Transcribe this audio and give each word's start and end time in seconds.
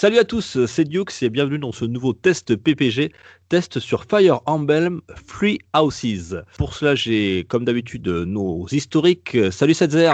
Salut 0.00 0.18
à 0.18 0.24
tous, 0.24 0.64
c'est 0.66 0.84
Dukes 0.84 1.24
et 1.24 1.28
bienvenue 1.28 1.58
dans 1.58 1.72
ce 1.72 1.84
nouveau 1.84 2.12
test 2.12 2.54
PPG, 2.54 3.10
test 3.48 3.80
sur 3.80 4.04
Fire 4.04 4.38
Emblem 4.46 5.00
Free 5.26 5.58
Houses. 5.74 6.40
Pour 6.56 6.74
cela, 6.74 6.94
j'ai 6.94 7.44
comme 7.48 7.64
d'habitude 7.64 8.06
nos 8.06 8.68
historiques. 8.70 9.36
Salut 9.50 9.74
Setzer, 9.74 10.12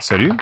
Salut, 0.00 0.32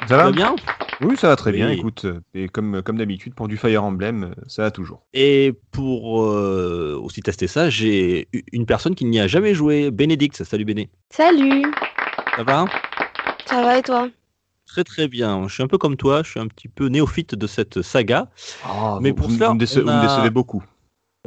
ça 0.00 0.08
ça 0.08 0.16
va? 0.16 0.32
bien? 0.32 0.56
Oui, 1.02 1.16
ça 1.16 1.28
va 1.28 1.36
très 1.36 1.52
bien, 1.52 1.70
écoute. 1.70 2.06
Et 2.34 2.48
comme, 2.48 2.82
comme 2.82 2.98
d'habitude, 2.98 3.36
pour 3.36 3.46
du 3.46 3.56
Fire 3.56 3.84
Emblem, 3.84 4.34
ça 4.48 4.62
va 4.62 4.72
toujours. 4.72 5.04
Et 5.14 5.52
pour 5.70 6.24
euh, 6.24 7.00
aussi 7.00 7.20
tester 7.22 7.46
ça, 7.46 7.70
j'ai 7.70 8.26
une 8.50 8.66
personne 8.66 8.96
qui 8.96 9.04
n'y 9.04 9.20
a 9.20 9.28
jamais 9.28 9.54
joué, 9.54 9.92
Bénédicte. 9.92 10.42
Salut 10.42 10.64
Béné. 10.64 10.90
Salut, 11.10 11.62
Ça 12.36 12.42
va? 12.42 12.64
Ça 13.46 13.62
va 13.62 13.78
et 13.78 13.82
toi? 13.82 14.08
Très 14.74 14.82
très 14.82 15.06
bien. 15.06 15.46
Je 15.46 15.54
suis 15.54 15.62
un 15.62 15.68
peu 15.68 15.78
comme 15.78 15.96
toi, 15.96 16.22
je 16.24 16.30
suis 16.30 16.40
un 16.40 16.48
petit 16.48 16.66
peu 16.66 16.88
néophyte 16.88 17.36
de 17.36 17.46
cette 17.46 17.80
saga. 17.80 18.28
Ah, 18.64 18.98
Mais 19.00 19.10
vous- 19.10 19.14
pour 19.14 19.28
vous, 19.28 19.36
cela, 19.36 19.48
vous 19.50 19.54
me 19.54 19.60
déce- 19.60 19.76
on 19.76 19.82
vous 19.82 19.86
me 19.86 19.92
a- 19.92 20.00
décevez 20.02 20.30
beaucoup. 20.30 20.64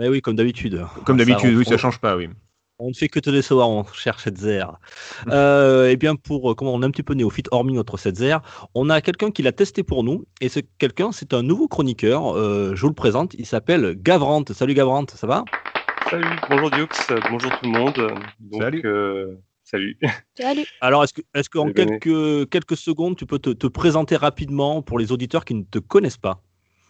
Eh 0.02 0.10
oui, 0.10 0.22
comme 0.22 0.36
d'habitude. 0.36 0.86
Comme 1.06 1.18
Ça, 1.18 1.24
d'habitude, 1.24 1.56
oui, 1.56 1.64
on- 1.66 1.70
ça 1.70 1.78
change 1.78 2.00
pas, 2.00 2.18
oui. 2.18 2.28
On 2.80 2.90
ne 2.90 2.94
fait 2.94 3.08
que 3.08 3.22
te 3.22 3.30
décevoir, 3.30 3.70
on 3.70 3.86
cherche 3.86 4.26
Setzer. 4.26 4.66
Euh, 5.32 5.88
et 5.90 5.96
bien, 5.96 6.18
pour, 6.18 6.52
euh, 6.52 6.56
comment 6.56 6.74
on 6.74 6.82
est 6.82 6.86
un 6.86 6.92
petit 6.92 7.04
peu 7.04 7.14
néophyte, 7.14 7.48
hormis 7.52 7.72
notre 7.72 7.96
Setzer, 7.96 8.38
on 8.76 8.90
a 8.90 9.00
quelqu'un 9.00 9.32
qui 9.32 9.44
l'a 9.44 9.54
testé 9.54 9.82
pour 9.82 10.04
nous. 10.04 10.26
Et 10.42 10.50
ce 10.50 10.60
quelqu'un, 10.78 11.14
c'est 11.14 11.34
un 11.34 11.42
nouveau 11.42 11.70
chroniqueur. 11.70 12.36
euh, 12.36 12.76
je 12.76 12.82
vous 12.82 12.90
le 12.90 12.94
présente. 12.96 13.34
Il 13.36 13.46
s'appelle 13.46 13.96
Gavrante. 13.98 14.52
Salut 14.52 14.74
Gavrante, 14.74 15.12
ça 15.12 15.26
va? 15.26 15.46
Salut, 16.10 16.26
bonjour 16.50 16.70
Dioux, 16.70 16.88
euh, 17.12 17.20
bonjour 17.32 17.52
tout 17.52 17.66
le 17.66 17.72
monde. 17.80 17.94
Donc, 18.42 18.62
Salut. 18.62 18.82
euh, 18.84 19.36
salut. 19.68 19.98
Salut. 20.36 20.66
Alors, 20.82 21.04
est-ce 21.04 21.14
que, 21.14 21.22
est-ce 21.34 21.50
qu'en 21.50 21.72
quelques, 21.72 22.50
quelques 22.50 22.78
secondes, 22.78 23.16
tu 23.16 23.26
peux 23.26 23.40
te, 23.40 23.50
te 23.50 23.68
présenter 23.68 24.16
rapidement 24.16 24.82
pour 24.82 25.00
les 25.00 25.12
auditeurs 25.12 25.46
qui 25.46 25.56
ne 25.56 25.64
te 25.64 25.80
connaissent 25.80 26.18
pas? 26.18 26.42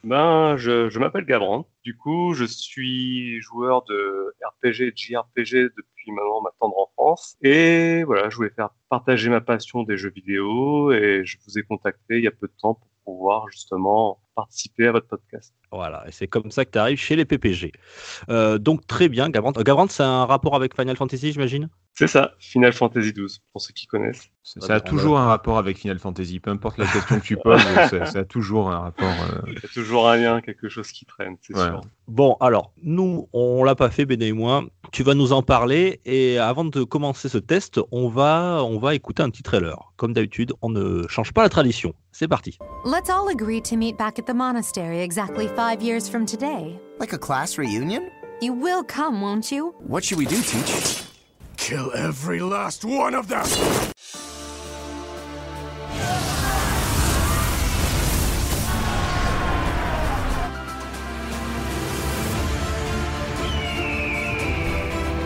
Ben, 0.04 0.56
je, 0.58 0.90
je 0.90 1.00
m'appelle 1.00 1.26
Gavran. 1.26 1.68
Du 1.84 1.98
coup, 1.98 2.34
je 2.34 2.46
suis 2.46 3.42
joueur 3.42 3.84
de 3.86 4.34
RPG 4.42 4.82
et 4.82 4.92
de 4.92 4.98
JRPG 4.98 5.72
depuis 5.76 6.12
maintenant 6.12 6.42
ma 6.42 6.52
tendre 6.60 6.76
enfance. 6.78 7.36
Et 7.42 8.04
voilà, 8.04 8.30
je 8.30 8.36
voulais 8.36 8.52
faire 8.52 8.70
partager 8.90 9.30
ma 9.30 9.42
passion 9.42 9.84
des 9.84 9.98
jeux 9.98 10.12
vidéo 10.12 10.92
et 10.92 11.24
je 11.26 11.38
vous 11.46 11.58
ai 11.58 11.64
contacté 11.64 12.18
il 12.18 12.24
y 12.24 12.28
a 12.28 12.32
peu 12.32 12.48
de 12.48 12.54
temps 12.62 12.76
pour 12.76 12.90
pouvoir 13.06 13.50
justement 13.50 14.20
participer 14.38 14.88
à 14.88 14.92
votre 14.94 15.08
podcast. 15.08 15.54
Voilà, 15.72 16.06
et 16.08 16.12
c'est 16.12 16.28
comme 16.28 16.52
ça 16.52 16.64
que 16.64 16.72
tu 16.72 16.78
arrives 16.78 17.00
chez 17.00 17.16
les 17.18 17.26
PPG. 17.26 17.72
Euh, 18.30 18.58
donc, 18.58 18.86
très 18.88 19.10
bien, 19.10 19.30
Gavrante. 19.30 19.58
Euh, 19.58 19.64
Gavrante, 19.64 19.92
c'est 19.92 20.04
un 20.04 20.26
rapport 20.26 20.56
avec 20.56 20.76
Final 20.80 20.96
Fantasy, 20.96 21.34
j'imagine? 21.34 21.68
C'est 21.94 22.08
ça, 22.08 22.34
Final 22.40 22.74
Fantasy 22.74 23.12
XII, 23.12 23.40
pour 23.52 23.60
ceux 23.62 23.74
qui 23.74 23.88
connaissent. 23.88 24.30
Ça, 24.44 24.60
Ouais, 24.62 24.68
ça 24.68 24.76
a 24.76 24.80
bon, 24.80 24.86
toujours 24.90 25.18
un 25.18 25.26
rapport 25.28 25.58
avec 25.58 25.78
Final 25.80 25.98
Fantasy, 26.00 26.40
peu 26.40 26.52
importe 26.52 26.78
la 26.78 26.86
question 26.86 27.20
que 27.20 27.26
tu 27.26 27.36
poses, 27.38 27.60
ça, 27.90 28.06
ça 28.06 28.20
a 28.20 28.24
toujours 28.24 28.70
un 28.70 28.80
rapport. 28.80 29.10
euh, 29.34 29.42
Il 29.48 29.54
y 29.56 29.58
a 29.58 29.68
toujours 29.74 30.08
un 30.08 30.16
lien, 30.18 30.40
quelque 30.42 30.70
chose 30.70 30.90
qui 30.92 31.06
traîne, 31.06 31.36
c'est 31.42 31.54
Voilà. 31.54 31.72
sûr. 31.72 31.82
Bon, 32.08 32.38
alors, 32.40 32.72
nous, 32.84 33.28
on 33.34 33.64
l'a 33.66 33.76
pas 33.76 33.90
fait, 33.90 34.06
Béné 34.06 34.28
et 34.28 34.34
moi. 34.34 34.64
Tu 34.94 35.04
vas 35.04 35.16
nous 35.16 35.34
en 35.34 35.42
parler. 35.42 36.00
Et 36.06 36.38
avant 36.38 36.64
de 36.64 36.84
commencer 36.86 37.28
ce 37.28 37.38
test, 37.40 37.82
on 37.92 38.08
va, 38.08 38.62
on 38.64 38.78
va 38.80 38.96
écouter 38.96 39.22
un 39.24 39.30
petit 39.30 39.44
trailer. 39.44 39.92
Comme 39.98 40.14
d'habitude, 40.14 40.54
on 40.62 40.70
ne 40.70 41.06
change 41.10 41.34
pas 41.34 41.42
la 41.42 41.50
tradition. 41.50 41.94
C'est 42.14 42.30
parti. 42.30 42.58
Let's 42.86 43.10
all 43.10 43.28
agree 43.30 43.62
to 43.64 43.76
meet 43.76 43.98
back 43.98 44.18
at 44.20 44.27
the 44.28 44.34
monastery 44.34 45.00
exactly 45.02 45.48
five 45.48 45.82
years 45.82 46.08
from 46.08 46.26
today. 46.26 46.80
Like 47.00 47.14
a 47.14 47.18
class 47.18 47.58
reunion? 47.58 48.12
You 48.42 48.54
will 48.54 48.84
come, 48.84 49.22
won't 49.22 49.52
you? 49.52 49.74
What 49.80 50.04
should 50.04 50.18
we 50.18 50.26
do, 50.26 50.42
teacher? 50.42 51.06
Kill 51.56 51.92
every 51.96 52.40
last 52.42 52.86
one 52.86 53.16
of 53.16 53.30
them! 53.30 53.46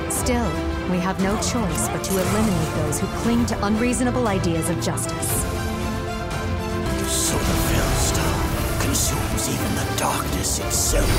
Still, 0.10 0.52
we 0.90 0.98
have 0.98 1.20
no 1.22 1.36
choice 1.42 1.90
but 1.90 2.04
to 2.04 2.14
eliminate 2.14 2.76
those 2.76 3.00
who 3.00 3.08
cling 3.24 3.46
to 3.48 3.66
unreasonable 3.66 4.28
ideas 4.28 4.70
of 4.70 4.80
justice. 4.82 5.51
Even 9.52 9.72
the 9.76 9.88
darkness 10.00 10.60
itself. 10.60 11.10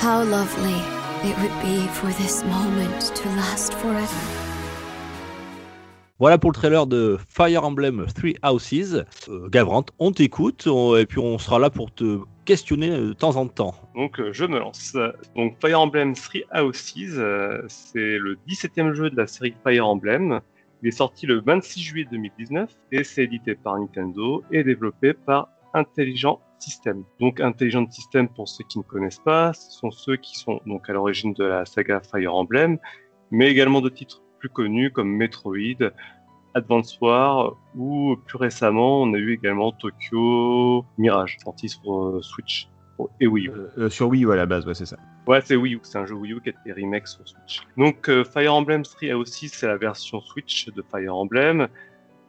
How 0.00 0.22
lovely 0.24 0.78
it 1.28 1.36
would 1.40 1.56
be 1.62 1.86
for 1.88 2.10
this 2.22 2.44
moment 2.44 3.12
to 3.16 3.28
last 3.36 3.74
forever. 3.74 4.06
Voilà 6.20 6.36
pour 6.38 6.50
le 6.50 6.54
trailer 6.56 6.86
de 6.86 7.16
Fire 7.28 7.64
Emblem 7.64 8.06
Three 8.14 8.36
Houses. 8.42 9.04
Euh, 9.28 9.48
Gavrante, 9.48 9.90
on 10.00 10.10
t'écoute. 10.12 10.66
on- 10.66 10.96
Et 10.96 11.06
puis, 11.06 11.20
on 11.20 11.38
sera 11.38 11.58
là 11.60 11.70
pour 11.70 11.92
te 11.92 12.18
questionner 12.44 12.90
de 12.90 13.12
temps 13.12 13.36
en 13.36 13.46
temps. 13.46 13.74
Donc 13.94 14.18
euh, 14.18 14.32
je 14.32 14.44
me 14.44 14.58
lance. 14.58 14.96
Donc 15.36 15.56
Fire 15.60 15.80
Emblem 15.80 16.14
Three 16.14 16.44
Houses, 16.52 17.18
euh, 17.18 17.62
c'est 17.68 18.18
le 18.18 18.36
17e 18.48 18.94
jeu 18.94 19.10
de 19.10 19.16
la 19.16 19.26
série 19.26 19.54
Fire 19.64 19.86
Emblem. 19.86 20.40
Il 20.82 20.88
est 20.88 20.92
sorti 20.92 21.26
le 21.26 21.40
26 21.40 21.80
juillet 21.80 22.08
2019 22.10 22.70
et 22.92 23.04
c'est 23.04 23.24
édité 23.24 23.54
par 23.54 23.78
Nintendo 23.78 24.44
et 24.52 24.62
développé 24.62 25.12
par 25.12 25.48
Intelligent 25.74 26.40
System. 26.60 27.04
Donc 27.20 27.40
Intelligent 27.40 27.88
System, 27.90 28.28
pour 28.28 28.48
ceux 28.48 28.64
qui 28.68 28.78
ne 28.78 28.84
connaissent 28.84 29.20
pas, 29.24 29.52
ce 29.52 29.72
sont 29.72 29.90
ceux 29.90 30.16
qui 30.16 30.38
sont 30.38 30.60
donc 30.66 30.88
à 30.88 30.92
l'origine 30.92 31.32
de 31.34 31.44
la 31.44 31.64
saga 31.64 32.00
Fire 32.00 32.34
Emblem, 32.34 32.78
mais 33.30 33.50
également 33.50 33.80
de 33.80 33.88
titres 33.88 34.22
plus 34.38 34.48
connus 34.48 34.92
comme 34.92 35.08
Metroid, 35.08 35.90
Advance 36.54 36.98
War 37.00 37.56
ou 37.76 38.16
plus 38.26 38.38
récemment 38.38 39.02
on 39.02 39.12
a 39.14 39.18
eu 39.18 39.34
également 39.34 39.72
Tokyo 39.72 40.84
Mirage 40.96 41.38
sorti 41.42 41.68
sur 41.68 41.92
euh, 41.92 42.22
Switch 42.22 42.68
et 43.20 43.26
Wii 43.26 43.48
euh, 43.48 43.68
euh, 43.78 43.90
sur 43.90 44.08
Wii 44.08 44.24
U 44.24 44.32
à 44.32 44.36
la 44.36 44.46
base, 44.46 44.70
c'est 44.72 44.86
ça. 44.86 44.96
Ouais, 45.28 45.40
c'est 45.44 45.56
Wii 45.56 45.74
U, 45.74 45.80
c'est 45.82 45.98
un 45.98 46.06
jeu 46.06 46.14
Wii 46.14 46.32
U 46.32 46.40
qui 46.40 46.48
a 46.48 46.52
été 46.52 46.72
remake 46.72 47.06
sur 47.06 47.20
Switch. 47.28 47.60
Donc 47.76 48.08
euh, 48.08 48.24
Fire 48.24 48.54
Emblem 48.54 48.82
Three 48.82 49.12
aussi, 49.12 49.48
c'est 49.48 49.66
la 49.66 49.76
version 49.76 50.20
Switch 50.22 50.68
de 50.70 50.82
Fire 50.90 51.14
Emblem 51.14 51.68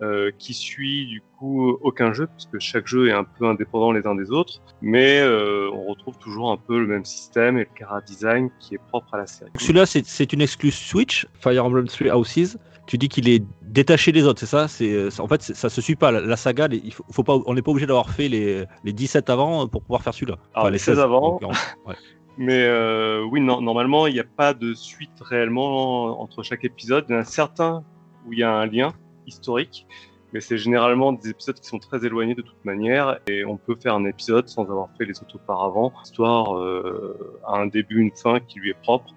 euh, 0.02 0.32
qui 0.38 0.54
suit 0.54 1.08
du 1.08 1.22
coup 1.38 1.72
aucun 1.82 2.14
jeu 2.14 2.28
puisque 2.28 2.60
chaque 2.60 2.88
jeu 2.88 3.08
est 3.10 3.14
un 3.14 3.24
peu 3.24 3.46
indépendant 3.48 3.92
les 3.92 4.06
uns 4.06 4.16
des 4.16 4.32
autres, 4.32 4.62
mais 4.82 5.20
euh, 5.22 5.70
on 5.74 5.86
retrouve 5.86 6.18
toujours 6.18 6.52
un 6.52 6.58
peu 6.58 6.80
le 6.80 6.88
même 6.88 7.06
système 7.06 7.58
et 7.58 7.62
le 7.62 7.70
cara 7.78 8.02
design 8.02 8.50
qui 8.60 8.76
est 8.76 8.82
propre 8.90 9.14
à 9.14 9.18
la 9.18 9.28
série. 9.28 9.52
Celui-là, 9.58 9.86
c'est 9.86 10.34
une 10.34 10.42
exclus 10.42 10.72
Switch, 10.72 11.26
Fire 11.40 11.66
Emblem 11.66 11.88
Three 11.88 12.12
Houses. 12.12 12.58
Tu 12.86 12.98
dis 12.98 13.08
qu'il 13.08 13.30
est 13.30 13.44
détaché 13.62 14.12
des 14.12 14.24
autres, 14.26 14.40
c'est 14.40 14.46
ça? 14.46 14.68
C'est 14.68 15.20
En 15.22 15.28
fait, 15.28 15.42
ça 15.44 15.70
se 15.70 15.80
suit 15.80 15.96
pas. 15.96 16.12
La, 16.12 16.22
la 16.22 16.36
saga, 16.36 16.68
les- 16.68 16.82
il 16.84 16.92
faut, 16.92 17.06
faut 17.12 17.24
pas, 17.24 17.38
on 17.46 17.54
n'est 17.54 17.62
pas 17.62 17.70
obligé 17.72 17.86
d'avoir 17.86 18.10
fait 18.10 18.28
les, 18.28 18.66
les 18.84 18.94
17 18.94 19.30
avant 19.30 19.68
pour 19.68 19.84
pouvoir 19.84 20.02
faire 20.02 20.14
celui-là. 20.14 20.38
Alors, 20.56 20.70
les 20.72 20.80
16 20.80 20.98
avant. 21.00 21.40
Ouais. 21.86 21.96
Mais 22.42 22.64
euh, 22.66 23.22
oui, 23.30 23.42
non, 23.42 23.60
normalement, 23.62 24.08
il 24.08 24.14
n'y 24.14 24.20
a 24.22 24.24
pas 24.24 24.54
de 24.54 24.74
suite 24.74 25.20
réellement 25.22 26.22
entre 26.22 26.42
chaque 26.42 26.64
épisode. 26.64 27.06
Il 27.10 27.12
y 27.12 27.16
en 27.18 27.20
a 27.20 27.26
certains 27.26 27.84
où 28.26 28.32
il 28.34 28.40
y 28.40 28.44
a 28.44 28.52
un 28.52 28.66
lien 28.66 28.94
historique, 29.28 29.86
mais 30.32 30.40
c'est 30.40 30.58
généralement 30.58 31.12
des 31.12 31.30
épisodes 31.32 31.60
qui 31.60 31.68
sont 31.68 31.80
très 31.80 32.06
éloignés 32.06 32.36
de 32.36 32.42
toute 32.42 32.64
manière, 32.64 33.20
et 33.28 33.44
on 33.44 33.58
peut 33.58 33.76
faire 33.76 33.94
un 33.94 34.06
épisode 34.06 34.48
sans 34.48 34.64
avoir 34.64 34.88
fait 34.98 35.04
les 35.04 35.20
autres 35.22 35.36
auparavant. 35.36 35.92
L'histoire 36.00 36.56
euh, 36.58 37.42
a 37.46 37.58
un 37.58 37.68
début, 37.68 38.00
une 38.00 38.12
fin 38.16 38.40
qui 38.40 38.60
lui 38.60 38.70
est 38.70 38.82
propre, 38.84 39.14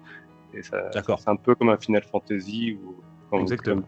et 0.53 0.61
ça, 0.61 0.89
D'accord. 0.93 1.17
c'est 1.19 1.29
un 1.29 1.37
peu 1.37 1.55
comme 1.55 1.69
un 1.69 1.77
Final 1.77 2.03
Fantasy 2.03 2.77
ou 2.83 3.37
Exactement. 3.37 3.77
comme- 3.77 3.85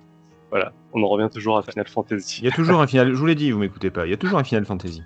voilà, 0.49 0.71
on 0.93 1.03
en 1.03 1.07
revient 1.09 1.29
toujours 1.29 1.57
à 1.57 1.63
Final 1.63 1.87
Fantasy. 1.89 2.39
Il 2.41 2.45
y 2.45 2.47
a 2.47 2.51
toujours 2.55 2.79
un 2.79 2.87
final, 2.87 3.09
je 3.11 3.17
vous 3.17 3.25
l'ai 3.25 3.35
dit, 3.35 3.51
vous 3.51 3.59
m'écoutez 3.59 3.89
pas, 3.91 4.05
il 4.05 4.11
y 4.11 4.13
a 4.13 4.17
toujours 4.17 4.39
un 4.39 4.43
Final 4.45 4.65
Fantasy. 4.65 5.01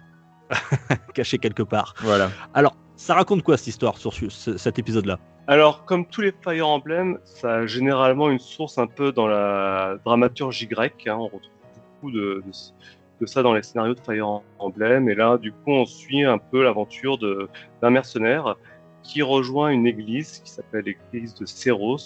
Caché 1.15 1.37
quelque 1.39 1.63
part. 1.63 1.95
Voilà. 2.01 2.29
Alors, 2.53 2.75
ça 2.99 3.15
raconte 3.15 3.43
quoi 3.43 3.55
cette 3.57 3.67
histoire 3.67 3.97
sur 3.97 4.13
ce- 4.13 4.29
ce- 4.29 4.57
cet 4.57 4.77
épisode-là? 4.77 5.19
Alors, 5.47 5.85
comme 5.85 6.05
tous 6.05 6.21
les 6.21 6.33
Fire 6.43 6.67
Emblem, 6.67 7.17
ça 7.23 7.55
a 7.55 7.65
généralement 7.65 8.29
une 8.29 8.39
source 8.39 8.77
un 8.77 8.87
peu 8.87 9.11
dans 9.11 9.25
la 9.25 9.97
dramaturgie 10.05 10.67
grecque. 10.67 11.07
hein. 11.07 11.15
On 11.17 11.23
retrouve 11.25 11.49
beaucoup 12.01 12.11
de, 12.11 12.43
ça 13.25 13.41
dans 13.41 13.53
les 13.53 13.63
scénarios 13.63 13.95
de 13.95 13.99
Fire 14.01 14.41
Emblem. 14.59 15.09
Et 15.09 15.15
là, 15.15 15.37
du 15.37 15.51
coup, 15.51 15.71
on 15.71 15.85
suit 15.85 16.23
un 16.23 16.37
peu 16.37 16.61
l'aventure 16.63 17.17
d'un 17.17 17.89
mercenaire 17.89 18.57
qui 19.01 19.21
rejoint 19.21 19.69
une 19.69 19.87
église 19.87 20.39
qui 20.39 20.51
s'appelle 20.51 20.83
l'église 20.85 21.33
de 21.35 21.45
Séros, 21.45 21.97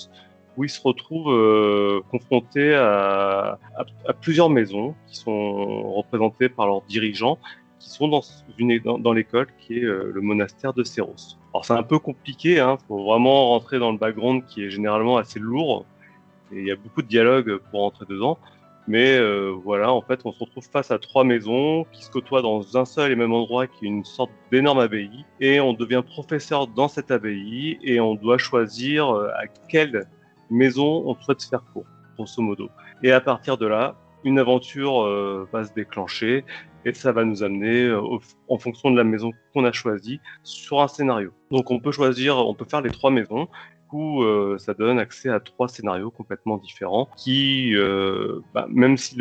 où 0.55 0.63
il 0.63 0.69
se 0.69 0.79
retrouve 0.81 1.33
euh, 1.33 2.01
confronté 2.11 2.75
à 2.75 3.57
plusieurs 4.21 4.49
maisons 4.51 4.93
qui 5.07 5.17
sont 5.17 5.91
représentées 5.93 6.49
par 6.49 6.67
leurs 6.67 6.83
dirigeants, 6.83 7.39
qui 7.83 7.89
sont 7.89 8.07
dans, 8.07 8.21
une, 8.57 8.79
dans, 8.79 8.97
dans 8.97 9.11
l'école 9.11 9.47
qui 9.59 9.79
est 9.79 9.83
euh, 9.83 10.11
le 10.13 10.21
monastère 10.21 10.73
de 10.73 10.83
Séros. 10.83 11.37
Alors 11.53 11.65
c'est 11.65 11.73
un 11.73 11.83
peu 11.83 11.99
compliqué, 11.99 12.59
hein, 12.59 12.77
faut 12.87 13.03
vraiment 13.03 13.49
rentrer 13.49 13.77
dans 13.77 13.91
le 13.91 13.97
background 13.97 14.45
qui 14.45 14.63
est 14.63 14.69
généralement 14.69 15.17
assez 15.17 15.39
lourd, 15.39 15.85
et 16.51 16.59
il 16.59 16.65
y 16.65 16.71
a 16.71 16.77
beaucoup 16.77 17.01
de 17.01 17.07
dialogues 17.07 17.57
pour 17.69 17.81
rentrer 17.81 18.05
dedans. 18.07 18.37
Mais 18.87 19.17
euh, 19.17 19.53
voilà, 19.63 19.93
en 19.93 20.01
fait, 20.01 20.19
on 20.25 20.33
se 20.33 20.39
retrouve 20.39 20.67
face 20.69 20.91
à 20.91 20.99
trois 20.99 21.23
maisons 21.23 21.85
qui 21.93 22.03
se 22.03 22.11
côtoient 22.11 22.41
dans 22.41 22.75
un 22.75 22.83
seul 22.83 23.11
et 23.13 23.15
même 23.15 23.31
endroit, 23.31 23.65
qui 23.65 23.85
est 23.85 23.87
une 23.87 24.03
sorte 24.03 24.31
d'énorme 24.51 24.79
abbaye, 24.79 25.25
et 25.39 25.59
on 25.61 25.73
devient 25.73 26.03
professeur 26.05 26.67
dans 26.67 26.89
cette 26.89 27.09
abbaye, 27.09 27.77
et 27.81 27.99
on 27.99 28.15
doit 28.15 28.37
choisir 28.37 29.09
euh, 29.09 29.29
à 29.41 29.47
quelle 29.69 30.05
maison 30.49 31.03
on 31.05 31.15
souhaite 31.15 31.43
faire 31.43 31.63
cours, 31.71 31.85
grosso 32.15 32.41
modo. 32.41 32.69
Et 33.03 33.11
à 33.11 33.21
partir 33.21 33.57
de 33.57 33.67
là, 33.67 33.95
une 34.23 34.39
aventure 34.39 35.03
euh, 35.03 35.47
va 35.51 35.63
se 35.63 35.73
déclencher, 35.73 36.45
et 36.85 36.93
ça 36.93 37.11
va 37.11 37.23
nous 37.23 37.43
amener, 37.43 37.85
euh, 37.85 38.01
en 38.49 38.57
fonction 38.57 38.91
de 38.91 38.97
la 38.97 39.03
maison 39.03 39.31
qu'on 39.53 39.65
a 39.65 39.71
choisie, 39.71 40.19
sur 40.43 40.81
un 40.81 40.87
scénario. 40.87 41.31
Donc 41.51 41.71
on 41.71 41.79
peut 41.79 41.91
choisir, 41.91 42.37
on 42.37 42.53
peut 42.53 42.65
faire 42.65 42.81
les 42.81 42.91
trois 42.91 43.11
maisons. 43.11 43.47
Coup, 43.89 44.23
euh, 44.23 44.57
ça 44.57 44.73
donne 44.73 44.97
accès 44.97 45.29
à 45.29 45.39
trois 45.39 45.67
scénarios 45.67 46.09
complètement 46.09 46.57
différents, 46.57 47.07
qui, 47.15 47.75
euh, 47.75 48.39
bah, 48.51 48.65
même 48.67 48.97
si 48.97 49.15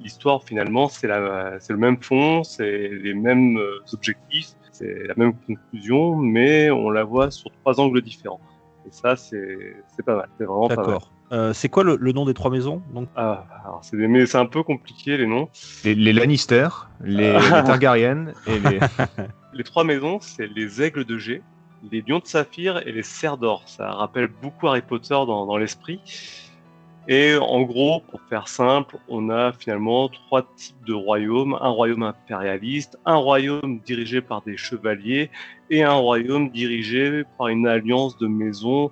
l'histoire 0.00 0.42
finalement 0.42 0.88
c'est 0.88 1.06
le 1.06 1.76
même 1.76 2.02
fond, 2.02 2.42
c'est 2.42 2.88
les 2.88 3.14
mêmes 3.14 3.58
euh, 3.58 3.78
objectifs, 3.92 4.48
c'est 4.72 5.06
la 5.06 5.14
même 5.16 5.34
conclusion, 5.46 6.16
mais 6.16 6.68
on 6.72 6.90
la 6.90 7.04
voit 7.04 7.30
sur 7.30 7.52
trois 7.60 7.78
angles 7.78 8.02
différents. 8.02 8.40
Et 8.88 8.90
ça, 8.90 9.14
c'est 9.14 9.76
pas 10.04 10.16
mal. 10.16 10.28
C'est 10.36 10.46
vraiment 10.46 10.66
pas 10.66 10.74
mal. 10.74 10.86
D'accord. 10.86 11.12
Euh, 11.32 11.52
c'est 11.54 11.68
quoi 11.70 11.82
le, 11.82 11.96
le 11.98 12.12
nom 12.12 12.26
des 12.26 12.34
trois 12.34 12.50
maisons 12.50 12.82
donc? 12.92 13.08
Ah, 13.16 13.46
c'est 13.82 13.96
des- 13.96 14.06
mais 14.06 14.26
c'est 14.26 14.38
un 14.38 14.46
peu 14.46 14.62
compliqué 14.62 15.16
les 15.16 15.26
noms. 15.26 15.48
Les, 15.84 15.94
les 15.94 16.12
Lannister, 16.12 16.68
les, 17.02 17.32
les 17.32 17.38
Targaryen 17.64 18.26
et 18.46 18.58
les. 18.58 18.80
Les 19.54 19.64
trois 19.64 19.84
maisons, 19.84 20.18
c'est 20.22 20.46
les 20.46 20.80
aigles 20.80 21.04
de 21.04 21.18
G, 21.18 21.42
les 21.90 22.00
lions 22.00 22.20
de 22.20 22.26
saphir 22.26 22.78
et 22.86 22.92
les 22.92 23.02
cerfs 23.02 23.36
d'or. 23.36 23.64
Ça 23.66 23.90
rappelle 23.90 24.28
beaucoup 24.40 24.66
Harry 24.66 24.80
Potter 24.80 25.10
dans, 25.12 25.44
dans 25.44 25.58
l'esprit. 25.58 26.00
Et 27.08 27.34
en 27.36 27.62
gros, 27.62 28.00
pour 28.10 28.20
faire 28.30 28.48
simple, 28.48 28.96
on 29.08 29.28
a 29.28 29.52
finalement 29.52 30.08
trois 30.08 30.42
types 30.56 30.82
de 30.86 30.94
royaumes. 30.94 31.58
Un 31.60 31.68
royaume 31.68 32.02
impérialiste, 32.04 32.96
un 33.04 33.16
royaume 33.16 33.80
dirigé 33.84 34.22
par 34.22 34.42
des 34.42 34.56
chevaliers 34.56 35.30
et 35.68 35.82
un 35.82 35.94
royaume 35.94 36.50
dirigé 36.50 37.24
par 37.36 37.48
une 37.48 37.66
alliance 37.66 38.16
de 38.18 38.26
maisons 38.28 38.90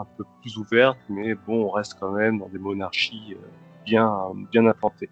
un 0.00 0.06
peu 0.16 0.24
plus 0.40 0.56
ouverte, 0.56 0.98
mais 1.08 1.34
bon, 1.34 1.66
on 1.66 1.70
reste 1.70 1.96
quand 1.98 2.12
même 2.12 2.38
dans 2.38 2.48
des 2.48 2.58
monarchies 2.58 3.34
euh, 3.34 3.48
bien, 3.84 4.32
bien 4.50 4.66
implantées. 4.66 5.10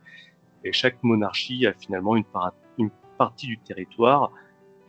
Et 0.64 0.72
chaque 0.72 1.02
monarchie 1.02 1.66
a 1.66 1.72
finalement 1.72 2.16
une, 2.16 2.24
partie 3.18 3.48
du 3.48 3.58
territoire 3.58 4.30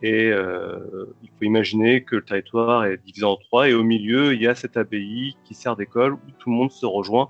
et 0.02 0.30
euh, 0.30 1.12
il 1.20 1.28
faut 1.30 1.42
imaginer 1.44 2.04
que 2.04 2.14
le 2.14 2.24
territoire 2.24 2.84
est 2.84 2.98
divisé 2.98 3.24
en 3.24 3.34
trois 3.34 3.68
et 3.68 3.74
au 3.74 3.82
milieu, 3.82 4.32
il 4.32 4.40
y 4.40 4.46
a 4.46 4.54
cette 4.54 4.76
abbaye 4.76 5.36
qui 5.42 5.52
sert 5.54 5.74
d'école 5.74 6.12
où 6.12 6.30
tout 6.38 6.48
le 6.48 6.54
monde 6.54 6.70
se 6.70 6.86
rejoint 6.86 7.28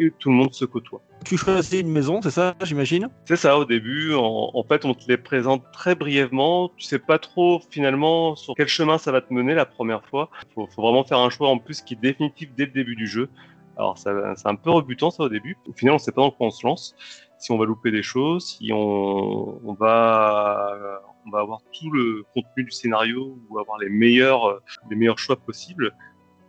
et 0.00 0.10
tout 0.18 0.30
le 0.30 0.34
monde 0.34 0.54
se 0.54 0.64
côtoie. 0.64 1.02
Tu 1.24 1.36
choisis 1.36 1.80
une 1.80 1.92
maison, 1.92 2.20
c'est 2.22 2.30
ça, 2.30 2.54
j'imagine? 2.62 3.08
C'est 3.26 3.36
ça 3.36 3.58
au 3.58 3.66
début. 3.66 4.14
En, 4.14 4.50
en 4.54 4.64
fait, 4.64 4.84
on 4.84 4.94
te 4.94 5.04
les 5.06 5.18
présente 5.18 5.62
très 5.72 5.94
brièvement. 5.94 6.70
Tu 6.76 6.86
sais 6.86 6.98
pas 6.98 7.18
trop 7.18 7.60
finalement 7.70 8.34
sur 8.36 8.54
quel 8.56 8.68
chemin 8.68 8.96
ça 8.96 9.12
va 9.12 9.20
te 9.20 9.32
mener 9.32 9.54
la 9.54 9.66
première 9.66 10.04
fois. 10.06 10.30
Faut, 10.54 10.66
faut 10.66 10.82
vraiment 10.82 11.04
faire 11.04 11.18
un 11.18 11.30
choix 11.30 11.48
en 11.48 11.58
plus 11.58 11.82
qui 11.82 11.94
est 11.94 12.00
définitif 12.00 12.50
dès 12.56 12.64
le 12.64 12.72
début 12.72 12.96
du 12.96 13.06
jeu. 13.06 13.28
Alors 13.76 13.96
c'est 13.98 14.46
un 14.46 14.54
peu 14.56 14.70
rebutant 14.70 15.10
ça 15.10 15.24
au 15.24 15.28
début. 15.28 15.56
Au 15.66 15.72
final, 15.72 15.94
on 15.94 15.98
sait 15.98 16.12
pas 16.12 16.22
dans 16.22 16.30
quoi 16.30 16.48
on 16.48 16.50
se 16.50 16.66
lance. 16.66 16.94
Si 17.38 17.52
on 17.52 17.58
va 17.58 17.64
louper 17.64 17.90
des 17.90 18.02
choses, 18.02 18.58
si 18.58 18.70
on, 18.72 19.60
on 19.66 19.74
va 19.74 21.00
on 21.26 21.30
va 21.30 21.40
avoir 21.40 21.60
tout 21.72 21.90
le 21.90 22.24
contenu 22.34 22.64
du 22.64 22.70
scénario 22.70 23.38
ou 23.48 23.58
avoir 23.58 23.78
les 23.78 23.88
meilleurs 23.88 24.60
les 24.90 24.96
meilleurs 24.96 25.18
choix 25.18 25.36
possibles. 25.36 25.94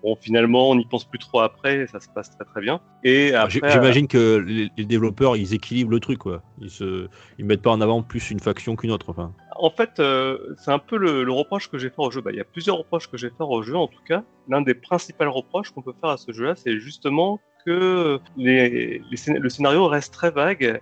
Bon, 0.03 0.15
finalement, 0.19 0.69
on 0.71 0.75
n'y 0.75 0.85
pense 0.85 1.05
plus 1.05 1.19
trop 1.19 1.41
après, 1.41 1.85
ça 1.87 1.99
se 1.99 2.07
passe 2.09 2.31
très 2.35 2.45
très 2.45 2.61
bien. 2.61 2.81
Et 3.03 3.33
après, 3.33 3.71
J'imagine 3.71 4.07
que 4.07 4.37
les, 4.37 4.69
les 4.75 4.85
développeurs 4.85 5.37
ils 5.37 5.53
équilibrent 5.53 5.91
le 5.91 5.99
truc 5.99 6.17
quoi. 6.19 6.41
Ils 6.59 6.71
se 6.71 7.07
ils 7.37 7.45
mettent 7.45 7.61
pas 7.61 7.69
en 7.69 7.81
avant 7.81 8.01
plus 8.01 8.31
une 8.31 8.39
faction 8.39 8.75
qu'une 8.75 8.91
autre. 8.91 9.09
Enfin. 9.09 9.33
En 9.59 9.69
fait, 9.69 9.99
euh, 9.99 10.37
c'est 10.57 10.71
un 10.71 10.79
peu 10.79 10.97
le, 10.97 11.23
le 11.23 11.31
reproche 11.31 11.69
que 11.69 11.77
j'ai 11.77 11.89
fait 11.89 11.99
au 11.99 12.09
jeu. 12.09 12.21
Bah, 12.21 12.31
il 12.31 12.37
y 12.37 12.41
a 12.41 12.43
plusieurs 12.45 12.77
reproches 12.77 13.07
que 13.07 13.17
j'ai 13.17 13.29
fait 13.29 13.43
au 13.43 13.61
jeu, 13.61 13.75
en 13.75 13.87
tout 13.87 14.01
cas. 14.07 14.23
L'un 14.49 14.61
des 14.61 14.73
principaux 14.73 15.31
reproches 15.31 15.69
qu'on 15.69 15.83
peut 15.83 15.93
faire 16.01 16.09
à 16.09 16.17
ce 16.17 16.31
jeu-là, 16.31 16.55
c'est 16.55 16.79
justement 16.79 17.39
que 17.63 18.19
les, 18.37 19.03
les 19.11 19.17
scén- 19.17 19.37
le 19.37 19.49
scénario 19.49 19.85
reste 19.85 20.13
très 20.13 20.31
vague 20.31 20.81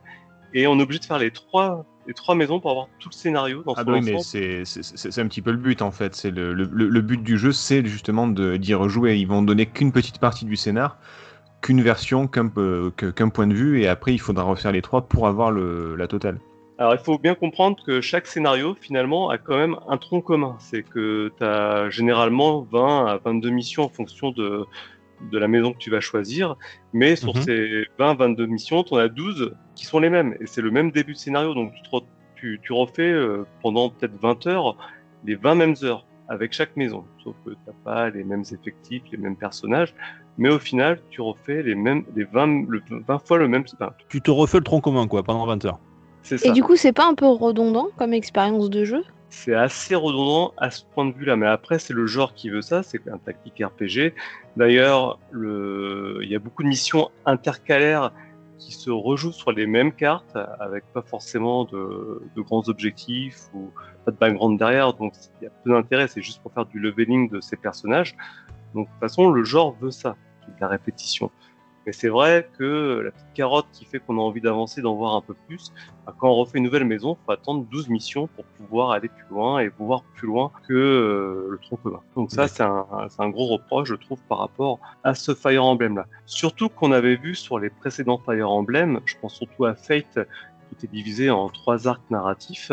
et 0.53 0.65
on 0.65 0.79
est 0.79 0.81
obligé 0.81 0.99
de 0.99 1.05
faire 1.05 1.19
les 1.19 1.31
trois, 1.31 1.85
les 2.09 2.15
trois 2.15 2.33
maisons 2.35 2.59
pour 2.59 2.71
avoir 2.71 2.87
tout 2.99 3.09
le 3.09 3.15
scénario 3.15 3.61
dans 3.63 3.73
Ah 3.75 3.81
son 3.81 3.85
bah 3.85 3.93
oui, 3.93 4.01
mais 4.03 4.15
ensemble. 4.15 4.65
c'est 4.65 5.21
un 5.21 5.27
petit 5.27 5.41
peu 5.43 5.51
le 5.51 5.57
but 5.57 5.81
en 5.83 5.91
fait. 5.91 6.15
C'est 6.15 6.31
le, 6.31 6.53
le, 6.53 6.65
le- 6.65 7.01
but 7.01 7.21
du 7.21 7.37
jeu, 7.37 7.51
c'est 7.51 7.85
justement 7.85 8.27
d'y 8.27 8.73
rejouer. 8.73 9.17
Ils 9.17 9.27
vont 9.27 9.43
donner 9.43 9.67
qu'une 9.67 9.91
petite 9.91 10.19
partie 10.19 10.45
du 10.45 10.55
scénar, 10.55 10.97
qu'une 11.61 11.81
version, 11.81 12.27
qu'un 12.27 12.49
qu'un 13.15 13.29
point 13.29 13.47
de 13.47 13.53
vue, 13.53 13.81
et 13.81 13.87
après 13.87 14.13
il 14.13 14.19
faudra 14.19 14.43
refaire 14.43 14.71
les 14.71 14.81
trois 14.81 15.07
pour 15.07 15.27
avoir 15.27 15.51
le, 15.51 15.95
la 15.95 16.07
totale. 16.07 16.39
Alors, 16.77 16.93
il 16.93 16.99
faut 16.99 17.17
bien 17.19 17.35
comprendre 17.35 17.77
que 17.85 17.99
chaque 17.99 18.25
scénario, 18.25 18.73
finalement, 18.79 19.29
a 19.29 19.37
quand 19.37 19.57
même 19.57 19.75
un 19.89 19.97
tronc 19.97 20.21
commun. 20.21 20.55
C'est 20.59 20.83
que 20.83 21.31
tu 21.37 21.43
as 21.43 21.89
généralement 21.89 22.61
20 22.61 23.05
à 23.05 23.17
22 23.17 23.49
missions 23.49 23.83
en 23.83 23.89
fonction 23.89 24.31
de, 24.31 24.65
de 25.31 25.37
la 25.37 25.47
maison 25.47 25.73
que 25.73 25.77
tu 25.77 25.89
vas 25.89 25.99
choisir. 26.01 26.55
Mais 26.93 27.15
sur 27.15 27.35
Mhm. 27.35 27.41
ces 27.41 27.85
20, 27.97 28.13
22 28.15 28.45
missions, 28.45 28.83
tu 28.83 28.93
en 28.93 28.97
as 28.97 29.07
12 29.09 29.53
qui 29.75 29.85
sont 29.85 29.99
les 29.99 30.09
mêmes. 30.09 30.35
Et 30.39 30.45
c'est 30.47 30.61
le 30.61 30.71
même 30.71 30.91
début 30.91 31.13
de 31.13 31.17
scénario. 31.17 31.53
Donc, 31.53 31.73
tu, 31.73 31.81
te 31.83 31.89
re- 31.95 32.05
tu, 32.35 32.59
tu 32.63 32.73
refais 32.73 33.09
euh, 33.11 33.45
pendant 33.61 33.89
peut-être 33.89 34.19
20 34.21 34.47
heures 34.47 34.77
les 35.25 35.35
20 35.35 35.55
mêmes 35.55 35.75
heures 35.83 36.05
avec 36.29 36.53
chaque 36.53 36.75
maison. 36.77 37.03
Sauf 37.23 37.35
que 37.45 37.51
tu 37.51 37.57
pas 37.83 38.09
les 38.09 38.23
mêmes 38.23 38.43
effectifs, 38.51 39.03
les 39.11 39.17
mêmes 39.17 39.35
personnages. 39.35 39.93
Mais 40.37 40.49
au 40.49 40.59
final, 40.59 41.01
tu 41.09 41.21
refais 41.21 41.63
les 41.63 41.75
mêmes, 41.75 42.05
les 42.15 42.23
20, 42.23 42.65
le, 42.69 42.81
20 43.07 43.19
fois 43.19 43.37
le 43.37 43.47
même. 43.47 43.63
enfin, 43.73 43.91
Tu 44.07 44.21
te 44.21 44.31
refais 44.31 44.57
le 44.59 44.63
tronc 44.63 44.79
commun 44.81 45.07
quoi 45.07 45.23
pendant 45.23 45.45
20 45.45 45.65
heures. 45.65 45.79
ça. 46.21 46.35
Et 46.45 46.51
du 46.51 46.63
coup, 46.63 46.75
c'est 46.77 46.93
pas 46.93 47.07
un 47.07 47.15
peu 47.15 47.25
redondant 47.27 47.87
comme 47.97 48.13
expérience 48.13 48.69
de 48.69 48.85
jeu? 48.85 49.03
C'est 49.29 49.53
assez 49.53 49.95
redondant 49.95 50.53
à 50.57 50.71
ce 50.71 50.83
point 50.83 51.05
de 51.05 51.13
vue-là. 51.13 51.35
Mais 51.35 51.47
après, 51.47 51.79
c'est 51.79 51.93
le 51.93 52.05
genre 52.05 52.33
qui 52.33 52.49
veut 52.49 52.61
ça, 52.61 52.83
c'est 52.83 53.07
un 53.07 53.17
tactique 53.17 53.63
RPG. 53.63 54.13
D'ailleurs, 54.57 55.19
le... 55.31 56.19
il 56.21 56.29
y 56.29 56.35
a 56.35 56.39
beaucoup 56.39 56.63
de 56.63 56.67
missions 56.67 57.09
intercalaires 57.25 58.11
qui 58.57 58.73
se 58.73 58.89
rejouent 58.89 59.31
sur 59.31 59.51
les 59.51 59.67
mêmes 59.67 59.93
cartes, 59.93 60.37
avec 60.59 60.83
pas 60.93 61.01
forcément 61.01 61.63
de, 61.63 62.21
de 62.35 62.41
grands 62.41 62.67
objectifs 62.67 63.39
ou 63.53 63.71
pas 64.03 64.11
de 64.11 64.17
background 64.17 64.59
derrière. 64.59 64.93
Donc, 64.93 65.13
il 65.39 65.45
y 65.45 65.47
a 65.47 65.51
peu 65.63 65.71
d'intérêt. 65.71 66.07
C'est 66.07 66.21
juste 66.21 66.41
pour 66.41 66.51
faire 66.51 66.65
du 66.65 66.79
leveling 66.79 67.29
de 67.29 67.39
ces 67.39 67.55
personnages. 67.55 68.17
Donc, 68.73 68.87
de 68.87 68.91
toute 68.91 68.99
façon, 68.99 69.29
le 69.29 69.43
genre 69.43 69.75
veut 69.79 69.91
ça, 69.91 70.15
de 70.47 70.53
la 70.59 70.67
répétition. 70.67 71.31
Mais 71.89 71.93
c'est 71.93 72.09
vrai 72.09 72.47
que 72.59 73.01
la 73.03 73.09
petite 73.09 73.33
carotte 73.33 73.65
qui 73.73 73.83
fait 73.83 73.97
qu'on 73.97 74.19
a 74.19 74.21
envie 74.21 74.41
d'avancer, 74.41 74.79
d'en 74.79 74.93
voir 74.93 75.15
un 75.15 75.21
peu 75.21 75.33
plus, 75.47 75.73
bah, 76.05 76.13
quand 76.15 76.29
on 76.29 76.35
refait 76.35 76.59
une 76.59 76.65
nouvelle 76.65 76.85
maison, 76.85 77.17
il 77.19 77.25
faut 77.25 77.31
attendre 77.31 77.65
12 77.65 77.89
missions 77.89 78.27
pour 78.27 78.45
pouvoir 78.45 78.91
aller 78.91 79.07
plus 79.07 79.25
loin 79.31 79.57
et 79.57 79.71
pouvoir 79.71 80.03
plus 80.13 80.27
loin 80.27 80.51
que 80.67 80.73
euh, 80.75 81.47
le 81.49 81.57
tronc 81.57 81.77
commun. 81.77 82.01
Donc 82.15 82.29
ça, 82.29 82.47
c'est 82.47 82.61
un, 82.61 83.29
gros 83.31 83.47
reproche, 83.47 83.89
je 83.89 83.95
trouve, 83.95 84.21
par 84.29 84.37
rapport 84.37 84.77
à 85.03 85.15
ce 85.15 85.33
Fire 85.33 85.65
Emblem-là. 85.65 86.05
Surtout 86.27 86.69
qu'on 86.69 86.91
avait 86.91 87.15
vu 87.15 87.33
sur 87.33 87.57
les 87.57 87.71
précédents 87.71 88.21
Fire 88.23 88.51
Emblem, 88.51 88.99
je 89.05 89.15
pense 89.19 89.33
surtout 89.33 89.65
à 89.65 89.73
Fate, 89.73 90.13
qui 90.13 90.75
était 90.75 90.93
divisé 90.93 91.31
en 91.31 91.49
trois 91.49 91.87
arcs 91.87 92.07
narratifs, 92.11 92.71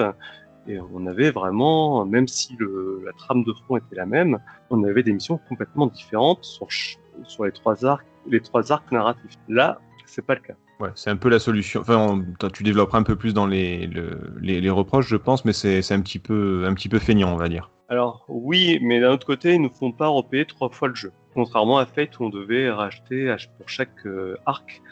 et 0.68 0.78
on 0.92 1.06
avait 1.06 1.30
vraiment, 1.30 2.04
même 2.04 2.28
si 2.28 2.54
la 2.60 3.12
trame 3.14 3.44
de 3.44 3.54
fond 3.66 3.78
était 3.78 3.96
la 3.96 4.04
même, 4.04 4.40
on 4.68 4.84
avait 4.84 5.02
des 5.02 5.14
missions 5.14 5.40
complètement 5.48 5.86
différentes 5.86 6.44
sur 6.44 7.44
les 7.46 7.52
trois 7.52 7.86
arcs, 7.86 8.04
les 8.28 8.40
trois 8.40 8.72
arcs 8.72 8.90
narratifs. 8.92 9.36
Là, 9.48 9.78
c'est 10.06 10.24
pas 10.24 10.34
le 10.34 10.40
cas. 10.40 10.54
Ouais, 10.78 10.90
c'est 10.94 11.10
un 11.10 11.16
peu 11.16 11.28
la 11.30 11.38
solution. 11.38 11.80
Enfin, 11.80 11.96
on- 11.96 12.48
tu 12.50 12.62
développeras 12.62 12.98
un 12.98 13.02
peu 13.02 13.16
plus 13.16 13.32
dans 13.34 13.46
les, 13.46 13.86
le- 13.86 14.34
les, 14.40 14.60
les 14.60 14.70
reproches, 14.70 15.08
je 15.08 15.16
pense, 15.16 15.44
mais 15.44 15.52
c'est 15.52 15.80
c'est 15.82 15.94
un 15.94 16.00
petit 16.02 16.18
peu 16.18 16.64
un 16.66 16.74
petit 16.74 16.88
peu 16.88 16.98
feignant, 16.98 17.32
on 17.32 17.36
va 17.36 17.48
dire. 17.48 17.70
Alors 17.88 18.24
oui, 18.28 18.78
mais 18.82 19.00
d'un 19.00 19.12
autre 19.12 19.26
côté, 19.26 19.54
ils 19.54 19.62
ne 19.62 19.68
font 19.68 19.92
pas 19.92 20.08
repayer 20.08 20.44
trois 20.44 20.68
fois 20.68 20.88
le 20.88 20.94
jeu. 20.94 21.12
Contrairement 21.34 21.78
à 21.78 21.86
Fate 21.86 22.18
où 22.18 22.24
on 22.24 22.28
devait 22.30 22.70
racheter 22.70 23.34
pour 23.58 23.68
chaque 23.68 24.04
euh, 24.06 24.36
arc, 24.46 24.82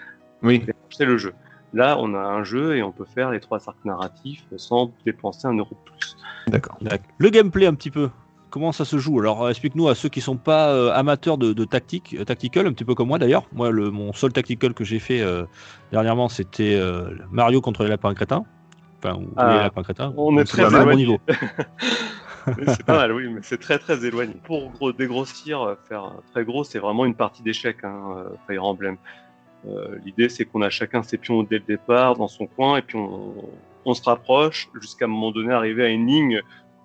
Oui, 0.43 0.63
et 0.67 0.73
racheter 0.89 1.05
le 1.05 1.17
jeu. 1.19 1.33
Là, 1.73 1.97
on 1.99 2.15
a 2.15 2.19
un 2.21 2.45
jeu 2.45 2.77
et 2.77 2.83
on 2.83 2.93
peut 2.93 3.05
faire 3.07 3.31
les 3.31 3.41
trois 3.41 3.67
arcs 3.69 3.85
narratifs 3.85 4.45
sans 4.57 4.93
dépenser 5.05 5.49
un 5.49 5.55
euro 5.57 5.75
de 5.75 5.91
plus. 5.91 6.17
d'accord. 6.47 6.79
Le 7.19 7.31
gameplay 7.31 7.67
un 7.67 7.75
petit 7.75 7.91
peu. 7.91 8.11
Comment 8.55 8.71
ça 8.71 8.85
se 8.85 8.99
joue? 8.99 9.19
Alors 9.19 9.51
explique-nous 9.51 9.89
à 9.89 9.97
ceux 9.97 10.09
qui 10.09 10.21
sont 10.21 10.37
pas 10.37 10.69
euh, 10.69 10.93
amateurs 10.93 11.39
de, 11.39 11.53
de 11.53 11.65
tactique, 11.65 12.15
euh, 12.17 12.25
tactical, 12.25 12.69
un 12.69 12.73
petit 12.73 12.85
peu 12.85 12.95
comme 12.95 13.09
moi 13.09 13.19
d'ailleurs. 13.19 13.49
Moi, 13.53 13.73
le, 13.73 13.91
mon 13.91 14.13
seul 14.13 14.33
tactical 14.33 14.75
que 14.75 14.85
j'ai 14.85 15.01
fait 15.01 15.21
euh, 15.23 15.43
dernièrement, 15.91 16.29
c'était 16.29 16.77
euh, 16.77 17.11
Mario 17.33 17.61
contre 17.61 17.83
les 17.83 17.89
lapins 17.89 18.15
crétins. 18.15 18.45
Enfin, 19.03 19.17
ou 19.17 19.27
Ah, 19.37 19.55
les 19.55 19.59
lapins 19.59 19.83
crétins. 19.83 20.15
on 20.17 20.39
est 20.39 20.45
très 20.45 20.71
bon 20.71 20.83
éloigné. 20.83 20.95
niveau. 20.95 21.19
C'est 22.69 22.85
pas 22.85 22.97
mal, 22.97 23.13
oui, 23.13 23.27
mais 23.29 23.41
c'est 23.43 23.59
très 23.59 23.81
très 23.81 24.05
éloigné. 24.07 24.35
Pour 24.45 24.71
gros, 24.71 24.93
dégrossir, 24.93 25.77
faire 25.89 26.13
très 26.31 26.45
gros, 26.45 26.63
c'est 26.63 26.79
vraiment 26.79 27.07
une 27.07 27.17
partie 27.17 27.43
d'échecs, 27.43 27.83
hein, 27.83 28.27
Fire 28.47 28.65
Emblem. 28.67 28.99
L'idée, 30.05 30.29
c'est 30.29 30.45
qu'on 30.45 30.63
a 30.63 30.71
chacun 30.71 31.03
ses 31.03 31.17
pions 31.19 31.43
dès 31.43 31.59
le 31.59 31.65
départ 31.67 32.15
dans 32.17 32.29
son 32.29 32.47
coin, 32.47 32.77
et 32.77 32.83
puis 32.83 32.99
on, 32.99 33.35
on 33.85 33.95
se 33.95 34.03
rapproche 34.05 34.69
jusqu'à 34.81 35.07
un 35.07 35.09
moment 35.09 35.33
donné 35.33 35.53
arriver 35.53 35.85
à 35.85 35.89
une 35.89 36.07
ligne. 36.07 36.41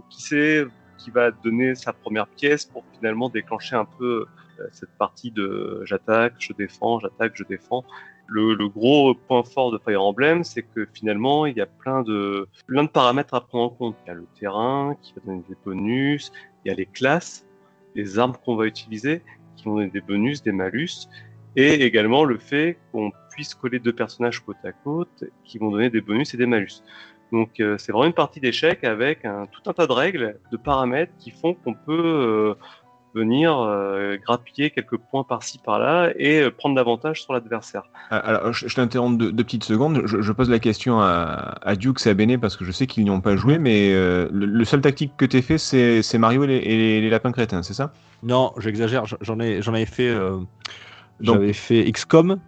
Qui 0.10 0.24
sait, 0.24 0.66
qui 1.00 1.10
va 1.12 1.32
donner 1.32 1.76
sa 1.76 1.94
première 1.94 2.28
pièce 2.28 2.66
pour 2.66 2.84
finalement 2.94 3.30
déclencher 3.30 3.76
un 3.76 3.86
peu 3.86 4.26
euh, 4.60 4.68
cette 4.72 4.92
partie 4.98 5.32
de 5.32 5.82
j'attaque, 5.86 6.36
je 6.40 6.54
défends, 6.54 7.00
j'attaque, 7.00 7.34
je 7.36 7.44
défends. 7.44 7.84
Le, 8.28 8.68
gros 8.68 9.16
point 9.16 9.44
fort 9.44 9.72
de 9.72 9.80
Fire 9.80 10.04
Emblem, 10.04 10.44
c'est 10.44 10.62
que 10.62 10.88
finalement, 10.94 11.48
il 11.48 11.58
y 11.58 11.62
a 11.62 11.66
plein 11.66 12.04
de, 12.04 12.48
plein 12.68 12.84
de 12.84 12.90
paramètres 12.90 13.34
à 13.34 13.42
prendre 13.42 13.64
en 13.64 13.70
compte. 13.70 13.96
Il 14.06 14.10
y 14.10 14.12
a 14.12 14.14
le 14.14 14.28
terrain 14.40 14.96
qui 15.02 15.14
va 15.16 15.22
donner 15.26 15.44
des 15.50 15.58
bonus, 15.66 16.32
il 16.64 16.70
y 16.70 16.72
a 16.72 16.76
les 16.76 16.86
classes, 16.86 17.48
les 17.96 18.20
armes 18.20 18.36
qu'on 18.46 18.56
va 18.56 18.68
utiliser 18.68 19.24
qui 19.56 19.66
vont 19.66 19.76
donner 19.76 19.90
des 19.90 20.02
bonus, 20.02 20.42
des 20.42 20.52
malus, 20.52 21.10
et 21.56 21.84
également 21.84 22.24
le 22.24 22.38
fait 22.38 22.78
qu'on 22.92 23.12
puisse 23.32 23.54
coller 23.54 23.80
deux 23.80 23.94
personnages 23.94 24.40
côte 24.40 24.58
à 24.64 24.72
côte 24.72 25.26
qui 25.44 25.58
vont 25.58 25.72
donner 25.72 25.90
des 25.90 26.02
bonus 26.02 26.34
et 26.34 26.38
des 26.38 26.46
malus. 26.46 26.84
Donc 27.32 27.60
euh, 27.60 27.78
c'est 27.78 27.92
vraiment 27.92 28.08
une 28.08 28.14
partie 28.14 28.40
d'échec 28.40 28.84
avec 28.84 29.26
un, 29.26 29.46
tout 29.48 29.62
un 29.70 29.74
tas 29.74 29.88
de 29.88 29.92
règles, 29.92 30.40
de 30.52 30.58
paramètres 30.58 31.14
qui 31.20 31.32
font 31.32 31.54
qu'on 31.54 31.74
peut 31.74 31.92
euh, 31.92 32.54
venir 33.14 33.58
euh, 33.58 34.18
grappiller 34.18 34.70
quelques 34.70 34.98
points 34.98 35.24
par-ci 35.24 35.60
par-là 35.60 36.12
et 36.16 36.42
euh, 36.42 36.52
prendre 36.52 36.76
l'avantage 36.76 37.24
sur 37.24 37.34
l'adversaire. 37.34 37.84
Ah, 38.10 38.18
Alors, 38.18 38.54
je, 38.54 38.68
je 38.68 38.76
t'interromps 38.76 39.18
deux, 39.18 39.32
deux, 39.32 39.44
petites 39.44 39.64
secondes. 39.64 40.04
Je, 40.06 40.22
je, 40.22 40.32
pose 40.32 40.50
la 40.50 40.60
question 40.60 41.00
à, 41.00 41.58
à 41.62 41.76
Duke 41.76 42.06
et 42.06 42.10
à 42.10 42.14
Bene 42.14 42.40
parce 42.40 42.56
que 42.56 42.66
je 42.66 42.72
sais 42.72 42.88
qu'ils 42.88 43.04
n'y 43.04 43.10
ont 43.10 43.22
pas 43.22 43.36
joué, 43.36 43.58
mais 43.58 43.94
euh, 43.94 44.28
le, 44.32 44.46
le, 44.46 44.66
seul 44.66 44.82
tactique 44.82 45.14
que 45.18 45.26
tu 45.26 45.42
fait, 45.42 45.58
c'est 45.58 46.18
Mario 46.18 46.44
et 46.44 46.48
les, 46.48 46.58
et 46.58 47.02
les, 47.02 47.10
lapins 47.10 47.32
crétins, 47.32 47.64
c'est 47.64 47.74
ça? 47.74 47.94
Non, 48.24 48.54
j'exagère. 48.58 49.06
J'en 49.22 49.40
avais 49.40 49.86
fait. 49.86 50.16
J'avais 51.22 51.54
fait 51.54 51.92
XCOM, 51.92 52.40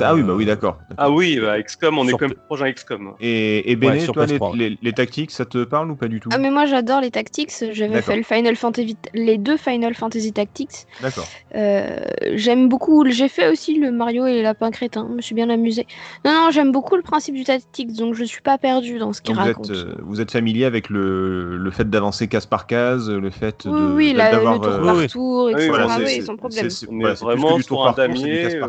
ah 0.00 0.14
oui, 0.14 0.22
bah 0.22 0.34
oui, 0.34 0.44
d'accord. 0.44 0.78
Ah 0.96 1.10
oui, 1.10 1.38
bah, 1.40 1.60
XCOM, 1.62 1.98
on 1.98 2.06
est 2.06 2.12
quand 2.12 2.28
même 2.28 2.34
proche 2.34 2.60
d'un 2.60 2.72
XCOM. 2.72 3.14
Et, 3.20 3.70
et 3.70 3.76
Béné, 3.76 4.00
ouais, 4.00 4.06
toi, 4.06 4.26
les, 4.26 4.38
les, 4.54 4.78
les, 4.80 4.92
tactiques, 4.92 5.30
ça 5.30 5.44
te 5.44 5.64
parle 5.64 5.90
ou 5.90 5.96
pas 5.96 6.08
du 6.08 6.20
tout 6.20 6.28
Ah, 6.32 6.38
mais 6.38 6.50
moi 6.50 6.66
j'adore 6.66 7.00
les 7.00 7.10
tactiques. 7.10 7.52
J'avais 7.72 8.02
fait 8.02 8.16
le 8.16 8.22
Final 8.22 8.56
Fantasy, 8.56 8.96
les 9.14 9.38
deux 9.38 9.56
Final 9.56 9.94
Fantasy 9.94 10.32
Tactics. 10.32 10.86
D'accord. 11.00 11.26
Euh, 11.54 11.98
j'aime 12.34 12.68
beaucoup. 12.68 13.04
J'ai 13.08 13.28
fait 13.28 13.50
aussi 13.50 13.78
le 13.78 13.90
Mario 13.90 14.26
et 14.26 14.34
les 14.34 14.42
lapins 14.42 14.70
crétins. 14.70 15.06
Je 15.10 15.16
me 15.16 15.20
suis 15.20 15.34
bien 15.34 15.50
amusé. 15.50 15.86
Non, 16.24 16.32
non, 16.32 16.50
j'aime 16.50 16.72
beaucoup 16.72 16.96
le 16.96 17.02
principe 17.02 17.34
du 17.34 17.44
tactics, 17.44 17.92
donc 17.92 18.14
je 18.14 18.24
suis 18.24 18.42
pas 18.42 18.58
perdu 18.58 18.98
dans 18.98 19.12
ce 19.12 19.20
qu'il 19.20 19.34
raconte. 19.34 19.66
Vous 19.66 19.72
êtes, 19.72 19.86
euh, 19.86 19.94
vous 20.02 20.20
êtes 20.20 20.30
familier 20.30 20.64
avec 20.64 20.90
le, 20.90 21.56
le 21.56 21.70
fait 21.70 21.88
d'avancer 21.88 22.28
case 22.28 22.46
par 22.46 22.66
case, 22.66 23.10
le 23.10 23.30
fait 23.30 23.64
oui, 23.64 23.72
de. 23.72 23.92
Oui, 23.92 24.12
la, 24.12 24.32
le 24.32 24.38
tour 24.38 24.64
euh... 24.64 24.84
par 24.84 25.06
tour, 25.08 25.50
etc. 25.50 25.64
Oui, 25.64 25.68
voilà, 25.68 25.98
oui, 25.98 26.22
sans 26.22 26.36
problème. 26.36 26.70
C'est 26.70 26.86
vraiment 27.20 27.58
sur 27.60 27.86
un 27.86 27.92
damier. 27.92 28.60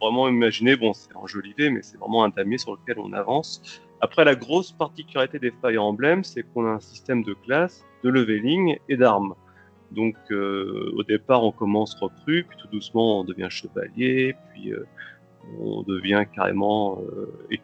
Vraiment 0.00 0.28
bon, 0.76 0.92
c'est 0.92 1.10
un 1.14 1.70
mais 1.70 1.82
c'est 1.82 1.96
vraiment 1.98 2.24
un 2.24 2.28
damier 2.28 2.58
sur 2.58 2.72
lequel 2.72 2.98
on 2.98 3.12
avance. 3.12 3.82
Après, 4.00 4.24
la 4.24 4.34
grosse 4.34 4.72
particularité 4.72 5.38
des 5.38 5.52
Fire 5.60 5.84
Emblem, 5.84 6.24
c'est 6.24 6.42
qu'on 6.42 6.66
a 6.66 6.70
un 6.70 6.80
système 6.80 7.22
de 7.22 7.34
classe, 7.34 7.84
de 8.02 8.10
leveling 8.10 8.76
et 8.88 8.96
d'armes. 8.96 9.34
Donc, 9.92 10.16
euh, 10.30 10.92
au 10.96 11.02
départ, 11.02 11.44
on 11.44 11.52
commence 11.52 11.94
recrue, 11.94 12.44
puis 12.48 12.58
tout 12.58 12.68
doucement, 12.68 13.20
on 13.20 13.24
devient 13.24 13.48
chevalier, 13.50 14.34
puis 14.52 14.72
euh, 14.72 14.86
on 15.60 15.82
devient 15.82 16.24
carrément 16.34 17.00
euh, 17.00 17.56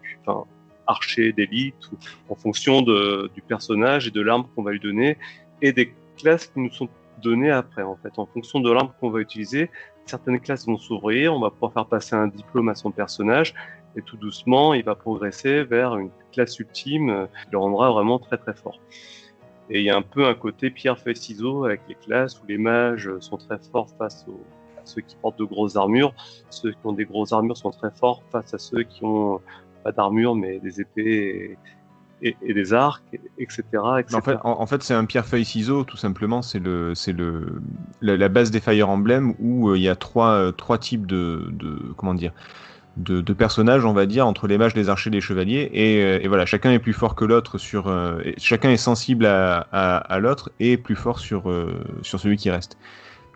archer 0.87 1.33
d'élite, 1.33 1.91
en 2.29 2.35
fonction 2.35 2.83
du 2.83 3.43
personnage 3.47 4.07
et 4.07 4.11
de 4.11 4.21
l'arme 4.21 4.47
qu'on 4.55 4.63
va 4.63 4.73
lui 4.73 4.81
donner, 4.81 5.19
et 5.61 5.73
des 5.73 5.93
classes 6.17 6.47
qui 6.47 6.61
nous 6.61 6.71
sont 6.71 6.89
données 7.23 7.51
après, 7.51 7.83
en 7.83 7.97
fait, 7.97 8.19
en 8.19 8.27
fonction 8.27 8.61
de 8.61 8.71
l'arme 8.71 8.93
qu'on 9.01 9.11
va 9.11 9.21
utiliser 9.21 9.71
certaines 10.09 10.41
classes 10.41 10.67
vont 10.67 10.79
s'ouvrir, 10.79 11.35
on 11.35 11.41
va 11.41 11.51
pouvoir 11.51 11.73
faire 11.73 11.87
passer 11.87 12.17
un 12.17 12.29
diplôme 12.29 12.69
à 12.69 12.75
son 12.75 12.91
personnage, 12.91 13.55
et 13.97 14.03
tout 14.03 14.17
doucement, 14.17 14.75
il 14.75 14.85
va 14.85 14.95
progresser 14.95 15.65
vers 15.65 15.97
une 15.97 16.11
classe 16.33 16.59
ultime 16.59 17.29
qui 17.45 17.51
le 17.53 17.59
rendra 17.59 17.91
vraiment 17.91 18.19
très 18.19 18.37
très 18.37 18.55
fort. 18.55 18.79
Et 19.71 19.81
il 19.81 19.85
y 19.85 19.91
a 19.91 19.97
un 19.97 20.03
peu 20.03 20.27
un 20.27 20.35
côté 20.35 20.71
pierre 20.71 20.99
feuille 20.99 21.17
ciseaux 21.17 21.65
avec 21.65 21.83
les 21.89 21.95
classes 21.95 22.41
où 22.41 22.47
les 22.47 22.59
mages 22.59 23.11
sont 23.21 23.37
très 23.37 23.59
forts 23.59 23.91
face 23.99 24.27
à 24.79 24.81
ceux 24.85 25.03
qui 25.03 25.17
portent 25.17 25.39
de 25.39 25.45
grosses 25.45 25.77
armures, 25.77 26.15
ceux 26.49 26.73
qui 26.73 26.79
ont 26.85 26.93
des 26.93 27.05
grosses 27.05 27.33
armures 27.33 27.57
sont 27.57 27.71
très 27.71 27.91
forts 27.91 28.23
face 28.31 28.55
à 28.55 28.59
ceux 28.59 28.83
qui 28.83 29.05
ont 29.05 29.41
pas 29.85 29.93
d'armure 29.93 30.35
mais 30.35 30.59
des 30.61 30.81
épées 30.81 31.59
et, 32.23 32.55
des 32.55 32.73
arcs, 32.73 33.03
etc. 33.39 33.63
etc. 33.99 34.37
En 34.43 34.67
fait, 34.67 34.83
c'est 34.83 34.95
un 34.95 35.05
pierre-feuille-ciseau, 35.05 35.85
tout 35.85 35.97
simplement. 35.97 36.43
C'est 36.43 36.59
le, 36.59 36.95
c'est 36.95 37.13
le, 37.13 37.61
la, 38.01 38.29
base 38.29 38.51
des 38.51 38.61
Fire 38.61 38.89
Emblem 38.89 39.35
où 39.39 39.71
euh, 39.71 39.77
il 39.77 39.83
y 39.83 39.89
a 39.89 39.97
trois, 39.97 40.33
euh, 40.33 40.53
trois 40.53 40.79
types 40.79 41.07
de, 41.07 41.49
de 41.53 41.93
comment 41.97 42.15
dire, 42.15 42.33
de, 42.97 43.21
personnages, 43.33 43.85
on 43.85 43.93
va 43.93 44.07
dire, 44.07 44.27
entre 44.27 44.49
les 44.49 44.59
mages, 44.59 44.75
les 44.75 44.89
archers, 44.89 45.11
les 45.11 45.21
chevaliers. 45.21 45.71
Et, 45.73 46.03
euh, 46.03 46.19
et 46.21 46.29
voilà, 46.29 46.47
chacun 46.47 46.73
est 46.73 46.81
plus 46.81 46.93
fort 46.93 47.15
que 47.15 47.25
l'autre 47.25 47.59
sur, 47.59 47.95
chacun 48.39 48.71
est 48.71 48.77
sensible 48.77 49.27
à, 49.27 50.19
l'autre 50.21 50.51
et 50.61 50.77
plus 50.77 50.97
fort 50.97 51.19
sur, 51.19 51.53
sur 52.03 52.21
celui 52.21 52.37
qui 52.37 52.51
reste. 52.51 52.77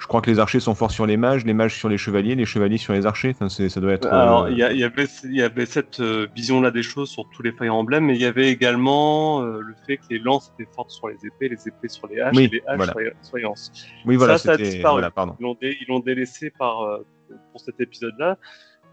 Je 0.03 0.09
crois 0.09 0.21
que 0.21 0.29
les 0.29 0.41
archers 0.41 0.59
sont 0.59 0.75
forts 0.75 0.91
sur 0.91 1.07
les 1.07 1.17
mages, 1.17 1.45
les 1.45 1.53
mages 1.53 1.79
sur 1.79 1.89
les 1.89 1.97
chevaliers, 1.97 2.35
les 2.35 2.45
chevaliers 2.45 2.77
sur 2.77 2.93
les 2.93 3.07
archers. 3.07 3.31
Enfin, 3.31 3.49
ça 3.49 3.81
doit 3.81 3.93
être. 3.93 4.09
Alors, 4.09 4.49
il 4.49 4.57
y, 4.57 4.59
y, 4.59 4.83
avait, 4.83 5.07
il 5.23 5.37
y 5.37 5.43
avait 5.43 5.65
cette 5.65 6.01
euh, 6.01 6.27
vision-là 6.35 6.73
des 6.73 6.83
choses 6.83 7.09
sur 7.09 7.29
tous 7.31 7.41
les 7.45 7.53
Fire 7.53 7.73
Emblem, 7.73 8.07
mais 8.07 8.17
il 8.17 8.21
y 8.21 8.25
avait 8.25 8.49
également 8.49 9.43
euh, 9.43 9.61
le 9.61 9.77
fait 9.87 9.99
que 9.99 10.07
les 10.11 10.19
lances 10.19 10.53
étaient 10.59 10.69
fortes 10.75 10.91
sur 10.91 11.07
les 11.07 11.15
épées, 11.25 11.49
les 11.49 11.69
épées 11.69 11.89
sur 11.89 12.09
les 12.09 12.21
haches, 12.21 12.35
oui, 12.35 12.47
et 12.47 12.49
les 12.49 12.63
haches 12.67 12.79
voilà. 12.79 13.13
sur 13.23 13.37
les 13.37 13.43
lances. 13.45 13.71
Oui, 14.05 14.17
voilà, 14.17 14.39
ça, 14.39 14.45
ça 14.45 14.53
a 14.55 14.57
disparu. 14.57 14.95
Voilà, 14.95 15.13
pardon. 15.13 15.37
Ils 15.39 15.87
l'ont 15.89 16.01
dé, 16.01 16.15
délaissé 16.15 16.51
par, 16.51 16.83
euh, 16.83 17.07
pour 17.53 17.61
cet 17.61 17.81
épisode-là, 17.81 18.39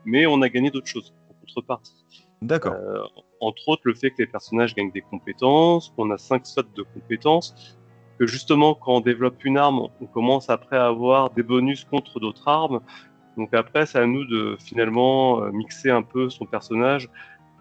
mais 0.05 0.27
on 0.27 0.43
a 0.43 0.49
gagné 0.49 0.69
d'autres 0.69 0.85
choses 0.85 1.15
en 1.27 1.33
contrepartie. 1.33 2.27
D'accord. 2.43 2.73
Euh, 2.73 3.01
entre 3.41 3.67
autres, 3.67 3.81
le 3.85 3.95
fait 3.95 4.11
que 4.11 4.17
les 4.19 4.27
personnages 4.27 4.75
gagnent 4.75 4.91
des 4.91 5.01
compétences, 5.01 5.91
qu'on 5.95 6.11
a 6.11 6.19
cinq 6.19 6.45
slots 6.45 6.63
de 6.75 6.83
compétences, 6.83 7.78
que 8.19 8.27
justement 8.27 8.75
quand 8.75 8.97
on 8.97 8.99
développe 8.99 9.43
une 9.45 9.57
arme, 9.57 9.87
on 10.01 10.05
commence 10.05 10.49
après 10.49 10.77
à 10.77 10.87
avoir 10.87 11.29
des 11.29 11.43
bonus 11.43 11.85
contre 11.85 12.19
d'autres 12.19 12.47
armes. 12.47 12.81
Donc 13.37 13.53
après, 13.53 13.85
c'est 13.85 13.99
à 13.99 14.05
nous 14.05 14.25
de 14.25 14.57
finalement 14.59 15.41
euh, 15.41 15.51
mixer 15.51 15.89
un 15.89 16.01
peu 16.01 16.29
son 16.29 16.45
personnage 16.45 17.09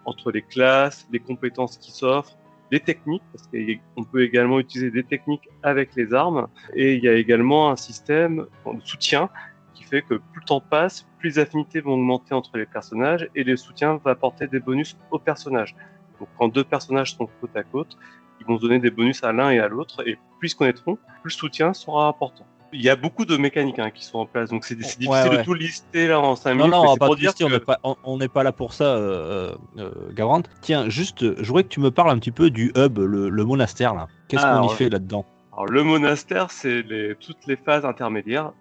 entre 0.05 0.31
les 0.31 0.41
classes, 0.41 1.07
les 1.11 1.19
compétences 1.19 1.77
qui 1.77 1.91
s'offrent, 1.91 2.37
les 2.71 2.79
techniques, 2.79 3.23
parce 3.31 3.47
qu'on 3.47 4.03
peut 4.03 4.21
également 4.21 4.59
utiliser 4.59 4.91
des 4.91 5.03
techniques 5.03 5.47
avec 5.63 5.95
les 5.95 6.13
armes, 6.13 6.47
et 6.75 6.95
il 6.95 7.03
y 7.03 7.07
a 7.07 7.13
également 7.13 7.71
un 7.71 7.75
système 7.75 8.45
de 8.65 8.81
soutien 8.81 9.29
qui 9.73 9.83
fait 9.83 10.01
que 10.01 10.15
plus 10.15 10.41
le 10.41 10.45
temps 10.45 10.61
passe, 10.61 11.07
plus 11.19 11.29
les 11.29 11.39
affinités 11.39 11.79
vont 11.79 11.93
augmenter 11.93 12.33
entre 12.33 12.57
les 12.57 12.65
personnages, 12.65 13.27
et 13.33 13.43
le 13.43 13.55
soutien 13.55 13.99
va 14.03 14.11
apporter 14.11 14.47
des 14.47 14.59
bonus 14.59 14.97
aux 15.09 15.19
personnages. 15.19 15.75
Donc 16.19 16.27
quand 16.37 16.49
deux 16.49 16.63
personnages 16.63 17.15
sont 17.15 17.27
côte 17.39 17.55
à 17.55 17.63
côte, 17.63 17.97
ils 18.39 18.45
vont 18.45 18.57
se 18.57 18.61
donner 18.61 18.79
des 18.79 18.91
bonus 18.91 19.23
à 19.23 19.31
l'un 19.31 19.51
et 19.51 19.59
à 19.59 19.67
l'autre, 19.67 20.07
et 20.07 20.17
plus 20.39 20.47
ils 20.47 20.51
se 20.51 20.55
connaîtront, 20.55 20.97
plus 21.21 21.35
le 21.35 21.39
soutien 21.39 21.73
sera 21.73 22.07
important. 22.07 22.45
Il 22.71 22.81
y 22.81 22.89
a 22.89 22.95
beaucoup 22.95 23.25
de 23.25 23.35
mécaniques 23.35 23.79
hein, 23.79 23.89
qui 23.89 24.05
sont 24.05 24.19
en 24.19 24.25
place, 24.27 24.49
donc 24.51 24.63
c'est 24.63 24.75
difficile 24.75 25.09
ouais, 25.09 25.27
ouais. 25.27 25.37
de 25.37 25.43
tout 25.43 25.55
lister 25.55 26.07
là 26.07 26.19
en 26.19 26.35
5 26.35 26.53
minutes. 26.53 26.71
Non, 26.71 26.83
non, 26.83 26.83
on 26.83 26.93
va 26.93 26.97
pas 26.97 27.07
que... 27.07 27.43
on 27.43 28.17
n'est 28.17 28.27
pas, 28.27 28.33
pas, 28.33 28.43
là 28.43 28.51
pour 28.51 28.73
ça, 28.73 28.95
euh, 28.95 29.55
euh, 29.77 29.91
Gavrant. 30.13 30.43
Tiens, 30.61 30.87
juste, 30.87 31.41
je 31.41 31.47
voudrais 31.47 31.63
que 31.63 31.69
tu 31.69 31.79
me 31.79 31.89
parles 31.89 32.11
un 32.11 32.19
petit 32.19 32.31
peu 32.31 32.51
du 32.51 32.71
hub, 32.75 32.99
le, 32.99 33.29
le 33.29 33.45
monastère 33.45 33.95
là. 33.95 34.07
Qu'est-ce 34.27 34.45
ah, 34.45 34.57
qu'on 34.57 34.67
y 34.67 34.69
ouais. 34.69 34.75
fait 34.75 34.89
là-dedans? 34.89 35.25
Alors 35.51 35.65
le 35.65 35.83
monastère, 35.83 36.51
c'est 36.51 36.83
les, 36.83 37.15
toutes 37.15 37.47
les 37.47 37.57
phases 37.57 37.85
intermédiaires. 37.85 38.53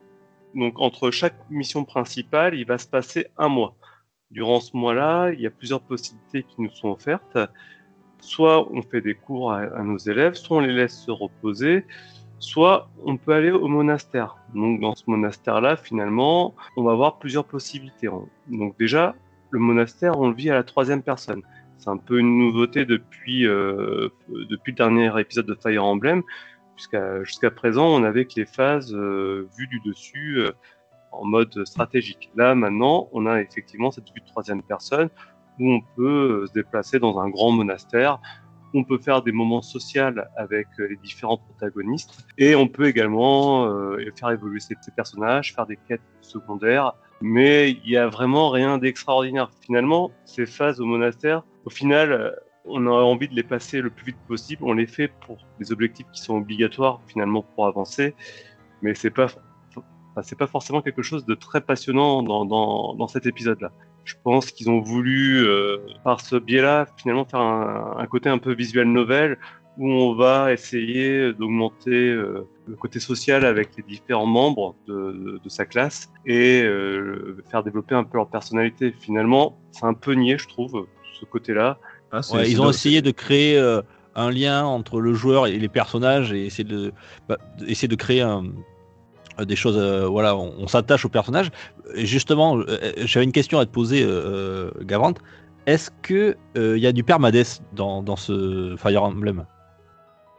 Donc 0.54 0.80
entre 0.80 1.10
chaque 1.10 1.36
mission 1.50 1.84
principale, 1.84 2.54
il 2.54 2.64
va 2.64 2.78
se 2.78 2.86
passer 2.86 3.26
un 3.36 3.48
mois. 3.48 3.74
Durant 4.30 4.60
ce 4.60 4.76
mois-là, 4.76 5.30
il 5.32 5.40
y 5.40 5.46
a 5.46 5.50
plusieurs 5.50 5.80
possibilités 5.80 6.42
qui 6.42 6.60
nous 6.60 6.70
sont 6.70 6.88
offertes 6.88 7.38
soit 8.20 8.70
on 8.72 8.82
fait 8.82 9.00
des 9.00 9.14
cours 9.14 9.52
à, 9.52 9.82
nos 9.82 9.98
élèves, 9.98 10.34
soit 10.34 10.58
on 10.58 10.60
les 10.60 10.72
laisse 10.72 11.04
se 11.04 11.10
reposer, 11.10 11.84
soit 12.38 12.88
on 13.04 13.16
peut 13.16 13.32
aller 13.32 13.50
au 13.50 13.68
monastère. 13.68 14.36
Donc 14.54 14.80
dans 14.80 14.94
ce 14.94 15.04
monastère-là, 15.06 15.76
finalement, 15.76 16.54
on 16.76 16.82
va 16.82 16.92
avoir 16.92 17.18
plusieurs 17.18 17.44
possibilités. 17.44 18.08
Donc 18.48 18.78
déjà, 18.78 19.14
le 19.50 19.58
monastère, 19.58 20.18
on 20.18 20.28
le 20.28 20.34
vit 20.34 20.50
à 20.50 20.54
la 20.54 20.64
troisième 20.64 21.02
personne. 21.02 21.42
C'est 21.78 21.90
un 21.90 21.96
peu 21.96 22.18
une 22.18 22.38
nouveauté 22.38 22.84
depuis, 22.84 23.46
euh, 23.46 24.08
depuis 24.28 24.72
le 24.72 24.76
dernier 24.76 25.20
épisode 25.20 25.46
de 25.46 25.54
Fire 25.54 25.84
Emblem, 25.84 26.22
jusqu'à 26.76 27.50
présent, 27.50 27.86
on 27.86 28.04
avait 28.04 28.24
que 28.24 28.34
les 28.36 28.46
phases 28.46 28.94
euh, 28.94 29.48
vues 29.56 29.68
du 29.68 29.80
dessus 29.80 30.38
euh, 30.38 30.52
en 31.12 31.24
mode 31.24 31.64
stratégique. 31.64 32.30
Là, 32.34 32.54
maintenant, 32.54 33.08
on 33.12 33.26
a 33.26 33.40
effectivement 33.40 33.90
cette 33.90 34.08
vue 34.12 34.20
de 34.20 34.26
troisième 34.26 34.62
personne 34.62 35.08
où 35.58 35.72
on 35.72 35.80
peut 35.96 36.46
se 36.46 36.52
déplacer 36.52 36.98
dans 36.98 37.18
un 37.18 37.28
grand 37.28 37.52
monastère, 37.52 38.20
on 38.74 38.84
peut 38.84 38.98
faire 38.98 39.22
des 39.22 39.32
moments 39.32 39.62
sociaux 39.62 40.04
avec 40.36 40.66
les 40.78 40.96
différents 40.96 41.38
protagonistes, 41.38 42.26
et 42.36 42.54
on 42.54 42.68
peut 42.68 42.86
également 42.86 43.66
euh, 43.66 43.98
faire 44.18 44.30
évoluer 44.30 44.60
ces, 44.60 44.74
personnages, 44.94 45.54
faire 45.54 45.66
des 45.66 45.78
quêtes 45.88 46.02
secondaires, 46.20 46.92
mais 47.20 47.70
il 47.70 47.90
n'y 47.90 47.96
a 47.96 48.08
vraiment 48.08 48.50
rien 48.50 48.78
d'extraordinaire. 48.78 49.50
Finalement, 49.62 50.10
ces 50.24 50.46
phases 50.46 50.80
au 50.80 50.84
monastère, 50.84 51.42
au 51.64 51.70
final, 51.70 52.36
on 52.64 52.86
a 52.86 52.90
envie 52.90 53.28
de 53.28 53.34
les 53.34 53.42
passer 53.42 53.80
le 53.80 53.90
plus 53.90 54.06
vite 54.06 54.18
possible, 54.26 54.62
on 54.64 54.74
les 54.74 54.86
fait 54.86 55.08
pour 55.26 55.38
des 55.58 55.72
objectifs 55.72 56.06
qui 56.12 56.20
sont 56.20 56.36
obligatoires 56.36 57.00
finalement 57.06 57.42
pour 57.42 57.66
avancer, 57.66 58.14
mais 58.82 58.94
c'est 58.94 59.10
pas 59.10 59.28
c'est 60.24 60.36
pas 60.36 60.48
forcément 60.48 60.82
quelque 60.82 61.02
chose 61.02 61.24
de 61.26 61.34
très 61.36 61.60
passionnant 61.60 62.24
dans, 62.24 62.44
dans, 62.44 62.94
dans 62.96 63.06
cet 63.06 63.24
épisode-là 63.26 63.70
je 64.08 64.14
pense 64.24 64.50
qu'ils 64.50 64.70
ont 64.70 64.80
voulu, 64.80 65.46
euh, 65.46 65.76
par 66.02 66.20
ce 66.22 66.36
biais-là, 66.36 66.86
finalement 66.96 67.26
faire 67.26 67.40
un, 67.40 67.96
un, 67.98 68.06
côté 68.06 68.30
un 68.30 68.38
peu 68.38 68.52
visuel 68.54 68.90
novel, 68.90 69.36
où 69.76 69.86
on 69.92 70.14
va 70.14 70.52
essayer 70.52 71.32
d'augmenter 71.34 71.90
euh, 72.10 72.48
le 72.66 72.74
côté 72.74 73.00
social 73.00 73.44
avec 73.44 73.68
les 73.76 73.82
différents 73.84 74.26
membres 74.26 74.74
de, 74.88 74.94
de- 74.94 75.40
de 75.44 75.48
sa 75.48 75.66
classe 75.66 76.10
et 76.24 76.62
euh, 76.62 77.36
faire 77.50 77.62
développer 77.62 77.94
un 77.94 78.02
peu 78.04 78.16
leur 78.16 78.28
personnalité. 78.28 78.92
Finalement, 78.98 79.58
c'est 79.72 79.84
un 79.84 79.94
peu 79.94 80.14
niais, 80.14 80.38
je 80.38 80.48
trouve, 80.48 80.86
ce 81.20 81.24
côté-là. 81.26 81.78
Ah, 82.10 82.20
Ouais, 82.32 82.50
ils 82.50 82.60
ont 82.62 82.70
essayé 82.70 83.02
de 83.02 83.10
créer 83.10 83.58
euh, 83.58 83.82
un 84.14 84.30
lien 84.30 84.64
entre 84.64 85.00
le 85.00 85.12
joueur 85.12 85.46
et 85.46 85.58
les 85.58 85.68
personnages 85.68 86.32
et 86.32 86.46
essayer 86.46 86.64
de, 86.64 86.92
bah, 87.28 87.36
essayer 87.66 87.88
de 87.88 87.94
créer 87.94 88.22
un- 88.22 88.46
des 89.44 89.56
choses. 89.56 89.76
euh, 89.76 90.06
voilà, 90.06 90.36
on, 90.36 90.52
on 90.58 90.66
s'attache 90.66 91.04
aux 91.04 91.08
personnages. 91.08 91.50
Et 91.94 92.06
justement, 92.06 92.58
euh, 92.58 92.92
j'avais 92.98 93.24
une 93.24 93.32
question 93.32 93.58
à 93.58 93.66
te 93.66 93.70
poser, 93.70 94.02
euh. 94.04 94.70
Est-ce 95.66 95.90
que 96.02 96.36
euh, 96.56 96.78
il 96.78 96.82
y 96.82 96.86
a 96.86 96.92
du 96.92 97.04
permades 97.04 97.44
dans, 97.74 98.02
dans 98.02 98.16
ce 98.16 98.74
Fire 98.78 99.02
Emblem? 99.02 99.44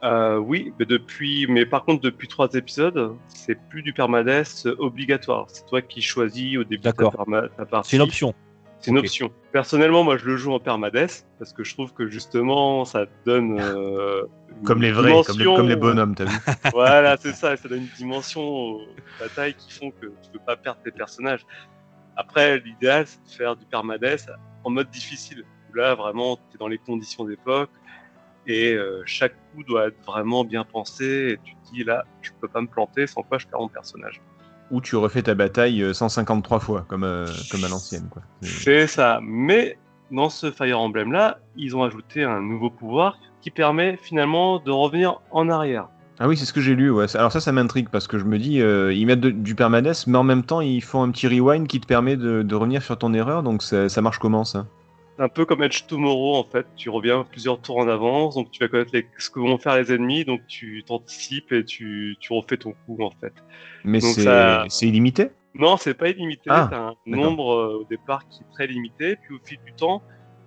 Euh, 0.02 0.38
oui, 0.38 0.74
mais 0.80 0.86
depuis, 0.86 1.46
mais 1.48 1.66
par 1.66 1.84
contre 1.84 2.02
depuis 2.02 2.28
trois 2.28 2.48
épisodes, 2.54 3.14
c'est 3.28 3.58
plus 3.70 3.84
du 3.84 3.94
permades 3.94 4.66
obligatoire. 4.80 5.46
C'est 5.50 5.66
toi 5.66 5.82
qui 5.82 6.02
choisis 6.02 6.58
au 6.58 6.64
début 6.64 6.84
de 6.84 6.92
ta, 6.92 7.50
ta 7.58 7.66
partie. 7.66 7.90
C'est 7.90 7.98
une 7.98 8.04
option. 8.04 8.34
C'est 8.82 8.92
une 8.92 8.98
option. 8.98 9.32
Personnellement, 9.52 10.04
moi, 10.04 10.18
je 10.18 10.26
le 10.26 10.38
joue 10.38 10.54
en 10.54 10.60
permades 10.60 11.10
parce 11.38 11.54
que 11.54 11.64
je 11.64 11.74
trouve 11.74 11.94
que 11.94 12.08
justement, 12.08 12.86
ça 12.86 13.08
donne 13.26 13.60
euh, 13.60 14.24
une 14.58 14.64
Comme 14.64 14.82
les 14.82 14.92
vrais, 14.92 15.12
comme 15.12 15.38
les, 15.38 15.44
dimension- 15.44 15.56
comme 15.56 15.70
les 15.70 15.76
bonhommes, 15.76 16.16
t'as 16.16 16.26
vu 16.26 16.38
voilà, 16.74 17.18
c'est 17.18 17.34
ça. 17.34 17.58
Ça 17.58 17.68
donne 17.68 17.80
une 17.80 17.88
dimension 17.98 18.42
aux 18.42 18.82
batailles 19.20 19.56
qui 19.56 19.72
font 19.72 19.92
que 19.92 20.06
tu 20.08 20.32
peux 20.32 20.40
pas 20.40 20.56
perdre 20.56 20.82
tes 20.82 20.92
personnages. 20.92 21.46
Après, 22.16 22.60
l'idéal, 22.60 23.06
c'est 23.08 23.24
de 23.24 23.30
faire 23.30 23.56
du 23.56 23.66
permades 23.66 24.18
en 24.64 24.70
mode 24.70 24.90
difficile. 24.90 25.44
Là, 25.74 25.96
vraiment, 25.96 26.38
tu 26.38 26.56
es 26.56 26.58
dans 26.58 26.68
les 26.68 26.78
conditions 26.80 27.26
d'époque 27.26 27.70
et 28.48 28.74
euh, 28.74 29.04
chaque 29.06 29.34
coup 29.54 29.64
doit 29.64 29.88
être 29.88 30.02
vraiment 30.06 30.44
bien 30.44 30.64
pensé. 30.64 31.34
Et 31.34 31.38
tu 31.44 31.56
te 31.56 31.74
dis, 31.74 31.84
là, 31.84 32.06
je 32.22 32.32
peux 32.42 32.48
pas 32.48 32.62
me 32.62 32.68
planter, 32.68 33.08
sans 33.08 33.24
quoi 33.24 33.38
je 33.38 33.48
perds 33.48 33.60
mon 33.60 33.68
personnage. 33.68 34.22
Ou 34.72 34.82
tu 34.82 34.96
refais 34.96 35.22
ta 35.24 35.34
bataille 35.36 35.82
euh, 35.82 35.94
153 35.94 36.60
fois, 36.60 36.86
comme, 36.88 37.04
euh, 37.04 37.26
comme 37.52 37.64
à 37.64 37.68
l'ancienne. 37.70 38.08
quoi. 38.10 38.22
C'est- 38.42 38.88
ça. 38.88 39.20
Mais 39.24 39.78
dans 40.12 40.30
ce 40.30 40.52
Fire 40.52 40.80
Emblem 40.80 41.12
là, 41.12 41.40
ils 41.56 41.76
ont 41.76 41.84
ajouté 41.84 42.24
un 42.24 42.42
nouveau 42.42 42.70
pouvoir 42.70 43.18
qui 43.42 43.52
permet 43.52 43.98
finalement 44.02 44.60
de 44.60 44.72
revenir 44.72 45.22
en 45.32 45.50
arrière. 45.50 45.88
Ah 46.20 46.28
oui, 46.28 46.36
c'est 46.36 46.44
ce 46.46 46.52
que 46.52 46.60
j'ai 46.60 46.76
lu. 46.76 46.92
Ouais. 46.92 47.06
Alors 47.16 47.32
ça, 47.32 47.40
ça 47.40 47.52
m'intrigue 47.54 47.88
parce 47.90 48.06
que 48.08 48.20
je 48.20 48.26
me 48.26 48.38
dis, 48.38 48.62
euh, 48.62 48.94
ils 48.94 49.06
mettent 49.06 49.22
de- 49.22 49.30
du 49.30 49.56
permades, 49.56 49.94
mais 50.08 50.18
en 50.18 50.24
même 50.24 50.44
temps, 50.44 50.60
ils 50.60 50.82
font 50.82 51.02
un 51.02 51.12
petit 51.12 51.28
rewind 51.28 51.66
qui 51.66 51.80
te 51.80 51.88
permet 51.88 52.18
de, 52.18 52.42
de 52.44 52.56
revenir 52.56 52.82
sur 52.84 52.98
ton 52.98 53.14
erreur. 53.14 53.42
Donc 53.42 53.64
ça, 53.64 53.88
ça 53.88 54.02
marche 54.02 54.20
comment 54.20 54.44
ça? 54.44 54.66
C'est 55.20 55.26
un 55.26 55.28
peu 55.30 55.44
comme 55.46 55.62
Edge 55.64 55.86
Tomorrow 55.86 56.38
en 56.38 56.46
fait. 56.46 56.66
Tu 56.78 56.90
reviens 56.90 57.26
plusieurs 57.26 57.60
tours 57.60 57.80
en 57.80 57.90
avance, 57.90 58.36
donc 58.36 58.52
tu 58.52 58.64
vas 58.64 58.70
connaître 58.70 58.92
les- 58.94 59.06
ce 59.18 59.30
que 59.30 59.42
vont 59.42 59.58
faire 59.58 59.76
les 59.76 59.92
ennemis, 59.92 60.24
donc 60.24 60.40
tu 60.48 60.82
t'anticipes 60.88 61.52
et 61.52 61.66
tu, 61.66 62.16
tu 62.22 62.32
refais 62.32 62.56
ton 62.56 62.72
coup 62.86 63.04
en 63.04 63.12
fait. 63.12 63.34
Mais 63.84 64.00
c'est 64.00 64.24
ça- 64.24 64.66
illimité? 64.86 65.30
Non, 65.56 65.76
c'est 65.76 65.94
pas 65.94 66.08
illimité. 66.08 66.50
Ah, 66.50 66.68
T'as 66.72 66.80
un 66.80 66.96
nombre 67.06 67.52
euh, 67.52 67.80
au 67.82 67.84
départ 67.84 68.26
qui 68.30 68.44
est 68.44 68.54
très 68.54 68.68
limité, 68.68 69.18
puis 69.18 69.36
au 69.36 69.40
fil 69.44 69.58
du 69.66 69.74
temps, 69.74 70.02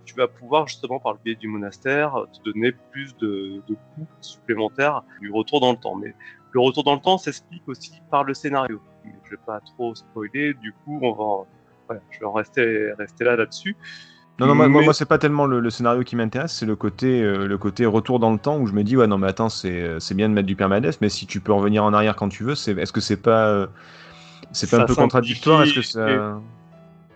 tu 0.07 0.14
vas 0.14 0.26
pouvoir 0.26 0.67
justement 0.67 0.99
par 1.00 1.12
le 1.12 1.19
biais 1.23 1.35
du 1.35 1.49
monastère 1.49 2.25
te 2.33 2.50
donner 2.50 2.73
plus 2.93 3.14
de, 3.19 3.62
de 3.69 3.75
coups 3.95 4.09
supplémentaires 4.23 5.02
du 5.21 5.31
retour 5.31 5.61
dans 5.61 5.73
le 5.73 5.79
temps. 5.79 5.97
Mais 5.97 6.14
le 6.52 6.61
retour 6.61 6.83
dans 6.83 6.95
le 6.95 7.00
temps 7.02 7.19
s'explique 7.19 7.69
aussi 7.69 7.93
par 8.11 8.25
le 8.25 8.33
scénario. 8.33 8.81
Je 9.05 9.31
vais 9.37 9.43
pas 9.45 9.61
trop 9.76 9.95
spoiler, 9.95 10.55
du 10.55 10.73
coup, 10.73 10.99
on 11.02 11.12
va, 11.12 11.47
voilà, 11.88 12.00
je 12.11 12.21
vais 12.21 12.25
en 12.25 12.33
rester, 12.33 12.93
rester 12.95 13.25
là 13.25 13.37
là-dessus. 13.37 13.76
Non, 14.39 14.47
non, 14.47 14.55
moi, 14.55 14.69
moi, 14.69 14.81
Mais- 14.81 14.85
moi, 14.87 14.95
c'est 14.95 15.07
pas 15.07 15.19
tellement 15.19 15.47
le, 15.47 15.61
le 15.61 15.71
scénario 15.71 16.03
qui 16.03 16.17
m'intéresse, 16.17 16.53
c'est 16.53 16.67
le 16.67 16.75
côté, 16.75 17.23
euh, 17.23 17.47
le 17.47 17.59
côté 17.59 17.85
retour 17.87 18.19
dans 18.19 18.33
le 18.33 18.39
temps 18.39 18.59
où 18.59 18.67
je 18.67 18.73
me 18.73 18.83
dis, 18.83 18.97
ouais, 18.97 19.07
non, 19.07 19.19
mais 19.19 19.29
attends, 19.29 19.49
c'est 19.49 19.83
euh, 19.83 20.01
c'est 20.01 20.15
bien 20.15 20.29
de 20.29 20.35
mettre 20.35 20.47
du 20.47 20.57
permades, 20.57 20.91
mais 21.01 21.09
si 21.09 21.27
tu 21.27 21.41
peux 21.41 21.53
revenir 21.53 21.85
en 21.85 21.93
arrière 21.93 22.17
quand 22.17 22.29
tu 22.29 22.43
veux, 22.43 22.55
c'est- 22.55 22.77
est-ce 22.79 22.93
que 22.93 23.01
c'est 23.01 23.21
pas, 23.21 23.47
euh, 23.49 23.67
c'est 24.53 24.71
pas 24.71 24.79
Ça 24.79 24.83
un 24.83 24.87
peu 24.87 24.95
contradictoire? 24.95 25.62
Est-ce 25.62 25.75
que 25.75 25.83
simplifie 25.83 26.17
ça. 26.19 26.41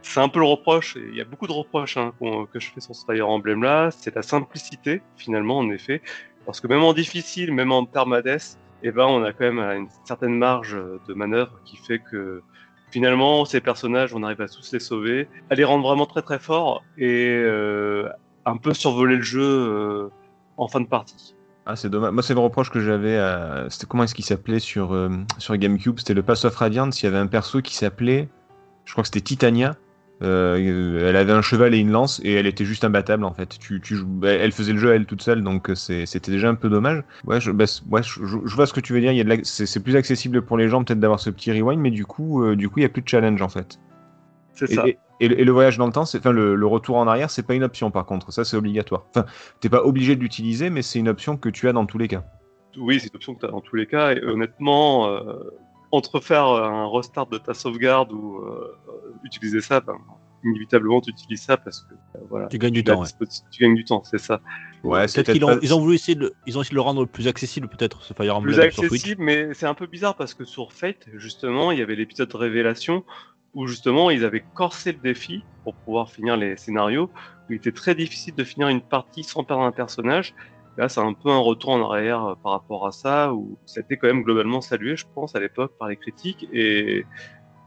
C'est 0.03 0.21
un 0.21 0.29
peu 0.29 0.39
le 0.39 0.47
reproche, 0.47 0.97
il 0.97 1.17
y 1.17 1.21
a 1.21 1.25
beaucoup 1.25 1.49
de 1.49 1.53
reproches 1.53 1.97
hein, 1.97 2.13
que 2.21 2.61
je 2.61 2.71
fais 2.71 2.81
sur 2.81 2.95
ce 2.95 3.05
Fire 3.05 3.29
Emblem 3.29 3.65
là, 3.65 3.91
c'est 3.91 4.15
la 4.15 4.23
simplicité 4.23 5.03
finalement 5.17 5.59
en 5.59 5.69
effet, 5.71 6.01
parce 6.45 6.61
que 6.61 6.69
même 6.69 6.83
en 6.85 6.93
difficile, 6.93 7.53
même 7.53 7.73
en 7.73 7.85
permades, 7.87 8.39
eh 8.85 8.93
ben 8.93 9.05
on 9.05 9.25
a 9.25 9.33
quand 9.33 9.53
même 9.53 9.59
une 9.59 9.89
certaine 10.05 10.39
marge 10.39 10.79
de 11.09 11.15
manœuvre 11.15 11.59
qui 11.65 11.77
fait 11.77 11.99
que 11.99 12.41
finalement 12.91 13.45
ces 13.45 13.61
personnages, 13.61 14.15
on 14.15 14.23
arrive 14.23 14.41
à 14.41 14.49
tous 14.49 14.73
les 14.73 14.81
sauver, 14.81 15.29
à 15.51 15.55
les 15.55 15.65
rendre 15.65 15.87
vraiment 15.87 16.07
très 16.07 16.23
très 16.23 16.39
forts 16.39 16.83
et 16.99 17.29
euh, 17.29 18.09
un 18.45 18.57
peu 18.57 18.75
survoler 18.75 19.17
le 19.17 19.23
jeu 19.23 19.43
euh, 19.43 20.09
en 20.57 20.69
fin 20.69 20.81
de 20.81 20.87
partie. 20.87 21.35
Ah, 21.69 21.75
c'est 21.75 21.91
dommage. 21.91 22.13
Moi, 22.13 22.23
c'est 22.23 22.35
le 22.35 22.41
reproche 22.41 22.71
que 22.71 22.81
j'avais 22.81 23.19
à. 23.19 23.67
Comment 23.89 24.05
est-ce 24.05 24.15
qu'il 24.15 24.25
s'appelait 24.25 24.61
sur, 24.61 24.95
euh, 24.95 25.11
sur 25.39 25.57
GameCube? 25.57 25.99
C'était 25.99 26.15
le 26.15 26.23
Pass 26.23 26.45
of 26.45 26.55
Radiance. 26.55 27.03
Il 27.03 27.07
y 27.07 27.09
avait 27.09 27.19
un 27.19 27.27
perso 27.27 27.61
qui 27.61 27.75
s'appelait. 27.75 28.29
Je 28.85 28.93
crois 28.93 29.03
que 29.03 29.09
c'était 29.09 29.21
Titania. 29.21 29.75
Euh, 30.23 31.07
elle 31.11 31.17
avait 31.17 31.33
un 31.35 31.43
cheval 31.43 31.75
et 31.75 31.79
une 31.79 31.91
lance 31.91 32.23
et 32.25 32.33
elle 32.33 32.47
était 32.47 32.65
juste 32.65 32.85
imbattable 32.85 33.23
en 33.25 33.35
fait. 33.35 33.59
Tu, 33.59 33.83
tu, 33.83 33.97
joues- 33.97 34.25
elle 34.25 34.51
faisait 34.53 34.73
le 34.73 34.79
jeu 34.79 34.95
elle 34.95 35.05
toute 35.05 35.21
seule 35.21 35.43
donc 35.45 35.69
euh, 35.69 35.75
c'était 35.75 36.31
déjà 36.31 36.49
un 36.49 36.55
peu 36.55 36.71
dommage. 36.71 37.05
Ouais, 37.27 37.39
je, 37.39 37.51
bah, 37.51 37.67
c- 37.67 37.83
ouais, 37.91 38.03
je, 38.03 38.25
je- 38.25 38.39
je 38.45 38.55
vois 38.57 38.67
ce 38.67 38.73
que 38.73 38.81
tu 38.81 38.95
veux 38.95 39.01
dire. 39.01 39.13
Il 39.13 39.19
y 39.19 39.21
a 39.21 39.25
de 39.25 39.29
la- 39.29 39.37
c'est 39.43 39.83
plus 39.83 39.95
accessible 39.95 40.41
pour 40.41 40.57
les 40.57 40.69
gens 40.71 40.83
peut-être 40.85 41.01
d'avoir 41.01 41.21
ce 41.21 41.29
petit 41.29 41.53
rewind, 41.53 41.79
mais 41.81 41.91
du 41.91 42.07
coup, 42.07 42.43
euh, 42.43 42.57
du 42.57 42.71
coup, 42.71 42.79
il 42.79 42.83
y 42.83 42.87
a 42.87 42.89
plus 42.89 43.03
de 43.03 43.09
challenge 43.09 43.43
en 43.43 43.51
fait. 43.51 43.79
C'est 44.55 44.71
Et, 44.71 44.75
ça. 44.75 44.89
et- 44.89 44.99
et 45.21 45.29
le- 45.29 45.39
et 45.41 45.45
le 45.45 45.53
voyage 45.53 45.77
dans 45.77 45.87
le 45.87 45.93
temps, 45.93 46.03
enfin, 46.05 46.33
le, 46.33 46.55
le 46.55 46.67
retour 46.67 46.97
en 46.97 47.07
arrière, 47.07 47.29
c'est 47.31 47.47
pas 47.47 47.55
une 47.55 47.65
option 47.65 47.91
par 47.91 48.07
contre. 48.07 48.33
Ça, 48.33 48.43
c'est 48.45 48.57
obligatoire. 48.57 49.05
Enfin, 49.11 49.27
t'es 49.61 49.69
pas 49.69 49.85
obligé 49.85 50.17
de 50.17 50.21
l'utiliser, 50.23 50.71
mais 50.71 50.81
c'est 50.81 50.99
une 50.99 51.09
option 51.11 51.37
que 51.37 51.51
tu 51.51 51.69
as 51.69 51.75
dans 51.75 51.85
tous 51.85 51.99
les 51.99 52.09
cas. 52.09 52.25
Oui, 52.79 53.01
c'est 53.01 53.09
une 53.09 53.17
option 53.17 53.35
que 53.35 53.41
tu 53.41 53.47
as 53.47 53.51
dans 53.51 53.61
tous 53.61 53.77
les 53.77 53.87
cas. 53.87 54.13
Et 54.15 54.23
honnêtement, 54.25 55.09
euh, 55.11 55.35
entre 55.97 56.21
faire 56.21 56.47
un 56.47 56.89
restart 56.91 57.27
de 57.27 57.39
ta 57.39 57.55
sauvegarde 57.55 58.13
ou 58.13 58.39
euh, 58.39 58.77
euh, 58.89 58.93
utiliser 59.25 59.61
ça, 59.61 59.81
ben, 59.81 59.97
inévitablement 60.45 61.01
tu 61.01 61.11
utilises 61.11 61.43
ça 61.43 61.57
parce 61.57 61.81
que 61.83 61.95
euh, 61.95 62.21
voilà. 62.29 62.47
Tu 62.49 62.59
gagnes 62.59 62.73
du 62.73 62.85
temps, 62.85 63.01
ouais. 63.01 63.09
Tu 63.51 63.63
gagnes 63.63 63.75
du 63.75 63.85
temps, 63.85 64.03
c'est 64.05 64.19
ça. 64.19 64.41
Ouais, 64.85 65.07
Peut-être 65.07 65.33
qu'ils 65.33 65.45
ont, 65.45 65.49
pas- 65.49 65.59
ils 65.63 65.75
ont 65.75 65.81
voulu 65.81 65.95
essayer 65.95 66.15
de, 66.15 66.35
ils 66.47 66.57
ont 66.57 66.61
essayé 66.61 66.73
de 66.73 66.77
le 66.77 66.81
rendre 66.83 67.05
plus 67.07 67.27
accessible 67.27 67.69
peut-être 67.69 68.03
ce 68.03 68.15
Fire 68.15 68.37
Emblem 68.37 68.55
Plus 68.55 68.71
sur 68.73 68.85
accessible, 68.85 69.23
mais 69.23 69.55
c'est 69.55 69.67
un 69.67 69.75
peu 69.75 69.87
bizarre 69.87 70.15
parce 70.15 70.35
que 70.35 70.45
sur 70.45 70.73
Fate, 70.73 71.09
justement, 71.15 71.73
il 71.73 71.79
y 71.79 71.83
avait 71.83 71.97
l'épisode 71.97 72.33
Révélation 72.35 73.05
où 73.55 73.67
justement 73.67 74.11
ils 74.11 74.25
avaient 74.25 74.45
corsé 74.55 74.93
le 74.93 74.99
défi 74.99 75.43
pour 75.65 75.75
pouvoir 75.75 76.11
finir 76.11 76.37
les 76.37 76.57
scénarios. 76.57 77.11
Où 77.49 77.53
il 77.53 77.57
était 77.57 77.73
très 77.73 77.95
difficile 77.95 78.35
de 78.35 78.45
finir 78.45 78.69
une 78.69 78.83
partie 78.83 79.25
sans 79.25 79.45
perdre 79.45 79.63
un 79.63 79.73
personnage. 79.73 80.35
Là, 80.77 80.89
c'est 80.89 81.01
un 81.01 81.13
peu 81.13 81.31
un 81.31 81.39
retour 81.39 81.71
en 81.71 81.91
arrière 81.91 82.25
euh, 82.25 82.35
par 82.43 82.53
rapport 82.53 82.87
à 82.87 82.93
ça, 82.93 83.33
où 83.33 83.59
ça 83.67 83.81
a 83.81 83.83
été 83.83 83.97
quand 83.97 84.09
même 84.09 84.23
globalement 84.23 84.61
salué, 84.61 84.97
je 84.97 85.07
pense, 85.15 85.35
à 85.35 85.41
l'époque 85.41 85.73
par 85.79 85.89
les 85.89 85.97
critiques. 85.97 86.47
Et 86.53 87.05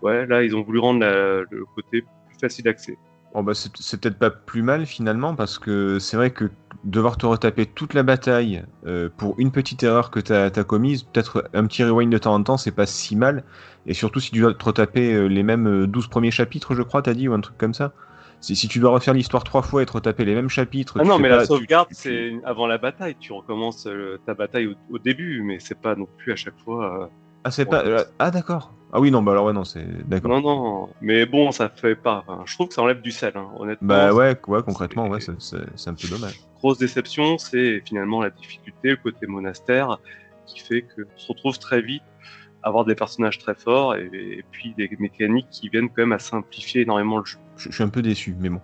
ouais, 0.02 0.26
là, 0.26 0.44
ils 0.44 0.56
ont 0.56 0.62
voulu 0.62 0.80
rendre 0.80 1.06
le 1.06 1.66
côté 1.76 2.02
plus 2.02 2.40
facile 2.40 2.66
d'accès. 2.66 2.98
Bon, 3.34 3.44
bah, 3.44 3.54
c'est, 3.54 4.02
peut-être 4.02 4.18
pas 4.18 4.32
plus 4.32 4.64
mal 4.64 4.88
finalement, 4.88 5.36
parce 5.36 5.60
que 5.60 6.00
c'est 6.00 6.18
vrai 6.18 6.32
que 6.32 6.50
devoir 6.84 7.18
te 7.18 7.28
retaper 7.28 7.68
toute 7.68 7.94
la 7.94 8.02
bataille 8.02 8.64
euh, 8.88 9.10
pour 9.18 9.36
une 9.38 9.52
petite 9.52 9.84
erreur 9.84 10.10
que 10.10 10.20
t'as, 10.20 10.50
t'as 10.50 10.64
commise, 10.64 11.04
peut-être 11.04 11.48
un 11.54 11.68
petit 11.68 11.84
rewind 11.84 12.12
de 12.12 12.18
temps 12.18 12.34
en 12.34 12.42
temps, 12.42 12.58
c'est 12.58 12.72
pas 12.72 12.88
si 12.88 13.16
mal. 13.16 13.44
Et 13.86 13.94
surtout 13.94 14.20
si 14.20 14.32
tu 14.32 14.40
dois 14.40 14.54
te 14.54 14.66
retaper 14.66 15.14
euh, 15.14 15.28
les 15.28 15.44
mêmes 15.44 15.68
euh, 15.68 15.88
12 15.88 16.08
premiers 16.08 16.32
chapitres, 16.32 16.74
je 16.74 16.82
crois, 16.82 17.04
t'as 17.04 17.14
dit, 17.14 17.28
ou 17.28 17.34
un 17.34 17.42
truc 17.42 17.58
comme 17.58 17.76
ça. 17.76 17.94
Si, 18.42 18.56
si 18.56 18.68
tu 18.68 18.80
dois 18.80 18.92
refaire 18.92 19.14
l'histoire 19.14 19.44
trois 19.44 19.62
fois 19.62 19.84
et 19.84 19.86
te 19.86 19.92
retaper 19.92 20.24
les 20.26 20.34
mêmes 20.34 20.50
chapitres. 20.50 20.96
Ah 21.00 21.04
non, 21.04 21.20
mais 21.20 21.30
pas- 21.30 21.38
la 21.38 21.46
sauvegarde, 21.46 21.88
tu- 21.90 21.96
c'est 21.96 22.34
avant 22.46 22.68
la 22.68 22.78
bataille. 22.78 23.16
Tu 23.20 23.34
recommences 23.34 23.86
euh, 23.86 24.20
ta 24.26 24.34
bataille 24.34 24.68
au, 24.68 24.76
au 24.92 25.00
début, 25.00 25.42
mais 25.44 25.60
c'est 25.60 25.80
pas 25.80 25.96
non 25.96 26.08
plus 26.18 26.32
à 26.32 26.36
chaque 26.36 26.58
fois. 26.64 27.04
euh, 27.04 27.08
Ah, 27.44 27.52
c'est 27.52 27.66
pas. 27.66 27.84
euh, 27.86 28.04
Ah, 28.18 28.32
d'accord. 28.32 28.74
Ah 28.92 29.00
oui, 29.00 29.12
non, 29.12 29.22
bah 29.22 29.34
alors 29.34 29.46
ouais, 29.46 29.54
non, 29.54 29.66
c'est. 29.66 29.86
D'accord. 30.08 30.32
Non, 30.32 30.42
non, 30.42 30.90
mais 31.02 31.26
bon, 31.26 31.52
ça 31.52 31.70
fait 31.70 31.96
pas. 31.96 32.24
enfin, 32.28 32.44
je 32.46 32.54
trouve 32.56 32.70
que 32.70 32.74
ça 32.74 32.82
enlève 32.82 33.02
du 33.02 33.12
sel, 33.12 33.34
hein, 33.36 33.50
honnêtement. 33.58 33.88
Bah 33.88 34.14
ouais, 34.14 34.38
ouais, 34.48 34.64
concrètement, 34.64 35.08
ouais, 35.10 35.20
c'est, 35.20 35.90
un 35.90 35.94
peu 35.94 36.08
dommage. 36.08 36.40
Grosse 36.56 36.78
déception, 36.80 37.38
c'est 37.38 37.82
finalement 37.86 38.22
la 38.22 38.30
difficulté, 38.30 38.90
le 38.90 38.98
côté 38.98 39.28
monastère, 39.28 40.00
qui 40.48 40.60
fait 40.60 40.82
que 40.84 41.02
on 41.02 41.18
se 41.20 41.28
retrouve 41.28 41.60
très 41.60 41.82
vite 41.82 42.04
à 42.64 42.68
avoir 42.70 42.84
des 42.86 42.96
personnages 42.96 43.38
très 43.38 43.56
forts 43.56 43.96
et, 43.96 44.10
et 44.14 44.44
puis 44.52 44.74
des 44.76 44.90
mécaniques 45.00 45.50
qui 45.52 45.70
viennent 45.70 45.88
quand 45.90 46.02
même 46.02 46.12
à 46.14 46.20
simplifier 46.20 46.82
énormément 46.82 47.20
le 47.20 47.26
jeu. 47.26 47.38
Je, 47.60 47.70
je 47.70 47.76
suis 47.76 47.84
un 47.84 47.90
peu 47.90 48.02
déçu, 48.02 48.36
mais 48.40 48.50
bon. 48.50 48.62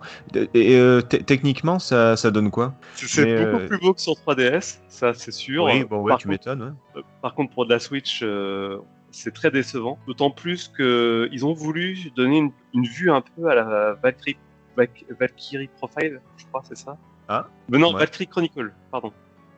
Et 0.54 0.76
euh, 0.76 1.02
te- 1.02 1.16
techniquement, 1.16 1.78
ça, 1.78 2.16
ça 2.16 2.30
donne 2.30 2.50
quoi 2.50 2.74
C'est 2.94 3.36
beaucoup 3.44 3.62
euh, 3.62 3.66
plus 3.68 3.78
beau 3.78 3.94
que 3.94 4.00
sur 4.00 4.14
3DS, 4.14 4.78
ça 4.88 5.12
c'est 5.14 5.30
sûr. 5.32 5.64
Oui, 5.64 5.84
bon, 5.84 6.00
ouais, 6.02 6.10
Par 6.10 6.18
tu 6.18 6.28
m'étonnes. 6.28 6.62
ouais. 6.62 6.70
Euh, 6.96 7.02
Par 7.22 7.34
contre, 7.34 7.52
pour 7.54 7.66
de 7.66 7.72
la 7.72 7.78
Switch, 7.78 8.20
euh, 8.22 8.78
c'est 9.10 9.32
très 9.34 9.50
décevant. 9.50 9.98
D'autant 10.06 10.30
plus 10.30 10.68
que 10.68 11.28
ils 11.30 11.44
ont 11.44 11.52
voulu 11.52 12.10
donner 12.16 12.38
une, 12.38 12.50
une 12.74 12.84
vue 12.86 13.10
un 13.10 13.20
peu 13.22 13.48
à 13.48 13.54
la 13.54 13.94
Valkyrie, 14.02 14.38
Valk- 14.76 15.04
Valkyrie 15.20 15.68
Profile, 15.76 16.20
je 16.38 16.44
crois, 16.46 16.62
c'est 16.66 16.76
ça 16.76 16.96
Ah 17.28 17.46
Mais 17.68 17.78
non, 17.78 17.92
ouais. 17.92 17.98
Valkyrie 18.00 18.28
Chronicle, 18.28 18.72
pardon. 18.90 19.12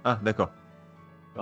Ah, 0.04 0.18
d'accord. 0.22 0.50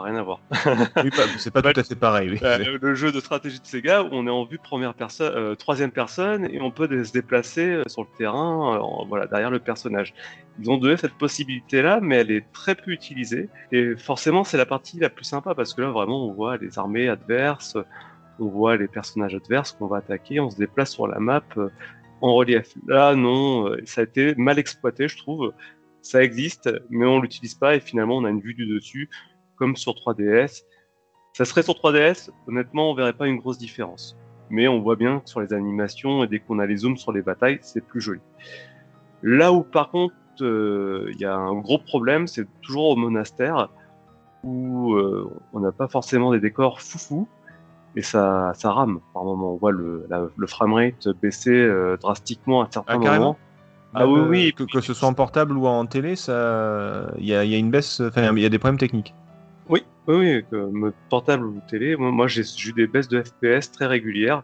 Rien 0.03 0.17
à 0.17 0.23
voir. 0.23 0.41
Oui, 1.03 1.11
c'est 1.39 1.51
pas 1.51 1.63
tout 1.63 1.81
à 1.81 1.83
fait 1.83 1.95
pareil. 1.95 2.31
oui. 2.31 2.39
Euh, 2.43 2.79
le, 2.81 2.95
jeu 2.95 3.13
de 3.13 3.21
stratégie 3.21 3.61
de 3.61 3.67
Sega 3.67 4.03
où 4.03 4.09
on 4.13 4.27
est 4.27 4.31
en 4.31 4.45
vue 4.45 4.59
première 4.59 4.95
personne, 4.95 5.33
euh, 5.35 5.55
troisième 5.55 5.91
personne 5.91 6.49
et 6.51 6.61
on 6.61 6.71
peut 6.71 7.05
se 7.05 7.13
déplacer 7.13 7.67
euh, 7.67 7.83
sur 7.87 8.03
le 8.03 8.09
terrain, 8.17 8.77
euh, 8.77 9.05
voilà, 9.09 9.27
derrière 9.27 9.51
le 9.51 9.59
personnage. 9.59 10.15
Ils 10.59 10.71
ont 10.71 10.79
donné 10.79 10.97
cette 10.97 11.15
possibilité-là, 11.15 12.01
mais 12.01 12.17
elle 12.17 12.31
est 12.31 12.51
très 12.53 12.75
peu 12.75 12.91
utilisée. 12.91 13.49
Et 13.73 13.97
forcément, 13.97 14.45
c'est 14.45 14.57
la 14.57 14.67
partie 14.67 14.99
la 14.99 15.11
plus 15.11 15.25
sympa 15.25 15.55
parce 15.55 15.75
que 15.75 15.83
là, 15.83 15.91
vraiment, 15.91 16.27
on 16.27 16.33
voit 16.33 16.57
les 16.57 16.79
armées 16.79 17.09
adverses, 17.09 17.77
on 18.39 18.49
voit 18.49 18.77
les 18.77 18.89
personnages 18.89 19.35
adverses 19.35 19.73
qu'on 19.73 19.87
va 19.87 19.99
attaquer, 19.99 20.41
on 20.41 20.51
se 20.51 20.57
déplace 20.57 20.93
sur 20.93 21.07
la 21.09 21.19
map 21.19 21.43
euh, 21.57 21.69
en 22.21 22.35
relief. 22.35 22.75
Là, 22.87 23.15
non, 23.15 23.71
ça 23.85 24.01
a 24.01 24.05
été 24.05 24.35
mal 24.37 24.59
exploité, 24.59 25.09
je 25.09 25.19
trouve. 25.19 25.53
Ça 26.01 26.23
existe, 26.23 26.71
mais 26.89 27.05
on 27.05 27.21
l'utilise 27.21 27.55
pas 27.55 27.75
et 27.75 27.81
finalement, 27.81 28.17
on 28.17 28.25
a 28.25 28.31
une 28.31 28.41
vue 28.41 28.55
du 28.55 28.67
dessus, 28.67 29.11
comme 29.57 29.77
sur 29.77 29.93
3DS. 29.95 30.65
Ça 31.33 31.45
serait 31.45 31.63
sur 31.63 31.75
3DS, 31.75 32.31
honnêtement, 32.47 32.91
on 32.91 32.95
verrait 32.95 33.13
pas 33.13 33.27
une 33.27 33.37
grosse 33.37 33.59
différence. 33.59 34.17
Mais 34.49 34.69
on 34.69 34.81
voit 34.81 34.97
bien 34.97 35.21
que 35.21 35.29
sur 35.29 35.41
les 35.41 35.53
animations 35.53 36.23
et 36.25 36.29
dès 36.29 36.39
qu'on 36.39 36.59
a 36.61 36.67
les 36.67 36.77
zooms 36.77 36.97
sur 36.97 37.13
les 37.13 37.23
batailles, 37.23 37.59
c'est 37.63 37.85
plus 37.85 38.01
joli. 38.01 38.21
Là 39.23 39.53
où 39.53 39.63
par 39.63 39.91
contre, 39.91 40.15
euh, 40.41 41.11
il 41.13 41.21
y 41.21 41.25
a 41.25 41.35
un 41.35 41.55
gros 41.61 41.79
problème, 41.79 42.27
c'est 42.27 42.47
toujours 42.63 42.91
au 42.91 42.97
monastère 42.97 43.69
où 44.45 44.95
euh, 44.95 45.29
on 45.53 45.61
n'a 45.61 45.73
pas 45.73 45.89
forcément 45.89 46.31
des 46.33 46.41
décors 46.41 46.81
foufou 46.81 47.27
et 47.97 48.03
ça, 48.03 48.53
ça 48.55 48.71
rame 48.73 49.01
par 49.15 49.25
moment. 49.25 49.55
On 49.55 49.57
voit 49.57 49.73
le, 49.73 50.07
la- 50.09 50.29
le 50.37 50.47
framerate 50.47 51.09
baisser 51.21 51.51
euh, 51.55 51.97
drastiquement 51.97 52.63
à 52.63 52.69
certains 52.71 52.95
Ah, 52.95 53.03
carrément 53.03 53.25
moments. 53.25 53.39
Ah 53.95 54.07
oui, 54.07 54.21
oui. 54.21 54.53
Que, 54.53 54.65
que 54.65 54.81
ce 54.81 54.93
soit 54.93 55.09
en 55.09 55.15
portable 55.15 55.57
ou 55.57 55.67
en 55.67 55.87
télé, 55.87 56.17
ça, 56.17 57.11
il 57.19 57.25
y 57.25 57.29
y 57.29 57.35
a 57.35 57.59
une 57.59 57.71
baisse. 57.71 58.01
Enfin, 58.01 58.31
il 58.37 58.43
y 58.43 58.47
a 58.47 58.51
des 58.51 58.59
problèmes 58.59 58.79
techniques. 58.79 59.15
Oui, 60.09 60.15
oui, 60.17 60.45
comme 60.51 60.93
portable 61.09 61.47
ou 61.47 61.61
télé. 61.69 61.97
Moi, 61.97 62.11
moi, 62.13 62.27
j'ai 62.29 62.43
eu 62.43 62.73
des 62.73 62.87
baisses 62.87 63.09
de 63.09 63.23
FPS 63.23 63.73
très 63.73 63.87
régulières. 63.87 64.43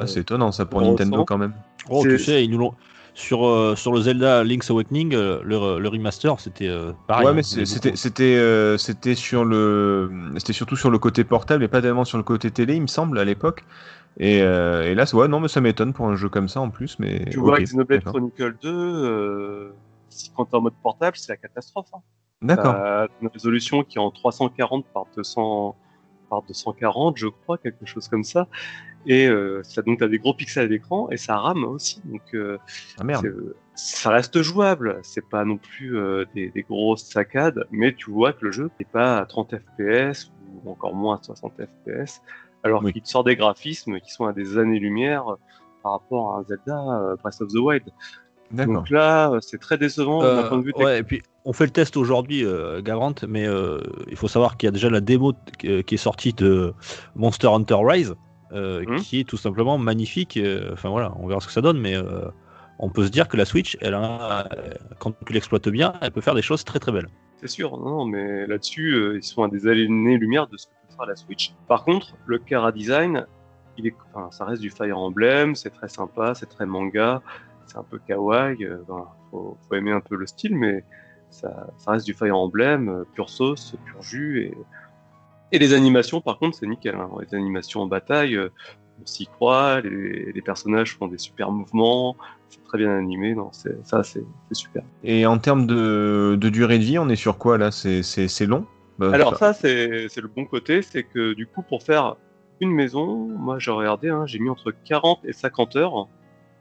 Ah, 0.00 0.06
c'est 0.06 0.20
étonnant 0.20 0.52
ça 0.52 0.64
pour 0.64 0.80
on 0.80 0.90
Nintendo 0.90 1.16
ressent. 1.16 1.24
quand 1.24 1.38
même. 1.38 1.54
Oh, 1.90 2.02
tu 2.02 2.18
sais, 2.18 2.44
ils 2.44 2.50
nous 2.50 2.58
l'ont. 2.58 2.74
Sur, 3.14 3.46
euh, 3.46 3.76
sur 3.76 3.92
le 3.92 4.00
Zelda 4.00 4.42
Link's 4.42 4.70
Awakening, 4.70 5.14
euh, 5.14 5.40
le, 5.44 5.78
le 5.78 5.88
remaster, 5.88 6.40
c'était 6.40 6.68
euh, 6.68 6.92
pareil. 7.06 7.26
ouais, 7.26 7.30
hein, 7.32 7.34
mais 7.34 7.42
c'était 7.42 7.90
beaucoup. 7.90 7.96
c'était 7.98 8.36
euh, 8.36 8.78
c'était 8.78 9.14
sur 9.14 9.44
le 9.44 10.10
c'était 10.38 10.54
surtout 10.54 10.76
sur 10.76 10.90
le 10.90 10.98
côté 10.98 11.22
portable 11.22 11.62
et 11.62 11.68
pas 11.68 11.82
tellement 11.82 12.06
sur 12.06 12.16
le 12.16 12.24
côté 12.24 12.50
télé, 12.50 12.76
il 12.76 12.80
me 12.82 12.86
semble 12.86 13.18
à 13.18 13.24
l'époque. 13.26 13.64
Et, 14.18 14.42
euh, 14.42 14.90
et 14.90 14.94
là, 14.94 15.04
ouais, 15.14 15.28
non, 15.28 15.40
mais 15.40 15.48
ça 15.48 15.60
m'étonne 15.60 15.92
pour 15.92 16.06
un 16.06 16.16
jeu 16.16 16.28
comme 16.28 16.48
ça 16.48 16.60
en 16.60 16.70
plus, 16.70 16.98
mais. 16.98 17.26
Tu 17.30 17.38
vois, 17.38 17.58
ok, 17.58 17.64
Xenoblade. 17.64 18.04
Chronicle 18.04 18.56
2, 18.62 18.70
euh, 18.70 19.72
si 20.08 20.30
quand 20.34 20.46
t'es 20.46 20.56
en 20.56 20.62
mode 20.62 20.74
portable, 20.82 21.16
c'est 21.16 21.32
la 21.32 21.36
catastrophe. 21.36 21.88
Hein. 21.94 22.00
D'accord. 22.42 22.74
T'as 22.74 23.06
une 23.20 23.28
résolution 23.28 23.82
qui 23.84 23.98
est 23.98 24.00
en 24.00 24.10
340 24.10 24.86
par 24.92 25.06
200 25.16 25.76
par 26.30 26.42
240, 26.42 27.18
je 27.18 27.26
crois, 27.26 27.58
quelque 27.58 27.84
chose 27.84 28.08
comme 28.08 28.24
ça. 28.24 28.48
Et 29.04 29.26
euh, 29.26 29.62
ça, 29.64 29.82
donc 29.82 29.98
t'as 29.98 30.08
des 30.08 30.18
gros 30.18 30.32
pixels 30.32 30.64
à 30.64 30.68
l'écran 30.68 31.10
et 31.10 31.16
ça 31.18 31.36
rame 31.36 31.64
aussi. 31.64 32.00
Donc 32.04 32.22
euh, 32.34 32.56
Ah 32.98 33.04
merde. 33.04 33.26
euh, 33.26 33.54
ça 33.74 34.10
reste 34.10 34.40
jouable. 34.40 34.98
C'est 35.02 35.28
pas 35.28 35.44
non 35.44 35.58
plus 35.58 35.96
euh, 35.98 36.24
des, 36.34 36.50
des 36.50 36.62
grosses 36.62 37.04
saccades, 37.04 37.66
mais 37.70 37.94
tu 37.94 38.10
vois 38.10 38.32
que 38.32 38.46
le 38.46 38.52
jeu 38.52 38.70
n'est 38.80 38.86
pas 38.86 39.18
à 39.18 39.26
30 39.26 39.56
FPS 39.58 40.32
ou 40.64 40.70
encore 40.70 40.94
moins 40.94 41.18
à 41.18 41.22
60 41.22 41.52
FPS, 41.58 42.22
alors 42.62 42.82
Oui. 42.82 42.92
qu'il 42.94 43.02
te 43.02 43.08
sort 43.08 43.24
des 43.24 43.36
graphismes 43.36 44.00
qui 44.00 44.10
sont 44.10 44.24
à 44.24 44.32
des 44.32 44.56
années-lumière 44.56 45.24
par 45.82 45.92
rapport 45.92 46.34
à 46.36 46.38
un 46.38 46.44
Zelda 46.44 46.78
euh, 46.78 47.16
Breath 47.16 47.40
of 47.42 47.48
the 47.52 47.56
Wild. 47.58 47.84
D'accord. 48.52 48.74
Donc 48.74 48.90
là, 48.90 49.30
euh, 49.32 49.38
c'est 49.40 49.58
très 49.58 49.78
décevant 49.78 50.20
d'un 50.20 50.26
Euh, 50.26 50.48
point 50.48 50.58
de 50.58 50.62
vue 50.64 50.72
ouais, 50.76 50.98
et 50.98 51.02
puis 51.02 51.22
on 51.44 51.52
fait 51.52 51.64
le 51.64 51.70
test 51.70 51.96
aujourd'hui, 51.96 52.44
euh, 52.44 52.82
Gavrant, 52.82 53.14
mais 53.26 53.46
euh, 53.46 53.78
il 54.08 54.16
faut 54.16 54.28
savoir 54.28 54.56
qu'il 54.56 54.66
y 54.66 54.68
a 54.68 54.72
déjà 54.72 54.90
la 54.90 55.00
démo 55.00 55.32
qui 55.58 55.66
est 55.68 55.96
sortie 55.96 56.32
de 56.32 56.74
Monster 57.16 57.48
Hunter 57.48 57.78
Rise, 57.82 58.14
euh, 58.52 58.84
Mhm. 58.86 59.00
qui 59.00 59.20
est 59.20 59.24
tout 59.24 59.36
simplement 59.38 59.78
magnifique. 59.78 60.36
euh, 60.36 60.70
Enfin 60.72 60.90
voilà, 60.90 61.12
on 61.18 61.26
verra 61.26 61.40
ce 61.40 61.46
que 61.46 61.52
ça 61.52 61.62
donne, 61.62 61.80
mais 61.80 61.96
euh, 61.96 62.26
on 62.78 62.90
peut 62.90 63.04
se 63.06 63.10
dire 63.10 63.26
que 63.28 63.36
la 63.36 63.44
Switch, 63.44 63.76
elle 63.80 63.94
a, 63.94 64.48
quand 64.98 65.12
tu 65.26 65.32
l'exploites 65.32 65.68
bien, 65.68 65.94
elle 66.00 66.10
peut 66.12 66.20
faire 66.20 66.34
des 66.34 66.42
choses 66.42 66.62
très 66.64 66.78
très 66.78 66.92
belles. 66.92 67.08
C'est 67.40 67.48
sûr, 67.48 67.76
non, 67.78 68.04
mais 68.04 68.46
là-dessus, 68.46 68.92
euh, 68.94 69.16
ils 69.16 69.22
sont 69.22 69.42
à 69.42 69.48
des 69.48 69.66
années-lumière 69.66 70.46
de 70.46 70.56
ce 70.56 70.66
que 70.66 70.72
faire 70.96 71.06
la 71.06 71.16
Switch. 71.16 71.54
Par 71.66 71.84
contre, 71.84 72.14
le 72.26 72.38
Kara 72.38 72.70
Design, 72.70 73.26
il 73.78 73.86
est, 73.86 73.96
enfin, 74.12 74.30
ça 74.30 74.44
reste 74.44 74.60
du 74.62 74.70
Fire 74.70 74.98
Emblem, 74.98 75.54
c'est 75.56 75.70
très 75.70 75.88
sympa, 75.88 76.34
c'est 76.34 76.46
très 76.48 76.66
manga, 76.66 77.22
c'est 77.66 77.78
un 77.78 77.84
peu 77.84 77.98
kawaii, 77.98 78.64
euh, 78.64 78.78
ben, 78.88 79.06
faut, 79.30 79.56
faut 79.68 79.74
aimer 79.74 79.92
un 79.92 80.00
peu 80.00 80.16
le 80.16 80.26
style, 80.26 80.56
mais 80.56 80.84
ça, 81.30 81.68
ça 81.78 81.92
reste 81.92 82.06
du 82.06 82.14
Fire 82.14 82.36
Emblem, 82.36 82.88
euh, 82.88 83.04
pure 83.14 83.30
sauce, 83.30 83.74
pur 83.84 84.02
jus, 84.02 84.42
et, 84.42 84.54
et 85.52 85.58
les 85.58 85.72
animations, 85.74 86.20
par 86.20 86.38
contre, 86.38 86.56
c'est 86.58 86.66
nickel. 86.66 86.94
hein. 86.94 87.08
Les 87.20 87.34
animations 87.36 87.82
en 87.82 87.86
bataille, 87.86 88.36
euh, 88.36 88.48
on 89.02 89.06
s'y 89.06 89.26
croit, 89.26 89.80
les, 89.80 90.32
les 90.32 90.42
personnages 90.42 90.96
font 90.96 91.08
des 91.08 91.18
super 91.18 91.50
mouvements, 91.50 92.16
c'est 92.50 92.62
très 92.64 92.78
bien 92.78 92.96
animé, 92.96 93.34
non, 93.34 93.50
ça, 93.52 94.02
c'est, 94.02 94.24
super. 94.52 94.82
Et 95.04 95.24
en 95.26 95.38
termes 95.38 95.66
de, 95.66 96.36
de 96.38 96.48
durée 96.50 96.78
de 96.78 96.84
vie, 96.84 96.98
on 96.98 97.08
est 97.08 97.16
sur 97.16 97.38
quoi 97.38 97.58
là? 97.58 97.70
C'est 97.70 98.46
long? 98.46 98.66
Bah, 98.98 99.10
Alors 99.12 99.36
ça- 99.38 99.54
c'est 99.54 100.16
le 100.16 100.28
bon 100.28 100.44
côté, 100.44 100.82
c'est 100.82 101.02
que 101.02 101.32
du 101.32 101.46
coup, 101.46 101.62
pour 101.62 101.82
faire 101.82 102.16
une 102.60 102.70
maison, 102.70 103.16
moi 103.16 103.58
j'ai 103.58 103.70
regardé, 103.70 104.08
hein, 104.10 104.24
j'ai 104.26 104.38
mis 104.38 104.50
entre 104.50 104.72
40 104.84 105.24
et 105.24 105.32
50 105.32 105.76
heures, 105.76 106.08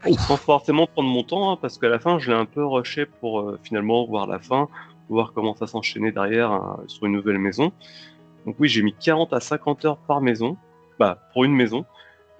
sans 0.09 0.37
forcément 0.37 0.87
prendre 0.87 1.09
mon 1.09 1.23
temps, 1.23 1.51
hein, 1.51 1.57
parce 1.61 1.77
qu'à 1.77 1.89
la 1.89 1.99
fin, 1.99 2.19
je 2.19 2.31
l'ai 2.31 2.37
un 2.37 2.45
peu 2.45 2.65
rushé 2.65 3.05
pour 3.05 3.41
euh, 3.41 3.59
finalement 3.63 4.05
voir 4.05 4.27
la 4.27 4.39
fin, 4.39 4.67
voir 5.09 5.33
comment 5.33 5.55
ça 5.55 5.67
s'enchaînait 5.67 6.11
derrière 6.11 6.51
hein, 6.51 6.79
sur 6.87 7.05
une 7.05 7.13
nouvelle 7.13 7.37
maison. 7.37 7.71
Donc 8.45 8.55
oui, 8.59 8.67
j'ai 8.67 8.81
mis 8.81 8.93
40 8.93 9.33
à 9.33 9.39
50 9.39 9.85
heures 9.85 9.97
par 9.97 10.21
maison, 10.21 10.57
bah 10.99 11.19
pour 11.33 11.43
une 11.43 11.53
maison, 11.53 11.85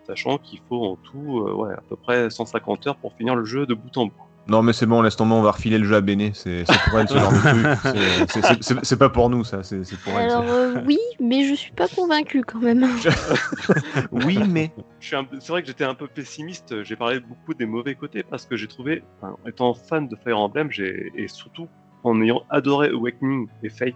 sachant 0.08 0.38
qu'il 0.38 0.60
faut 0.67 0.84
en 0.84 0.95
tout 0.95 1.45
euh, 1.47 1.54
ouais, 1.54 1.74
à 1.74 1.82
peu 1.88 1.95
près 1.95 2.30
150 2.30 2.88
heures 2.88 2.97
pour 2.97 3.13
finir 3.13 3.36
le 3.36 3.45
jeu 3.45 3.65
de 3.65 3.74
bout 3.74 3.95
en 3.97 4.06
bout. 4.06 4.13
Non, 4.47 4.63
mais 4.63 4.73
c'est 4.73 4.86
bon, 4.86 5.01
laisse 5.01 5.15
tomber, 5.15 5.34
on 5.34 5.41
va 5.43 5.51
refiler 5.51 5.77
le 5.77 5.86
jeu 5.86 5.95
à 5.95 6.01
Béné. 6.01 6.32
C'est 6.34 6.63
pour 6.89 6.99
elle 6.99 7.08
ce 7.08 7.17
genre 7.17 7.32
de 7.32 7.38
truc. 8.63 8.84
C'est- 8.84 8.97
pas 8.97 9.10
pour 9.10 9.30
nous, 9.30 9.43
ça. 9.43 9.63
C'est 9.63 9.80
pour 10.01 10.13
elle. 10.13 10.30
Alors 10.32 10.43
euh, 10.49 10.75
oui, 10.86 10.99
mais 11.19 11.45
je 11.45 11.54
suis 11.54 11.71
pas 11.71 11.88
convaincue 11.88 12.43
quand 12.45 12.60
même. 12.60 12.86
Oui, 14.12 14.39
mais. 14.47 14.71
C'est 14.99 15.47
vrai 15.49 15.62
que 15.62 15.67
j'étais 15.67 15.84
un 15.84 15.95
peu 15.95 16.08
pessimiste. 16.08 16.84
J'ai 16.84 16.95
parlé 16.95 17.19
beaucoup 17.19 17.54
des 17.54 17.65
mauvais 17.65 17.95
côtés 17.95 18.23
parce 18.23 18.45
que 18.45 18.56
j'ai 18.56 18.67
trouvé, 18.67 19.04
enfin, 19.21 19.36
étant 19.47 19.73
fan 19.73 20.08
de 20.08 20.15
Fire 20.15 20.39
Emblem, 20.39 20.71
j'ai 20.71 21.12
et 21.15 21.27
surtout 21.27 21.67
en 22.04 22.19
ayant 22.21 22.43
adoré 22.49 22.89
Awakening 22.89 23.47
et 23.63 23.69
Fate, 23.69 23.93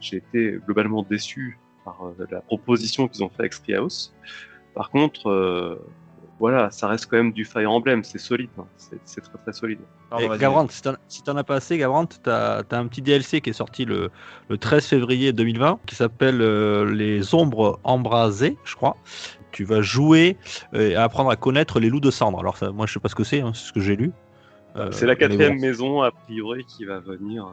j'ai 0.00 0.16
été 0.18 0.58
globalement 0.66 1.02
déçu 1.02 1.58
par 1.84 1.98
euh, 2.02 2.26
la 2.30 2.40
proposition 2.40 3.08
qu'ils 3.08 3.22
ont 3.22 3.28
fait 3.28 3.40
avec 3.40 3.52
Treehouse. 3.62 4.14
Par 4.74 4.90
contre, 4.90 5.28
euh, 5.28 5.76
voilà, 6.40 6.70
ça 6.70 6.88
reste 6.88 7.06
quand 7.06 7.18
même 7.18 7.32
du 7.32 7.44
Fire 7.44 7.70
Emblem. 7.70 8.02
C'est 8.02 8.18
solide, 8.18 8.48
hein. 8.58 8.64
c'est 9.04 9.20
très 9.20 9.38
très 9.38 9.52
solide. 9.52 9.78
Et. 10.18 10.26
Gavrant, 10.38 10.66
si 10.70 10.80
t'en 10.82 10.94
si 11.06 11.22
as 11.26 11.44
pas 11.44 11.56
assez, 11.56 11.76
Gavrant, 11.76 12.06
t'as 12.06 12.62
as 12.68 12.76
un 12.76 12.86
petit 12.86 13.02
DLC 13.02 13.42
qui 13.42 13.50
est 13.50 13.52
sorti 13.52 13.84
le, 13.84 14.10
le 14.48 14.56
13 14.56 14.86
février 14.86 15.34
2020 15.34 15.80
qui 15.86 15.94
s'appelle 15.94 16.40
euh, 16.40 16.90
Les 16.90 17.34
Ombres 17.34 17.78
Embrasées, 17.84 18.56
je 18.64 18.74
crois. 18.74 18.96
Tu 19.52 19.64
vas 19.64 19.82
jouer 19.82 20.38
euh, 20.72 20.90
et 20.90 20.94
apprendre 20.96 21.28
à 21.28 21.36
connaître 21.36 21.78
les 21.78 21.90
loups 21.90 22.00
de 22.00 22.10
cendre. 22.10 22.40
Alors, 22.40 22.56
ça, 22.56 22.70
moi, 22.70 22.86
je 22.86 22.94
sais 22.94 23.00
pas 23.00 23.10
ce 23.10 23.14
que 23.14 23.24
c'est, 23.24 23.42
hein, 23.42 23.52
c'est 23.54 23.68
ce 23.68 23.72
que 23.74 23.80
j'ai 23.80 23.96
lu. 23.96 24.10
Euh, 24.76 24.90
c'est 24.92 25.04
la 25.04 25.12
mais 25.12 25.18
quatrième 25.18 25.56
bon, 25.56 25.60
maison 25.60 26.02
a 26.02 26.10
priori 26.10 26.64
qui 26.64 26.86
va 26.86 27.00
venir 27.00 27.46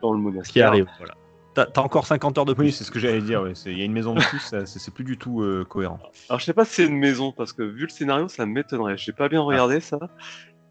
dans 0.00 0.14
le 0.14 0.18
monastère. 0.18 0.52
qui 0.52 0.62
arrive. 0.62 0.86
Voilà. 0.96 1.14
T'as 1.54 1.66
encore 1.82 2.06
50 2.06 2.38
heures 2.38 2.44
de 2.44 2.54
plus. 2.54 2.64
Oui, 2.66 2.72
c'est 2.72 2.84
ce 2.84 2.90
que 2.90 2.98
j'allais 2.98 3.20
dire. 3.20 3.42
ouais. 3.42 3.52
Il 3.66 3.76
y 3.78 3.82
a 3.82 3.84
une 3.84 3.92
maison 3.92 4.14
de 4.14 4.20
plus, 4.22 4.54
c'est 4.64 4.94
plus 4.94 5.04
du 5.04 5.18
tout 5.18 5.42
euh, 5.42 5.64
cohérent. 5.68 5.98
Alors 6.28 6.40
je 6.40 6.44
sais 6.46 6.54
pas 6.54 6.64
si 6.64 6.74
c'est 6.74 6.86
une 6.86 6.96
maison 6.98 7.32
parce 7.32 7.52
que 7.52 7.62
vu 7.62 7.82
le 7.84 7.88
scénario 7.90 8.28
ça 8.28 8.46
m'étonnerait. 8.46 8.96
J'ai 8.96 9.12
pas 9.12 9.28
bien 9.28 9.40
regardé 9.42 9.80
ça, 9.80 9.98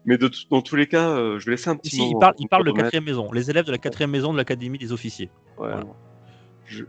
mais 0.04 0.18
de 0.18 0.28
dans 0.50 0.60
tous 0.62 0.74
les 0.76 0.88
cas, 0.88 1.10
euh, 1.10 1.38
je 1.38 1.44
vais 1.46 1.52
laisser 1.52 1.70
un 1.70 1.76
petit 1.76 1.90
Si, 1.90 1.98
moment. 2.00 2.10
il 2.10 2.18
parle, 2.20 2.34
il 2.38 2.48
parle 2.48 2.64
de 2.64 2.72
quatrième 2.72 3.04
maison. 3.04 3.30
Les 3.32 3.48
élèves 3.50 3.64
de 3.66 3.70
la 3.72 3.78
quatrième 3.78 4.10
maison 4.10 4.32
de 4.32 4.38
l'Académie 4.38 4.78
des 4.78 4.92
officiers. 4.92 5.30
Ouais, 5.58 5.68
Voilà. 5.68 5.84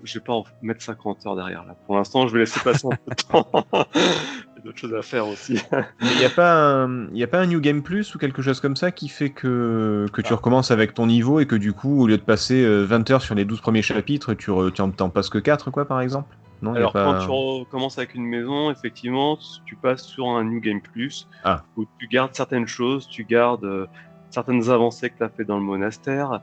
Je, 0.04 0.14
vais 0.14 0.24
pas 0.24 0.34
en 0.34 0.44
mettre 0.62 0.82
50 0.82 1.26
heures 1.26 1.36
derrière 1.36 1.66
là. 1.66 1.76
Pour 1.86 1.96
l'instant, 1.98 2.28
je 2.28 2.34
vais 2.34 2.40
laisser 2.40 2.60
passer 2.62 2.88
un 2.88 2.96
peu 2.96 3.12
de 3.12 3.24
temps. 3.24 3.48
Il 3.74 4.58
y 4.58 4.60
a 4.60 4.62
d'autres 4.64 4.78
choses 4.78 4.94
à 4.94 5.02
faire 5.02 5.28
aussi. 5.28 5.60
Il 6.02 6.18
n'y 6.18 6.26
a, 6.26 6.30
pas 6.30 6.54
un- 6.84 7.08
il 7.10 7.18
y 7.18 7.24
a 7.24 7.28
pas 7.28 7.40
un 7.42 7.48
New 7.48 7.60
Game 7.60 7.84
Plus 7.84 8.16
ou 8.16 8.18
quelque 8.18 8.42
chose 8.42 8.60
comme 8.62 8.76
ça 8.76 8.92
qui 8.92 9.10
fait 9.10 9.30
que, 9.30 10.06
que 10.14 10.22
tu 10.22 10.34
recommences 10.34 10.72
avec 10.72 10.94
ton 10.94 11.06
niveau 11.08 11.40
et 11.40 11.46
que 11.46 11.56
du 11.56 11.74
coup, 11.74 12.02
au 12.02 12.08
lieu 12.08 12.18
de 12.18 12.24
passer 12.24 12.64
euh, 12.64 12.84
20 12.84 13.12
heures 13.12 13.22
sur 13.22 13.36
les 13.36 13.46
12 13.46 13.62
premiers 13.62 13.82
chapitres, 13.82 14.34
tu, 14.34 14.52
re- 14.52 14.72
tu 14.72 14.82
en, 14.82 14.92
t'en 14.92 15.10
passes 15.10 15.30
que 15.30 15.38
4, 15.40 15.70
quoi, 15.72 15.86
par 15.86 16.02
exemple? 16.02 16.36
Non, 16.62 16.74
Alors 16.76 16.94
pas... 16.94 17.04
quand 17.04 17.20
tu 17.26 17.30
recommences 17.30 17.98
avec 17.98 18.16
une 18.16 18.26
maison, 18.26 18.72
effectivement, 18.72 19.38
tu 19.66 19.76
passes 19.76 20.04
sur 20.04 20.28
un 20.30 20.46
New 20.46 20.62
Game 20.62 20.80
Plus 20.82 21.28
Ah. 21.44 21.64
où 21.76 21.86
tu 22.00 22.08
gardes 22.08 22.34
certaines 22.34 22.68
choses, 22.68 23.08
tu 23.10 23.26
gardes 23.26 23.66
euh, 23.66 23.86
certaines 24.30 24.70
avancées 24.70 25.10
que 25.10 25.18
tu 25.18 25.24
as 25.24 25.30
fait 25.30 25.44
dans 25.44 25.58
le 25.58 25.64
monastère, 25.64 26.32
euh, 26.32 26.38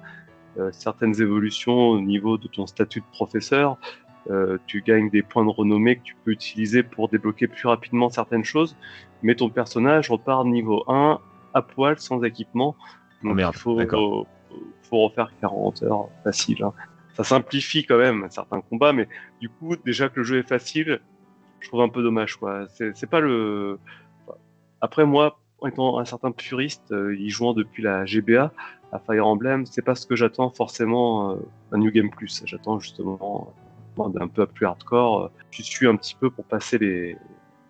certaines 0.72 1.20
évolutions 1.20 1.90
au 1.90 2.00
niveau 2.00 2.38
de 2.38 2.48
ton 2.48 2.66
statut 2.66 3.00
de 3.00 3.06
professeur. 3.12 3.78
euh, 4.30 4.58
tu 4.66 4.82
gagnes 4.82 5.08
des 5.10 5.22
points 5.22 5.44
de 5.44 5.50
renommée 5.50 5.96
que 5.96 6.02
tu 6.02 6.14
peux 6.24 6.30
utiliser 6.30 6.82
pour 6.82 7.08
débloquer 7.08 7.48
plus 7.48 7.66
rapidement 7.66 8.10
certaines 8.10 8.44
choses, 8.44 8.76
mais 9.22 9.34
ton 9.34 9.48
personnage 9.48 10.10
repart 10.10 10.44
niveau 10.46 10.84
1 10.88 11.18
à 11.54 11.62
poil 11.62 11.98
sans 11.98 12.22
équipement. 12.22 12.76
Donc 13.22 13.32
Oh 13.32 13.34
merde, 13.34 13.54
il 13.56 13.60
faut, 13.60 14.26
faut 14.82 15.08
refaire 15.08 15.30
40 15.40 15.82
heures 15.84 16.08
facile. 16.22 16.62
hein. 16.64 16.72
ça 17.14 17.24
simplifie 17.24 17.84
quand 17.86 17.98
même 17.98 18.26
certains 18.30 18.60
combats, 18.60 18.92
mais 18.92 19.08
du 19.40 19.48
coup, 19.48 19.74
déjà 19.76 20.08
que 20.08 20.16
le 20.20 20.24
jeu 20.24 20.38
est 20.38 20.48
facile, 20.48 21.00
je 21.60 21.68
trouve 21.68 21.82
un 21.82 21.88
peu 21.88 22.02
dommage, 22.02 22.36
quoi. 22.36 22.66
C'est 22.70 23.08
pas 23.10 23.20
le. 23.20 23.78
Après, 24.80 25.04
moi, 25.04 25.38
en 25.60 25.68
étant 25.68 25.98
un 25.98 26.04
certain 26.04 26.32
puriste, 26.32 26.90
euh, 26.92 27.16
y 27.18 27.28
jouant 27.30 27.52
depuis 27.54 27.82
la 27.82 28.04
GBA 28.06 28.52
à 28.92 28.98
Fire 28.98 29.26
Emblem, 29.26 29.66
c'est 29.66 29.82
pas 29.82 29.94
ce 29.94 30.06
que 30.06 30.16
j'attends 30.16 30.50
forcément 30.50 31.32
euh, 31.32 31.36
un 31.72 31.78
New 31.78 31.90
Game 31.90 32.10
Plus. 32.10 32.42
J'attends 32.46 32.80
justement 32.80 33.52
euh, 33.98 34.08
d'un 34.08 34.28
peu 34.28 34.46
plus 34.46 34.66
hardcore. 34.66 35.24
euh, 35.24 35.28
Je 35.50 35.62
suis 35.62 35.86
un 35.86 35.96
petit 35.96 36.14
peu 36.18 36.30
pour 36.30 36.44
passer 36.44 36.78
les, 36.78 37.16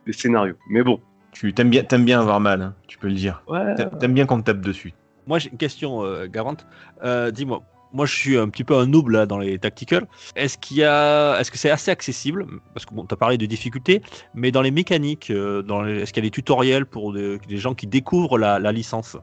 les 0.07 0.12
scénarios. 0.12 0.55
Mais 0.68 0.83
bon, 0.83 1.00
Tu 1.33 1.53
t'aimes 1.53 1.70
bien, 1.70 1.83
t'aimes 1.85 2.05
bien 2.05 2.20
avoir 2.20 2.40
mal, 2.40 2.62
hein, 2.62 2.74
tu 2.88 2.98
peux 2.98 3.09
le 3.09 3.14
dire. 3.14 3.42
ouais. 3.48 3.74
T'a- 3.74 3.87
T'aimes 3.87 4.14
bien 4.14 4.26
qu'on 4.26 4.40
te 4.40 4.46
tape 4.46 4.61
dessus. 4.61 4.94
Moi, 5.26 5.38
j'ai 5.38 5.50
une 5.50 5.59
question, 5.59 6.03
euh, 6.03 6.26
Garante. 6.26 6.66
Euh, 7.05 7.31
Dis-moi, 7.31 7.62
moi, 7.92 8.07
je 8.07 8.14
suis 8.14 8.37
un 8.37 8.48
petit 8.48 8.64
peu 8.64 8.76
un 8.76 8.87
noob 8.87 9.09
là 9.09 9.26
dans 9.26 9.38
les 9.38 9.59
tacticals. 9.59 10.07
Est-ce 10.37 10.59
qu'il 10.59 10.79
y 10.79 10.85
a, 10.85 11.38
est-ce 11.40 11.50
que 11.50 11.59
c'est 11.59 11.70
assez 11.70 11.90
accessible? 11.90 12.46
Parce 12.74 12.87
que 12.87 12.94
bon, 12.94 13.05
t'as 13.05 13.16
parlé 13.16 13.38
de 13.38 13.46
difficultés, 13.46 14.03
mais 14.35 14.50
dans 14.53 14.62
les 14.62 14.70
mécaniques, 14.70 15.31
euh, 15.31 15.62
dans 15.62 15.85
est-ce 15.85 16.12
qu'il 16.12 16.22
y 16.22 16.26
a 16.26 16.29
des 16.29 16.33
tutoriels 16.33 16.87
pour 16.87 17.12
des, 17.12 17.38
gens 17.57 17.74
qui 17.74 17.87
découvrent 17.87 18.38
la, 18.38 18.72
licence? 18.72 19.16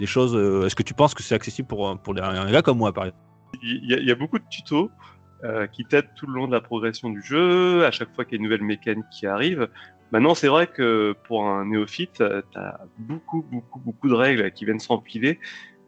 Des 0.00 0.06
choses. 0.06 0.34
euh, 0.34 0.66
est-ce 0.66 0.74
que 0.74 0.82
tu 0.82 0.94
penses 0.94 1.14
que 1.14 1.22
c'est 1.22 1.34
accessible 1.34 1.68
pour 1.68 1.96
pour 2.02 2.16
un 2.20 2.50
gars 2.50 2.62
comme 2.62 2.78
moi, 2.78 2.92
par 2.92 3.04
exemple? 3.04 3.20
Il 3.62 3.88
y, 3.88 3.94
a- 3.94 3.98
il 3.98 4.06
y 4.06 4.10
a 4.10 4.16
beaucoup 4.16 4.38
de 4.38 4.44
tutos 4.50 4.90
euh, 5.44 5.68
qui 5.68 5.84
t'aident 5.84 6.10
tout 6.16 6.26
le 6.26 6.34
long 6.34 6.48
de 6.48 6.52
la 6.52 6.60
progression 6.60 7.10
du 7.10 7.22
jeu, 7.22 7.84
à 7.84 7.92
chaque 7.92 8.12
fois 8.14 8.24
qu'il 8.24 8.32
y 8.32 8.36
a 8.36 8.38
une 8.38 8.44
nouvelle 8.44 8.64
mécanique 8.64 9.04
qui 9.12 9.26
arrive. 9.26 9.68
Maintenant, 10.10 10.34
c'est 10.34 10.48
vrai 10.48 10.66
que 10.66 11.14
pour 11.26 11.46
un 11.46 11.66
néophyte, 11.66 12.16
tu 12.16 12.58
as 12.58 12.80
beaucoup, 12.98 13.42
beaucoup, 13.42 13.80
beaucoup 13.80 14.08
de 14.08 14.14
règles 14.14 14.50
qui 14.52 14.64
viennent 14.64 14.80
s'empiler. 14.80 15.38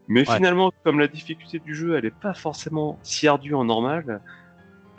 Mais 0.08 0.28
Ouais. 0.28 0.36
finalement, 0.36 0.70
comme 0.84 0.98
la 1.00 1.08
difficulté 1.08 1.58
du 1.58 1.74
jeu, 1.74 1.96
elle 1.96 2.04
est 2.04 2.10
pas 2.20 2.34
forcément 2.34 2.98
si 3.02 3.26
ardue 3.26 3.54
en 3.54 3.64
normal, 3.64 4.22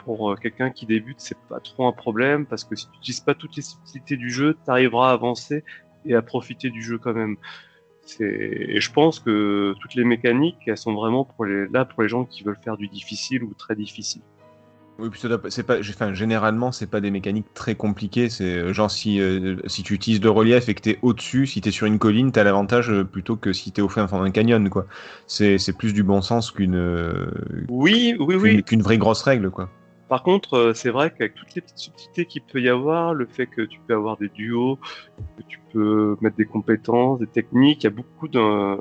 pour 0.03 0.31
euh, 0.31 0.35
quelqu'un 0.35 0.69
qui 0.69 0.85
débute, 0.85 1.19
c'est 1.19 1.37
pas 1.49 1.59
trop 1.59 1.87
un 1.87 1.91
problème, 1.91 2.45
parce 2.45 2.63
que 2.63 2.75
si 2.75 2.85
tu 2.87 2.91
n'utilises 2.97 3.19
pas 3.21 3.35
toutes 3.35 3.55
les 3.55 3.61
subtilités 3.61 4.17
du 4.17 4.29
jeu, 4.29 4.57
tu 4.63 4.71
arriveras 4.71 5.09
à 5.09 5.13
avancer 5.13 5.63
et 6.05 6.15
à 6.15 6.21
profiter 6.21 6.69
du 6.69 6.81
jeu 6.81 6.97
quand 6.97 7.13
même. 7.13 7.37
C'est- 8.05 8.23
Et 8.23 8.79
je 8.79 8.91
pense 8.91 9.19
que 9.19 9.73
toutes 9.81 9.95
les 9.95 10.05
mécaniques, 10.05 10.59
elles 10.65 10.77
sont 10.77 10.93
vraiment 10.93 11.25
pour 11.25 11.45
les... 11.45 11.67
là 11.67 11.83
pour 11.85 12.03
les 12.03 12.09
gens 12.09 12.23
qui 12.25 12.43
veulent 12.43 12.59
faire 12.63 12.77
du 12.77 12.87
difficile 12.87 13.43
ou 13.43 13.53
très 13.53 13.75
difficile. 13.75 14.21
Oui, 14.99 15.10
puis 15.12 15.21
c'est 15.49 15.63
pas, 15.63 15.79
enfin, 15.79 16.13
généralement, 16.13 16.71
c'est 16.71 16.88
pas 16.88 17.01
des 17.01 17.12
mécaniques 17.12 17.53
très 17.53 17.75
compliquées. 17.75 18.29
C'est 18.29 18.45
euh, 18.57 18.73
genre 18.73 18.89
si, 18.89 19.19
euh, 19.21 19.57
si 19.67 19.83
tu 19.83 19.93
utilises 19.93 20.21
le 20.21 20.31
relief 20.31 20.69
et 20.69 20.73
que 20.73 20.81
t'es 20.81 20.97
au-dessus, 21.03 21.45
si 21.45 21.62
t'es 21.62 21.69
sur 21.71 21.86
une 21.86 21.99
colline, 21.99 22.31
t'as 22.31 22.43
l'avantage 22.43 22.89
euh, 22.89 23.03
plutôt 23.03 23.36
que 23.36 23.53
si 23.53 23.71
t'es 23.71 23.81
au 23.83 23.89
fin 23.89 24.07
fond 24.07 24.23
d'un 24.23 24.31
canyon, 24.31 24.69
quoi. 24.69 24.88
C'est, 25.27 25.60
c'est 25.60 25.73
plus 25.73 25.93
du 25.93 26.01
bon 26.03 26.21
sens 26.21 26.49
qu'une, 26.51 26.75
euh, 26.75 27.29
Oui, 27.69 28.15
oui, 28.19 28.36
oui. 28.36 28.63
qu'une 28.63 28.81
vraie 28.81 28.97
grosse 28.97 29.21
règle, 29.21 29.51
quoi. 29.51 29.69
Par 30.09 30.23
contre, 30.23 30.53
euh, 30.53 30.73
c'est 30.73 30.89
vrai 30.89 31.11
qu'avec 31.11 31.35
toutes 31.35 31.53
les 31.55 31.61
petites 31.61 31.77
subtilités 31.79 32.25
qu'il 32.25 32.41
peut 32.41 32.61
y 32.61 32.69
avoir, 32.69 33.13
le 33.13 33.25
fait 33.25 33.45
que 33.47 33.61
tu 33.61 33.79
peux 33.85 33.93
avoir 33.93 34.15
des 34.17 34.29
duos, 34.29 34.79
que 35.37 35.43
tu 35.47 35.59
peux 35.73 36.15
mettre 36.21 36.37
des 36.37 36.45
compétences, 36.45 37.19
des 37.19 37.27
techniques, 37.27 37.83
il 37.83 37.87
y 37.87 37.87
a 37.87 37.91
beaucoup 37.91 38.27
d'un, 38.29 38.77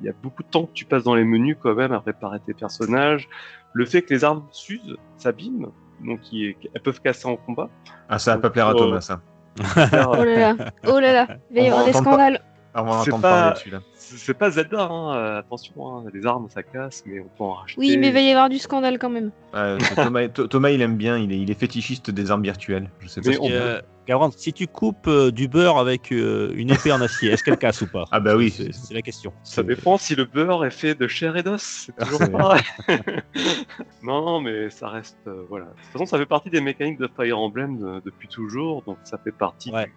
il 0.00 0.04
y 0.06 0.08
a 0.08 0.14
beaucoup 0.22 0.42
de 0.42 0.48
temps 0.48 0.64
que 0.64 0.72
tu 0.72 0.86
passes 0.86 1.04
dans 1.04 1.14
les 1.14 1.24
menus 1.24 1.56
quand 1.60 1.74
même 1.74 1.92
à 1.92 2.00
préparer 2.00 2.40
tes 2.40 2.54
personnages. 2.54 3.28
Le 3.74 3.84
fait 3.84 4.02
que 4.02 4.14
les 4.14 4.24
armes 4.24 4.44
s'usent, 4.52 4.96
s'abîment, 5.18 5.70
donc 6.04 6.32
ils- 6.32 6.56
elles 6.74 6.80
peuvent 6.82 7.00
casser 7.02 7.26
en 7.28 7.36
combat. 7.36 7.68
Ah, 8.08 8.18
ça 8.18 8.34
va 8.36 8.40
pas 8.40 8.50
plaire 8.50 8.68
à 8.68 8.72
Oh. 8.74 8.78
Thomas, 8.78 9.00
ça. 9.02 9.20
Oh 9.58 10.24
là 10.24 10.24
là, 10.24 10.56
oh 10.86 10.98
là 11.00 11.12
là, 11.12 11.26
il 11.50 11.56
va 11.56 11.62
y 11.62 11.68
avoir 11.68 11.84
des 11.84 11.92
scandales. 11.92 12.40
Ah, 12.72 12.82
on 12.84 12.86
va 12.86 13.02
C'est 13.04 13.10
entendre 13.10 13.22
pas- 13.22 13.30
parler 13.40 13.54
dessus, 13.54 13.70
là. 13.70 13.80
C'est 13.94 14.34
pas 14.34 14.50
Zelda, 14.50 14.84
hein, 14.84 15.14
euh, 15.16 15.38
attention, 15.38 15.98
hein, 15.98 16.04
les 16.12 16.26
armes 16.26 16.48
ça 16.50 16.62
casse, 16.62 17.02
mais 17.06 17.20
on 17.20 17.24
peut 17.24 17.44
en 17.44 17.52
racheter. 17.52 17.80
Oui, 17.80 17.96
mais 17.96 18.08
il 18.08 18.12
va 18.14 18.20
y 18.20 18.30
avoir 18.30 18.48
du 18.48 18.58
scandale 18.58 18.98
quand 18.98 19.10
même. 19.10 19.30
Ouais, 19.54 19.76
Thomas, 20.12 20.26
Tho- 20.28 20.46
Thomas, 20.48 20.70
il 20.70 20.80
aime 20.82 20.96
bien, 20.96 21.16
il 21.18 21.32
est, 21.32 21.38
il 21.40 21.50
est 21.50 21.58
fétichiste 21.58 22.10
des 22.10 22.30
armes 22.30 22.42
virtuelles. 22.42 22.90
Je 23.00 23.08
sais 23.08 23.20
pas 23.20 23.30
Mais 23.30 23.38
Euh, 23.52 23.80
Garante, 24.06 24.34
si 24.36 24.52
tu 24.52 24.66
coupes 24.66 25.06
euh, 25.06 25.30
du 25.30 25.46
beurre 25.46 25.78
avec 25.78 26.10
euh, 26.10 26.52
une 26.56 26.70
épée 26.72 26.90
en 26.90 27.00
acier, 27.00 27.30
est-ce 27.30 27.44
qu'elle 27.44 27.58
casse 27.58 27.82
ou 27.82 27.86
pas? 27.86 28.04
Ah 28.10 28.18
bah 28.18 28.34
oui. 28.36 28.50
c'est 28.50 28.94
la 28.94 29.02
question. 29.02 29.32
Ça 29.44 29.62
dépend 29.62 29.98
si 29.98 30.14
le 30.16 30.24
beurre 30.24 30.64
est 30.64 30.70
fait 30.72 30.94
de 30.96 31.06
chair 31.06 31.36
et 31.36 31.42
d'os. 31.44 31.62
C'est 31.62 31.96
toujours 32.04 32.30
pareil. 32.32 32.62
non, 34.02 34.24
non, 34.24 34.40
mais 34.40 34.70
ça 34.70 34.88
reste. 34.88 35.18
euh, 35.26 35.44
voilà. 35.48 35.66
De 35.66 35.70
toute 35.70 35.92
façon, 35.92 36.06
ça 36.06 36.18
fait 36.18 36.26
partie 36.26 36.50
des 36.50 36.60
mécaniques 36.60 36.98
de 36.98 37.08
Fire 37.16 37.38
Emblem 37.38 37.78
de- 37.78 38.02
depuis 38.04 38.28
toujours. 38.28 38.82
Donc, 38.82 38.98
ça 39.04 39.18
fait 39.18 39.32
partie 39.32 39.70
Ouais. 39.70 39.84
du, 39.86 39.92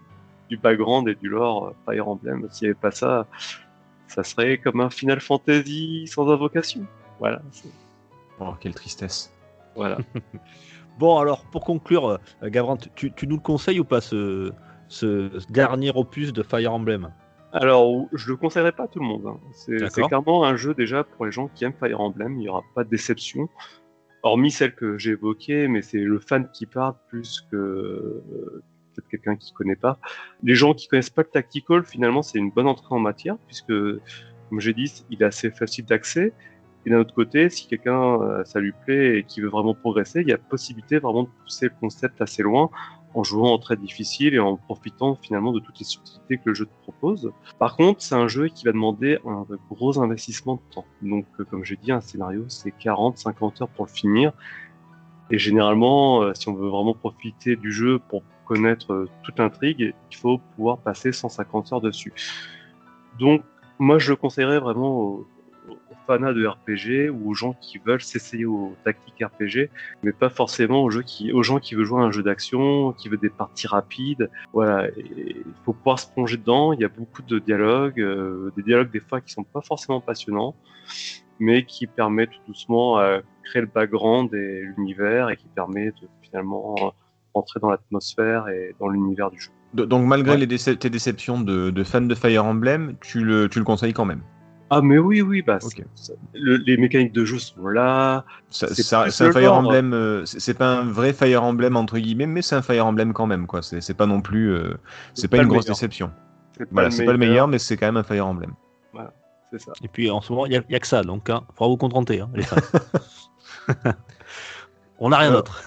du 0.49 0.58
background 0.58 1.08
et 1.08 1.15
du 1.15 1.29
lore 1.29 1.67
euh, 1.67 1.71
Fire 1.86 2.08
Emblem. 2.08 2.47
S'il 2.51 2.67
n'y 2.67 2.71
avait 2.71 2.79
pas 2.79 2.91
ça, 2.91 3.27
ça 4.08 4.23
serait 4.23 4.58
comme 4.58 4.82
un 4.82 4.89
Final 4.89 5.19
Fantasy 5.19 6.06
sans 6.08 6.29
invocation. 6.29 6.86
Voilà. 7.19 7.41
Oh, 8.39 8.53
quelle 8.60 8.73
tristesse. 8.75 9.32
Voilà. 9.75 9.97
Bon, 10.99 11.17
alors, 11.17 11.43
pour 11.45 11.63
conclure, 11.63 12.08
euh, 12.43 12.49
Gavrant, 12.49 12.77
tu, 12.77 13.12
tu 13.12 13.25
nous 13.25 13.38
le 13.38 13.41
conseilles 13.41 13.79
ou 13.79 13.84
pas, 13.84 13.99
ce, 13.99 14.51
ce 14.89 15.32
dernier 15.51 15.91
opus 15.95 16.32
de 16.34 16.43
Fire 16.43 16.71
Emblem? 16.71 17.12
Alors, 17.51 18.06
je 18.13 18.29
le 18.29 18.36
conseillerais 18.38 18.73
pas 18.73 18.84
à 18.84 18.88
tout 18.88 18.99
le 18.99 19.06
monde. 19.08 19.25
hein. 19.25 19.39
C'est 19.53 20.03
clairement 20.03 20.43
un 20.43 20.56
jeu 20.56 20.75
déjà 20.75 21.03
pour 21.03 21.25
les 21.25 21.32
gens 21.32 21.47
qui 21.47 21.65
aiment 21.65 21.73
Fire 21.79 21.99
Emblem. 21.99 22.34
Il 22.34 22.39
n'y 22.41 22.47
aura 22.47 22.62
pas 22.75 22.84
de 22.84 22.89
déception, 22.89 23.49
hormis 24.21 24.51
celle 24.51 24.75
que 24.75 24.99
j'ai 24.99 25.12
évoquée, 25.13 25.67
mais 25.67 25.82
c'est 25.82 25.97
le 25.97 26.19
fan 26.19 26.47
qui 26.53 26.67
parle 26.67 26.93
plus 27.10 27.41
que 27.49 27.56
euh, 27.58 28.63
peut-être 28.93 29.10
quelqu'un 29.10 29.36
qui 29.36 29.53
connaît 29.53 29.75
pas. 29.75 29.99
Les 30.43 30.56
gens 30.56 30.73
qui 30.73 30.88
connaissent 30.88 31.10
pas 31.10 31.23
le 31.23 31.29
tactical, 31.29 31.84
finalement, 31.84 32.21
c'est 32.21 32.38
une 32.38 32.51
bonne 32.51 32.67
entrée 32.67 32.93
en 32.93 32.99
matière 32.99 33.38
puisque, 33.47 33.73
comme 34.49 34.60
j'ai 34.60 34.73
dit, 34.73 35.06
il 35.10 35.21
est 35.21 35.25
assez 35.25 35.51
facile 35.51 35.86
d'accès. 35.86 36.34
Et 36.86 36.89
d'un 36.89 36.99
autre 36.99 37.13
côté, 37.13 37.49
si 37.49 37.67
quelqu'un 37.67 38.21
euh, 38.21 38.43
ça 38.43 38.60
lui 38.60 38.73
plaît 38.86 39.19
et 39.19 39.23
qui 39.23 39.39
veut 39.39 39.47
vraiment 39.47 39.73
progresser, 39.73 40.21
il 40.21 40.27
y 40.27 40.34
a 40.34 40.38
possibilité 40.38 40.99
vraiment 40.99 41.23
de 41.23 41.29
pousser 41.43 41.67
le 41.67 41.73
concept 41.79 42.21
assez 42.21 42.43
loin 42.43 42.69
en 43.13 43.23
jouant 43.23 43.53
en 43.53 43.60
très 43.60 43.77
difficile 43.77 44.34
et 44.34 44.39
en 44.39 44.58
profitant 44.58 45.15
finalement 45.15 45.51
de 45.51 45.60
toutes 45.60 45.79
les 45.79 45.86
subtilités 45.86 46.38
que 46.38 46.49
le 46.49 46.53
jeu 46.53 46.65
te 46.65 46.82
propose. 46.82 47.32
Par 47.60 47.75
contre, 47.75 48.01
c'est 48.01 48.15
un 48.15 48.27
jeu 48.27 48.47
qui 48.47 48.65
va 48.65 48.71
demander 48.71 49.19
un 49.25 49.45
gros 49.69 49.99
investissement 49.99 50.56
de 50.56 50.73
temps. 50.73 50.86
Donc, 51.01 51.25
euh, 51.39 51.45
comme 51.45 51.63
j'ai 51.63 51.77
dit, 51.77 51.91
un 51.91 52.01
scénario, 52.01 52.45
c'est 52.47 52.71
40-50 52.71 53.62
heures 53.63 53.69
pour 53.69 53.86
le 53.86 53.91
finir. 53.91 54.34
Et 55.33 55.39
généralement, 55.39 56.21
euh, 56.21 56.33
si 56.35 56.47
on 56.47 56.53
veut 56.53 56.69
vraiment 56.69 56.93
profiter 56.93 57.55
du 57.55 57.71
jeu 57.71 57.97
pour 57.97 58.21
connaître 58.45 58.93
euh, 58.93 59.09
toute 59.23 59.39
l'intrigue, 59.39 59.95
il 60.11 60.15
faut 60.15 60.37
pouvoir 60.55 60.77
passer 60.77 61.11
150 61.11 61.73
heures 61.73 61.81
dessus. 61.81 62.13
Donc, 63.17 63.41
moi, 63.79 63.97
je 63.97 64.11
le 64.11 64.15
conseillerais 64.15 64.59
vraiment 64.59 64.91
aux, 64.91 65.27
aux 65.69 65.95
fanats 66.05 66.33
de 66.33 66.45
RPG 66.45 67.09
ou 67.09 67.31
aux 67.31 67.33
gens 67.33 67.53
qui 67.53 67.79
veulent 67.79 68.03
s'essayer 68.03 68.45
aux 68.45 68.75
tactiques 68.85 69.23
RPG, 69.23 69.71
mais 70.03 70.11
pas 70.11 70.29
forcément 70.29 70.83
aux, 70.83 70.91
jeux 70.91 71.01
qui, 71.01 71.33
aux 71.33 71.41
gens 71.41 71.57
qui 71.57 71.73
veulent 71.73 71.85
jouer 71.85 72.01
à 72.01 72.03
un 72.03 72.11
jeu 72.11 72.21
d'action, 72.21 72.93
qui 72.93 73.09
veulent 73.09 73.19
des 73.19 73.31
parties 73.31 73.65
rapides. 73.65 74.29
Voilà, 74.53 74.87
il 74.95 75.43
faut 75.65 75.73
pouvoir 75.73 75.97
se 75.97 76.11
plonger 76.11 76.37
dedans. 76.37 76.73
Il 76.73 76.79
y 76.79 76.85
a 76.85 76.89
beaucoup 76.89 77.23
de 77.23 77.39
dialogues, 77.39 77.99
euh, 77.99 78.51
des 78.55 78.61
dialogues 78.61 78.91
des 78.91 78.99
fois 78.99 79.19
qui 79.19 79.33
sont 79.33 79.43
pas 79.43 79.61
forcément 79.61 79.99
passionnants, 79.99 80.53
mais 81.39 81.65
qui 81.65 81.87
permettent 81.87 82.31
tout 82.31 82.41
doucement 82.47 82.97
à 82.97 83.19
créer 83.43 83.61
le 83.61 83.67
background 83.67 84.33
et 84.33 84.61
l'univers 84.77 85.29
et 85.29 85.35
qui 85.35 85.47
permet 85.53 85.87
de 85.87 86.07
finalement 86.21 86.75
euh, 86.79 86.89
rentrer 87.33 87.59
dans 87.59 87.69
l'atmosphère 87.69 88.47
et 88.49 88.75
dans 88.79 88.87
l'univers 88.89 89.29
du 89.31 89.39
jeu. 89.39 89.49
Do- 89.73 89.85
Donc, 89.85 90.05
malgré 90.05 90.31
Ouais. 90.33 90.37
les 90.37 90.47
déce- 90.47 90.77
tes 90.77 90.89
déceptions 90.89 91.41
de, 91.41 91.69
de 91.71 91.83
fans 91.83 92.01
de 92.01 92.15
Fire 92.15 92.45
Emblem, 92.45 92.95
tu 93.01 93.23
le, 93.23 93.49
tu 93.49 93.59
le 93.59 93.65
conseilles 93.65 93.93
quand 93.93 94.05
même? 94.05 94.21
Ah 94.69 94.81
mais 94.81 94.97
oui 94.97 95.21
oui 95.21 95.43
bah 95.43 95.59
Ok. 95.61 95.71
c'est- 95.75 95.85
ça- 95.93 96.13
le- 96.33 96.55
les 96.57 96.77
mécaniques 96.77 97.11
de 97.11 97.25
jeu 97.25 97.37
sont 97.37 97.67
là. 97.67 98.25
C'est 98.49 98.93
un 98.93 99.09
Fire 99.11 99.33
genre. 99.33 99.57
Emblem, 99.57 99.93
euh, 99.93 100.25
c'est 100.25 100.57
pas 100.57 100.77
un 100.79 100.85
vrai 100.85 101.13
Fire 101.13 101.43
Emblem 101.43 101.75
entre 101.75 101.99
guillemets, 101.99 102.25
mais 102.27 102.41
c'est 102.41 102.55
un 102.55 102.61
Fire 102.63 102.85
Emblem 102.87 103.13
quand 103.13 103.27
même, 103.27 103.45
quoi. 103.45 103.61
C'est 103.61 103.93
pas 103.97 104.05
non 104.07 104.21
plus, 104.21 104.51
euh, 104.51 104.73
c'est 105.13 105.27
pas, 105.27 105.37
pas 105.37 105.43
une 105.43 105.49
grosse 105.49 105.65
meilleur. 105.65 105.75
déception. 105.75 106.11
Voilà, 106.71 106.89
c'est 106.91 107.05
pas 107.05 107.11
le 107.11 107.17
meilleur, 107.19 107.47
mais 107.47 107.59
c'est 107.59 107.77
quand 107.77 107.85
même 107.87 107.97
un 107.97 108.03
Fire 108.03 108.25
Emblem. 108.27 108.53
C'est 109.57 109.61
ça. 109.65 109.73
Et 109.83 109.87
puis 109.87 110.09
en 110.09 110.21
ce 110.21 110.31
moment, 110.31 110.45
il 110.45 110.49
n'y 110.69 110.75
a, 110.75 110.79
que 110.79 110.87
ça, 110.87 111.03
donc 111.03 111.23
il 111.29 111.33
faudra 111.55 111.67
vous 111.69 111.77
contenter, 111.77 112.19
hein, 112.21 112.29
les 112.33 112.43
fans. 112.43 112.57
On 114.99 115.09
n'a 115.09 115.17
rien 115.17 115.31
Euh, 115.31 115.33
d'autre. 115.37 115.61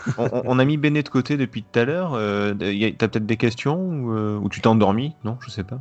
on, 0.47 0.59
a 0.59 0.65
mis 0.65 0.77
Béné 0.79 1.03
de 1.03 1.09
côté 1.09 1.37
depuis 1.37 1.63
tout 1.63 1.79
à 1.79 1.85
l'heure. 1.85 2.15
Euh, 2.15 2.55
T'as 2.55 3.09
peut-être 3.09 3.27
des 3.27 3.37
questions 3.37 3.77
ou, 3.79 4.13
euh, 4.13 4.39
ou 4.39 4.49
tu 4.49 4.61
t'es 4.61 4.69
endormi? 4.69 5.15
Non, 5.25 5.37
je 5.45 5.51
sais 5.51 5.65
pas. 5.65 5.79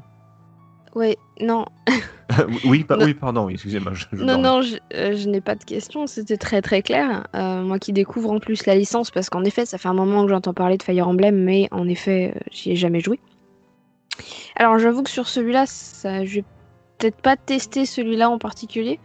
Non, 1.41 1.65
oui, 2.65 2.83
pa- 2.85 2.95
Non. 2.97 3.05
oui, 3.05 3.13
pardon, 3.13 3.45
oui, 3.45 3.53
excusez-moi. 3.53 3.93
je- 3.93 4.05
je 4.13 4.23
non, 4.23 4.33
dormais. 4.41 4.43
non, 4.43 4.61
je, 4.61 4.75
euh, 4.93 5.15
je 5.15 5.27
n'ai 5.29 5.41
pas 5.41 5.55
de 5.55 5.63
questions, 5.63 6.07
c'était 6.07 6.37
très 6.37 6.61
très 6.61 6.81
clair. 6.81 7.27
Euh, 7.35 7.61
moi 7.63 7.79
qui 7.79 7.91
découvre 7.93 8.31
en 8.31 8.39
plus 8.39 8.65
la 8.65 8.75
licence, 8.75 9.11
parce 9.11 9.29
qu'en 9.29 9.43
effet, 9.43 9.65
ça 9.65 9.77
fait 9.77 9.89
un 9.89 9.93
moment 9.93 10.23
que 10.23 10.29
j'entends 10.29 10.53
parler 10.53 10.77
de 10.77 10.83
Fire 10.83 11.07
Emblem, 11.07 11.35
mais 11.43 11.67
en 11.71 11.87
effet, 11.87 12.33
j'y 12.51 12.71
ai 12.71 12.75
jamais 12.77 13.01
joué. 13.01 13.19
Alors 14.55 14.79
j'avoue 14.79 15.03
que 15.03 15.09
sur 15.09 15.27
celui-là, 15.27 15.65
vais 16.03 16.43
peut-être 16.97 17.17
pas 17.21 17.35
tester 17.35 17.85
celui-là 17.85 18.29
en 18.29 18.37
particulier, 18.37 18.99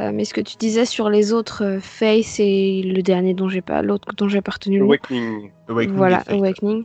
euh, 0.00 0.10
mais 0.12 0.24
ce 0.24 0.34
que 0.34 0.40
tu 0.40 0.56
disais 0.56 0.84
sur 0.86 1.08
les 1.08 1.32
autres, 1.32 1.62
euh, 1.64 1.80
Face 1.80 2.40
et 2.40 2.82
le 2.82 3.02
dernier 3.02 3.34
dont 3.34 3.48
j'ai 3.48 3.60
pas, 3.62 3.82
l'autre 3.82 4.08
dont 4.16 4.28
j'ai 4.28 4.40
pas 4.40 4.52
retenu 4.52 4.78
le 4.78 4.84
nom. 4.84 4.90
Awakening. 4.90 5.52
Awakening 5.68 5.96
Voilà. 5.96 6.22
Awakening. 6.28 6.84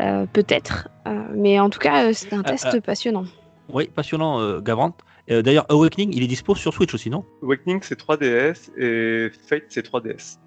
Euh, 0.00 0.26
peut-être. 0.32 0.88
Euh, 1.06 1.22
mais 1.34 1.60
en 1.60 1.70
tout 1.70 1.78
cas, 1.78 2.06
euh, 2.06 2.12
c'était 2.12 2.36
un 2.36 2.42
test 2.42 2.66
euh, 2.74 2.80
passionnant. 2.80 3.24
Oui, 3.72 3.88
passionnant, 3.94 4.40
euh, 4.40 4.60
Gavrant. 4.60 4.96
Euh, 5.30 5.42
D'ailleurs, 5.42 5.66
Awakening, 5.68 6.12
il 6.12 6.24
est 6.24 6.26
dispo 6.26 6.56
sur 6.56 6.74
Switch 6.74 6.92
aussi, 6.92 7.08
non? 7.08 7.24
Awakening 7.42 7.80
c'est 7.82 7.98
3DS 8.00 8.70
et 8.76 9.30
Fate 9.48 9.64
c'est 9.68 9.86
3DS. 9.86 10.38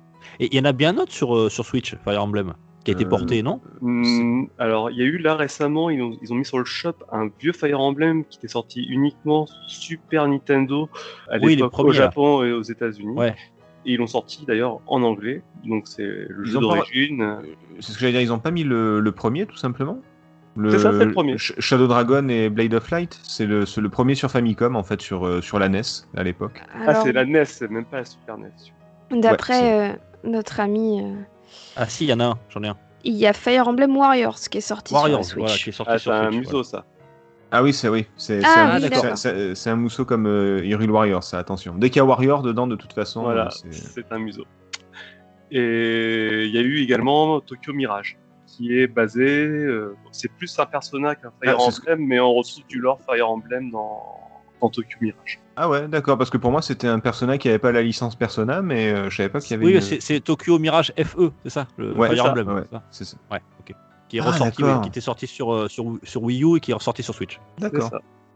Et 0.42 0.48
il 0.52 0.56
y 0.56 0.60
en 0.60 0.66
a 0.66 0.74
bien 0.74 0.96
un 0.96 0.98
autre 0.98 1.14
sur, 1.14 1.36
euh, 1.38 1.50
sur 1.50 1.66
Switch, 1.66 1.96
Fire 2.04 2.22
Emblem, 2.22 2.54
qui 2.84 2.92
a 2.92 2.94
été 2.94 3.06
Euh, 3.06 3.10
porté, 3.10 3.44
non? 3.44 3.62
Hmm, 3.82 4.46
alors, 4.58 4.92
il 4.92 4.98
y 4.98 5.02
a 5.02 5.06
eu 5.06 5.18
là 5.18 5.36
récemment, 5.36 5.90
ils 5.90 6.02
ont, 6.02 6.18
ils 6.22 6.34
ont 6.34 6.36
mis 6.36 6.46
sur 6.46 6.60
le 6.60 6.66
shop 6.66 6.94
un 7.12 7.30
vieux 7.40 7.54
Fire 7.54 7.80
Emblem 7.80 8.26
qui 8.26 8.38
était 8.38 8.48
sorti 8.50 8.84
uniquement 8.84 9.46
sur 9.48 9.58
Super 9.68 10.28
Nintendo 10.28 10.90
à 11.30 11.38
Oui, 11.42 11.56
l'époque 11.56 11.80
au 11.80 11.88
là. 11.88 11.94
Japon 11.94 12.44
et 12.44 12.52
aux 12.52 12.62
États-Unis. 12.62 13.16
Ouais. 13.16 13.36
Et 13.86 13.94
ils 13.94 13.98
l'ont 13.98 14.08
sorti 14.08 14.46
d'ailleurs 14.46 14.80
en 14.88 15.02
anglais, 15.04 15.42
donc 15.66 15.88
c'est 15.88 16.04
le 16.06 16.44
Ils 16.46 16.52
jeu 16.52 16.56
pas- 16.56 16.62
d'origine. 16.62 17.38
C'est 17.80 17.92
ce 17.92 17.94
que 17.96 18.00
j'allais 18.02 18.14
dire, 18.14 18.22
ils 18.22 18.32
ont 18.34 18.40
pas 18.40 18.52
mis 18.52 18.64
le, 18.64 19.00
le 19.00 19.12
premier 19.12 19.46
tout 19.46 19.58
simplement? 19.58 20.00
C'est 20.70 20.78
ça, 20.78 20.92
c'est 20.94 21.06
le 21.06 21.12
premier. 21.14 21.34
Sh- 21.36 21.60
Shadow 21.60 21.88
Dragon 21.88 22.28
et 22.30 22.48
Blade 22.50 22.76
of 22.76 22.92
Light, 22.92 23.20
c'est 23.24 23.48
le, 23.48 23.66
premier 23.90 24.14
sur 24.14 24.30
Famicom 24.30 24.76
en 24.76 24.84
fait, 24.84 25.02
sur, 25.02 25.26
euh, 25.26 25.42
sur 25.42 25.58
la 25.58 25.68
NES 25.68 25.82
à 26.16 26.22
l'époque. 26.24 26.62
Ah, 26.86 26.94
c'est 26.96 27.12
la 27.12 27.26
NES, 27.26 27.44
c'est 27.46 27.72
même 27.72 27.86
pas 27.86 27.98
la 27.98 28.06
Super 28.06 28.38
NES. 28.38 28.52
D'après 29.20 29.90
euh, 29.92 29.94
notre 30.24 30.60
ami, 30.60 31.02
euh, 31.02 31.16
Ah 31.76 31.88
si, 31.88 32.06
il 32.06 32.10
y 32.10 32.14
en 32.14 32.20
a 32.20 32.26
un, 32.26 32.40
j'en 32.50 32.64
ai 32.64 32.68
un. 32.68 32.78
il 33.04 33.16
y 33.16 33.26
a 33.28 33.34
Fire 33.34 33.68
Emblem 33.68 33.96
Warriors 33.98 34.40
qui 34.50 34.60
est 34.60 34.62
sorti 34.62 34.94
Warriors, 34.94 35.26
sur 35.26 35.38
la 35.38 35.42
voilà, 35.42 35.54
Switch. 35.56 35.64
qui 35.64 35.70
est 35.70 35.74
sorti 35.74 35.92
Ah, 35.94 36.00
c'est 36.00 36.10
un 36.12 36.32
Switch. 36.32 36.46
museau, 36.46 36.64
ça. 36.64 36.86
Ah 37.52 37.62
oui, 37.62 37.72
c'est 37.74 37.88
oui, 37.90 38.08
c'est 38.18 38.42
Ah, 38.44 38.76
un, 38.76 38.80
oui, 38.82 39.54
un 39.66 39.76
mousseau 39.76 40.06
comme 40.06 40.26
euh, 40.26 40.66
Hyrule 40.66 40.90
Warrior, 40.90 41.24
ça 41.24 41.38
attention. 41.38 41.76
Dès 41.76 41.90
qu'il 41.90 41.98
y 41.98 42.00
a 42.00 42.06
Warrior 42.06 42.42
dedans, 42.42 42.66
de 42.68 42.76
toute 42.76 42.94
façon, 42.94 43.22
Voilà, 43.22 43.48
euh, 43.48 43.72
c'est- 43.72 44.12
un 44.12 44.18
museau. 44.20 44.46
Et 45.52 46.46
il 46.46 46.52
y 46.52 46.58
a 46.58 46.62
eu 46.62 46.80
également 46.80 47.40
Tokyo 47.42 47.74
Mirage, 47.74 48.18
qui 48.48 48.76
est 48.78 48.88
basé. 48.88 49.24
euh, 49.46 49.96
c'est 50.12 50.32
plus 50.32 50.58
un 50.60 50.66
personnage 50.66 51.18
qu'un 51.22 51.32
Fire 51.44 51.58
Ah, 51.60 51.64
Emblem, 51.64 52.00
mais 52.08 52.20
on 52.20 52.34
retrouve 52.34 52.66
du 52.68 52.80
lore 52.80 53.00
Fire 53.06 53.30
Emblem 53.30 53.70
dans, 53.70 54.02
dans 54.64 54.70
Tokyo 54.70 54.98
Mirage. 55.02 55.40
Ah 55.56 55.70
ouais, 55.70 55.88
d'accord, 55.88 56.18
parce 56.18 56.30
que 56.30 56.38
pour 56.38 56.52
moi 56.52 56.62
c'était 56.62 56.88
un 56.88 57.00
personnage 57.00 57.40
qui 57.40 57.50
avait 57.50 57.60
pas 57.60 57.72
la 57.72 57.82
licence 57.82 58.16
Persona, 58.16 58.62
mais 58.62 58.92
euh, 58.92 59.10
je 59.10 59.18
savais 59.18 59.30
pas 59.30 59.40
qu'il 59.40 59.52
y 59.52 59.54
avait. 59.56 59.66
Oui, 59.66 59.74
une- 59.76 59.82
c'est 59.82 60.02
c'est 60.02 60.20
Tokyo 60.22 60.58
Mirage 60.58 60.94
FE, 60.98 61.32
c'est 61.44 61.50
ça 61.50 61.68
le 61.78 61.94
Ouais, 61.96 62.08
Fire 62.08 62.18
c'est 62.18 62.24
ça, 62.24 62.30
Emblem, 62.32 62.48
ouais. 62.48 62.62
c'est 62.64 62.72
ça 62.76 62.84
c'est 62.92 63.06
ça. 63.06 63.18
Ouais, 63.32 63.40
ok. 63.60 63.76
Qui 64.10 64.18
est 64.18 64.22
Ah, 64.22 64.26
ressorti, 64.32 64.62
d'accord. 64.62 64.78
ouais, 64.78 64.82
qui 64.84 64.88
était 64.90 65.02
sorti 65.02 65.28
sur, 65.28 65.54
euh, 65.54 65.68
sur, 65.68 65.86
sur 66.04 66.24
Wii 66.24 66.44
U 66.44 66.58
et 66.58 66.60
qui 66.60 66.72
est 66.72 66.74
ressorti 66.76 67.04
sur 67.04 67.14
Switch. 67.14 67.40
D'accord. 67.60 67.90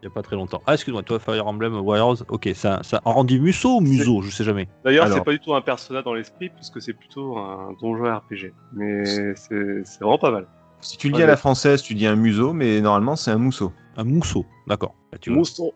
Il 0.04 0.06
n'y 0.08 0.12
a 0.12 0.14
pas 0.14 0.22
très 0.22 0.36
longtemps. 0.36 0.62
Ah, 0.68 0.74
excuse-moi, 0.74 1.02
toi, 1.02 1.18
Fire 1.20 1.48
Emblem 1.48 1.76
Warriors, 1.80 2.18
ok, 2.30 2.50
ça, 2.54 2.80
ça 2.84 3.02
en 3.06 3.14
rendu 3.14 3.40
Musso 3.40 3.78
ou 3.78 3.82
Muso, 3.82 4.22
je 4.22 4.30
sais 4.30 4.44
jamais. 4.44 4.68
D'ailleurs, 4.86 5.06
Alors. 5.06 5.18
c'est 5.18 5.24
pas 5.24 5.32
du 5.32 5.40
tout 5.40 5.56
un 5.56 5.62
personnage 5.62 6.04
dans 6.04 6.14
l'esprit, 6.14 6.50
puisque 6.50 6.82
c'est 6.82 6.94
plutôt 6.94 7.38
un 7.38 7.74
donjon 7.82 8.04
RPG. 8.16 8.54
Mais 8.74 9.06
c'est 9.06 9.84
c'est 9.86 10.00
vraiment 10.02 10.20
pas 10.20 10.30
mal. 10.32 10.48
Si 10.82 10.98
tu 10.98 11.08
le 11.08 11.14
dis 11.14 11.18
Ouais, 11.20 11.24
à 11.24 11.28
la 11.28 11.38
française, 11.38 11.82
tu 11.82 11.96
dis 11.96 12.06
un 12.06 12.16
museau, 12.16 12.54
mais 12.54 12.80
normalement 12.82 13.16
c'est 13.16 13.32
un 13.32 13.38
mousseau. 13.40 13.74
Un 13.98 14.04
Mousseau, 14.04 14.46
d'accord. 14.68 14.94
Bah. 15.12 15.18
Mousson. 15.28 15.72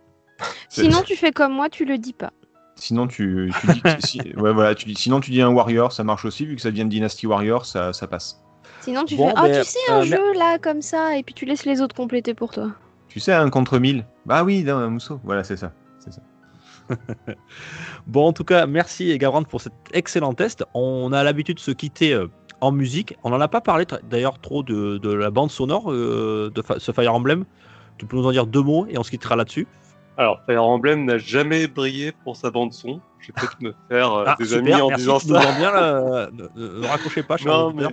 Sinon, 0.70 1.02
tu 1.06 1.16
fais 1.16 1.32
comme 1.32 1.54
moi, 1.54 1.70
tu 1.70 1.86
le 1.86 1.98
dis 1.98 2.14
pas. 2.14 2.32
Sinon 2.76 3.06
tu, 3.08 3.52
tu 3.62 3.68
dis, 3.68 3.82
si- 4.00 4.22
ouais, 4.38 4.54
voilà, 4.54 4.74
tu 4.74 4.86
dis, 4.88 4.96
sinon 4.96 5.20
tu 5.20 5.30
dis 5.30 5.42
un 5.42 5.50
warrior, 5.50 5.92
ça 5.92 6.04
marche 6.04 6.26
aussi 6.26 6.46
vu 6.48 6.56
que 6.56 6.62
ça 6.62 6.72
vient 6.72 6.86
de 6.86 6.90
Dynasty 6.90 7.28
Warrior, 7.28 7.66
ça, 7.66 7.94
ça 7.94 8.08
passe. 8.08 8.42
Sinon, 8.80 9.04
tu 9.06 9.16
Bon, 9.18 9.28
fais 9.28 9.34
Ah, 9.36 9.48
ben, 9.48 9.62
tu 9.62 9.70
sais, 9.70 9.80
un 9.92 10.00
euh, 10.02 10.06
jeu 10.06 10.34
là, 10.34 10.58
comme 10.58 10.82
ça, 10.82 11.16
et 11.16 11.22
puis 11.22 11.36
tu 11.36 11.46
laisses 11.46 11.66
les 11.66 11.82
autres 11.82 11.96
compléter 11.96 12.34
pour 12.34 12.52
toi. 12.52 12.72
Tu 13.08 13.20
sais 13.20 13.34
un 13.34 13.50
contre 13.52 13.78
1000 13.78 14.06
Bah 14.26 14.44
oui, 14.44 14.68
un 14.68 14.88
mousseau. 14.88 15.20
Voilà, 15.24 15.44
c'est 15.44 15.58
ça. 15.58 15.74
C'est 16.00 16.12
ça. 16.14 16.22
Bon, 18.08 18.28
en 18.28 18.34
tout 18.34 18.44
cas, 18.44 18.66
merci 18.66 19.16
Gabrand 19.18 19.44
pour 19.44 19.62
cet 19.62 19.74
excellent 19.94 20.34
test. 20.34 20.64
On 20.74 21.14
a 21.14 21.24
l'habitude 21.24 21.58
de 21.58 21.62
se 21.62 21.72
quitter 21.72 22.14
euh, 22.14 22.28
en 22.62 22.72
musique. 22.72 23.16
On 23.24 23.30
n'en 23.30 23.40
a 23.42 23.48
pas 23.48 23.62
parlé 23.62 23.86
d'ailleurs 24.10 24.40
trop 24.40 24.64
de, 24.64 24.98
de 24.98 25.14
la 25.14 25.30
bande 25.30 25.52
sonore 25.52 25.92
euh, 25.92 26.52
de 26.54 26.64
ce 26.80 26.92
Fire 26.92 27.14
Emblem. 27.14 27.46
Tu 27.98 28.06
peux 28.06 28.18
nous 28.18 28.26
en 28.26 28.32
dire 28.32 28.48
deux 28.48 28.62
mots 28.64 28.88
et 28.90 28.98
on 28.98 29.04
se 29.04 29.12
quittera 29.12 29.36
là-dessus. 29.36 29.68
Alors, 30.18 30.42
Fire 30.46 30.64
Emblem 30.64 31.06
n'a 31.06 31.18
jamais 31.18 31.68
brillé 31.68 32.12
pour 32.12 32.36
sa 32.38 32.52
bande-son. 32.52 33.00
Je 33.20 33.28
vais 33.28 33.34
peut-être 33.40 33.62
me 33.62 33.74
faire 33.90 34.12
euh, 34.14 34.24
Ah, 34.28 34.36
des 34.38 34.46
super, 34.46 34.60
amis 34.76 34.82
en 34.82 34.88
merci, 34.90 35.04
disant 35.04 35.20
ça. 35.20 35.52
bien, 35.54 35.76
euh, 35.76 36.30
ne, 36.32 36.44
ne- 36.56 36.80
ne 36.82 36.88
raccrochez 36.88 37.24
pas, 37.24 37.38
Non, 37.46 37.72
mais 37.74 37.86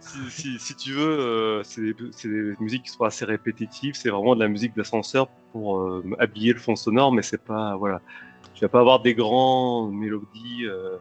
si, 0.00 0.18
si, 0.30 0.58
si 0.58 0.74
tu 0.76 0.92
veux, 0.92 1.18
euh, 1.20 1.62
c'est 1.64 1.82
des, 1.82 1.94
c'est 2.12 2.28
des 2.28 2.54
musiques 2.60 2.84
qui 2.84 2.90
sont 2.90 3.04
assez 3.04 3.24
répétitives. 3.24 3.94
C'est 3.94 4.08
vraiment 4.08 4.34
de 4.34 4.40
la 4.40 4.48
musique 4.48 4.74
d'ascenseur 4.74 5.28
pour 5.52 5.78
euh, 5.80 6.02
habiller 6.18 6.52
le 6.54 6.58
fond 6.58 6.76
sonore, 6.76 7.12
mais 7.12 7.22
c'est 7.22 7.42
pas 7.44 7.76
voilà. 7.76 8.00
Tu 8.54 8.64
vas 8.64 8.68
pas 8.70 8.80
avoir 8.80 9.00
des 9.00 9.14
grandes 9.14 9.92
mélodies. 9.92 10.64
euh, 10.64 10.96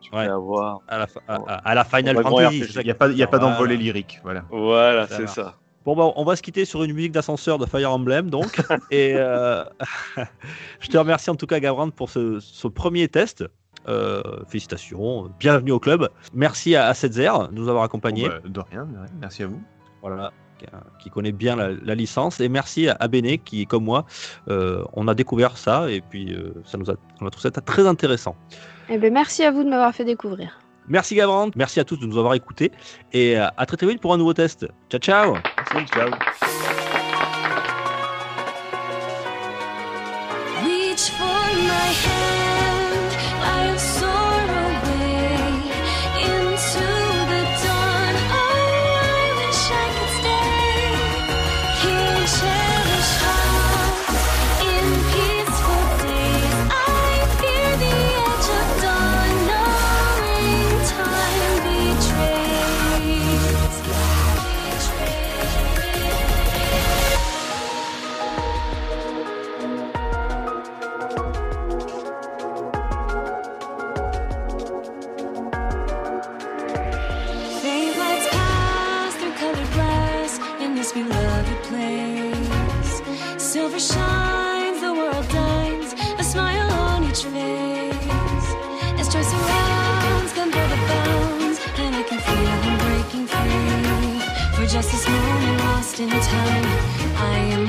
tu 0.00 0.14
Ouais. 0.14 0.26
vas 0.26 0.34
avoir. 0.34 0.80
À 0.88 0.98
la, 0.98 1.06
fa- 1.06 1.20
à, 1.28 1.34
à- 1.34 1.54
à 1.68 1.74
la 1.74 1.84
Final 1.84 2.22
Fantasy. 2.22 2.64
Il 2.76 2.84
n'y 2.84 2.90
a 2.90 2.94
pas, 2.94 3.08
y 3.10 3.22
a 3.22 3.26
pas 3.26 3.38
Voilà. 3.38 3.52
d'envolée 3.52 3.76
lyrique. 3.76 4.20
Voilà. 4.22 4.44
Voilà, 4.48 5.06
Ça 5.06 5.16
c'est 5.16 5.22
marche. 5.24 5.34
ça. 5.34 5.54
Bon, 5.88 5.96
bah, 5.96 6.12
on 6.16 6.24
va 6.24 6.36
se 6.36 6.42
quitter 6.42 6.66
sur 6.66 6.84
une 6.84 6.92
musique 6.92 7.12
d'ascenseur 7.12 7.56
de 7.56 7.64
Fire 7.64 7.90
Emblem, 7.90 8.28
donc. 8.28 8.60
et 8.90 9.14
euh, 9.14 9.64
je 10.80 10.88
te 10.88 10.98
remercie 10.98 11.30
en 11.30 11.34
tout 11.34 11.46
cas, 11.46 11.60
Gabrand, 11.60 11.88
pour 11.88 12.10
ce, 12.10 12.40
ce 12.40 12.68
premier 12.68 13.08
test. 13.08 13.42
Euh, 13.88 14.22
félicitations, 14.46 15.30
bienvenue 15.40 15.72
au 15.72 15.78
club. 15.80 16.10
Merci 16.34 16.76
à, 16.76 16.88
à 16.88 16.92
Setzer 16.92 17.32
de 17.50 17.54
nous 17.54 17.70
avoir 17.70 17.84
accompagnés. 17.84 18.28
Bon, 18.28 18.34
bah, 18.34 18.48
de 18.50 18.60
rien, 18.70 18.84
de 18.84 18.98
rien. 18.98 19.06
Merci 19.18 19.44
à 19.44 19.46
vous. 19.46 19.62
Voilà, 20.02 20.30
qui, 20.58 20.66
qui 20.98 21.08
connaît 21.08 21.32
bien 21.32 21.56
la, 21.56 21.70
la 21.70 21.94
licence. 21.94 22.38
Et 22.38 22.50
merci 22.50 22.86
à, 22.90 22.98
à 23.00 23.08
Béné, 23.08 23.38
qui, 23.38 23.64
comme 23.64 23.84
moi, 23.84 24.04
euh, 24.48 24.84
on 24.92 25.08
a 25.08 25.14
découvert 25.14 25.56
ça 25.56 25.90
et 25.90 26.02
puis 26.02 26.34
euh, 26.34 26.52
ça 26.66 26.76
nous 26.76 26.90
a, 26.90 26.96
on 27.22 27.26
a 27.26 27.30
trouvé 27.30 27.50
ça 27.54 27.62
très 27.62 27.86
intéressant. 27.86 28.36
Eh 28.90 28.98
ben, 28.98 29.10
merci 29.10 29.42
à 29.42 29.50
vous 29.50 29.64
de 29.64 29.70
m'avoir 29.70 29.94
fait 29.94 30.04
découvrir. 30.04 30.58
Merci 30.86 31.14
Gabrand, 31.14 31.50
merci 31.56 31.80
à 31.80 31.84
tous 31.84 31.96
de 31.96 32.06
nous 32.06 32.18
avoir 32.18 32.34
écoutés 32.34 32.72
et 33.14 33.36
à 33.36 33.66
très 33.66 33.76
très 33.76 33.86
vite 33.86 34.00
pour 34.00 34.12
un 34.14 34.16
nouveau 34.16 34.32
test. 34.32 34.66
Ciao 34.90 35.00
ciao 35.00 35.36
Merci, 35.74 35.86
ciao. 35.92 36.47
Just 94.82 94.92
this 94.92 95.08
moment 95.08 95.60
lost 95.60 95.98
in 95.98 96.08
time, 96.08 96.64
I 97.16 97.36
am 97.50 97.68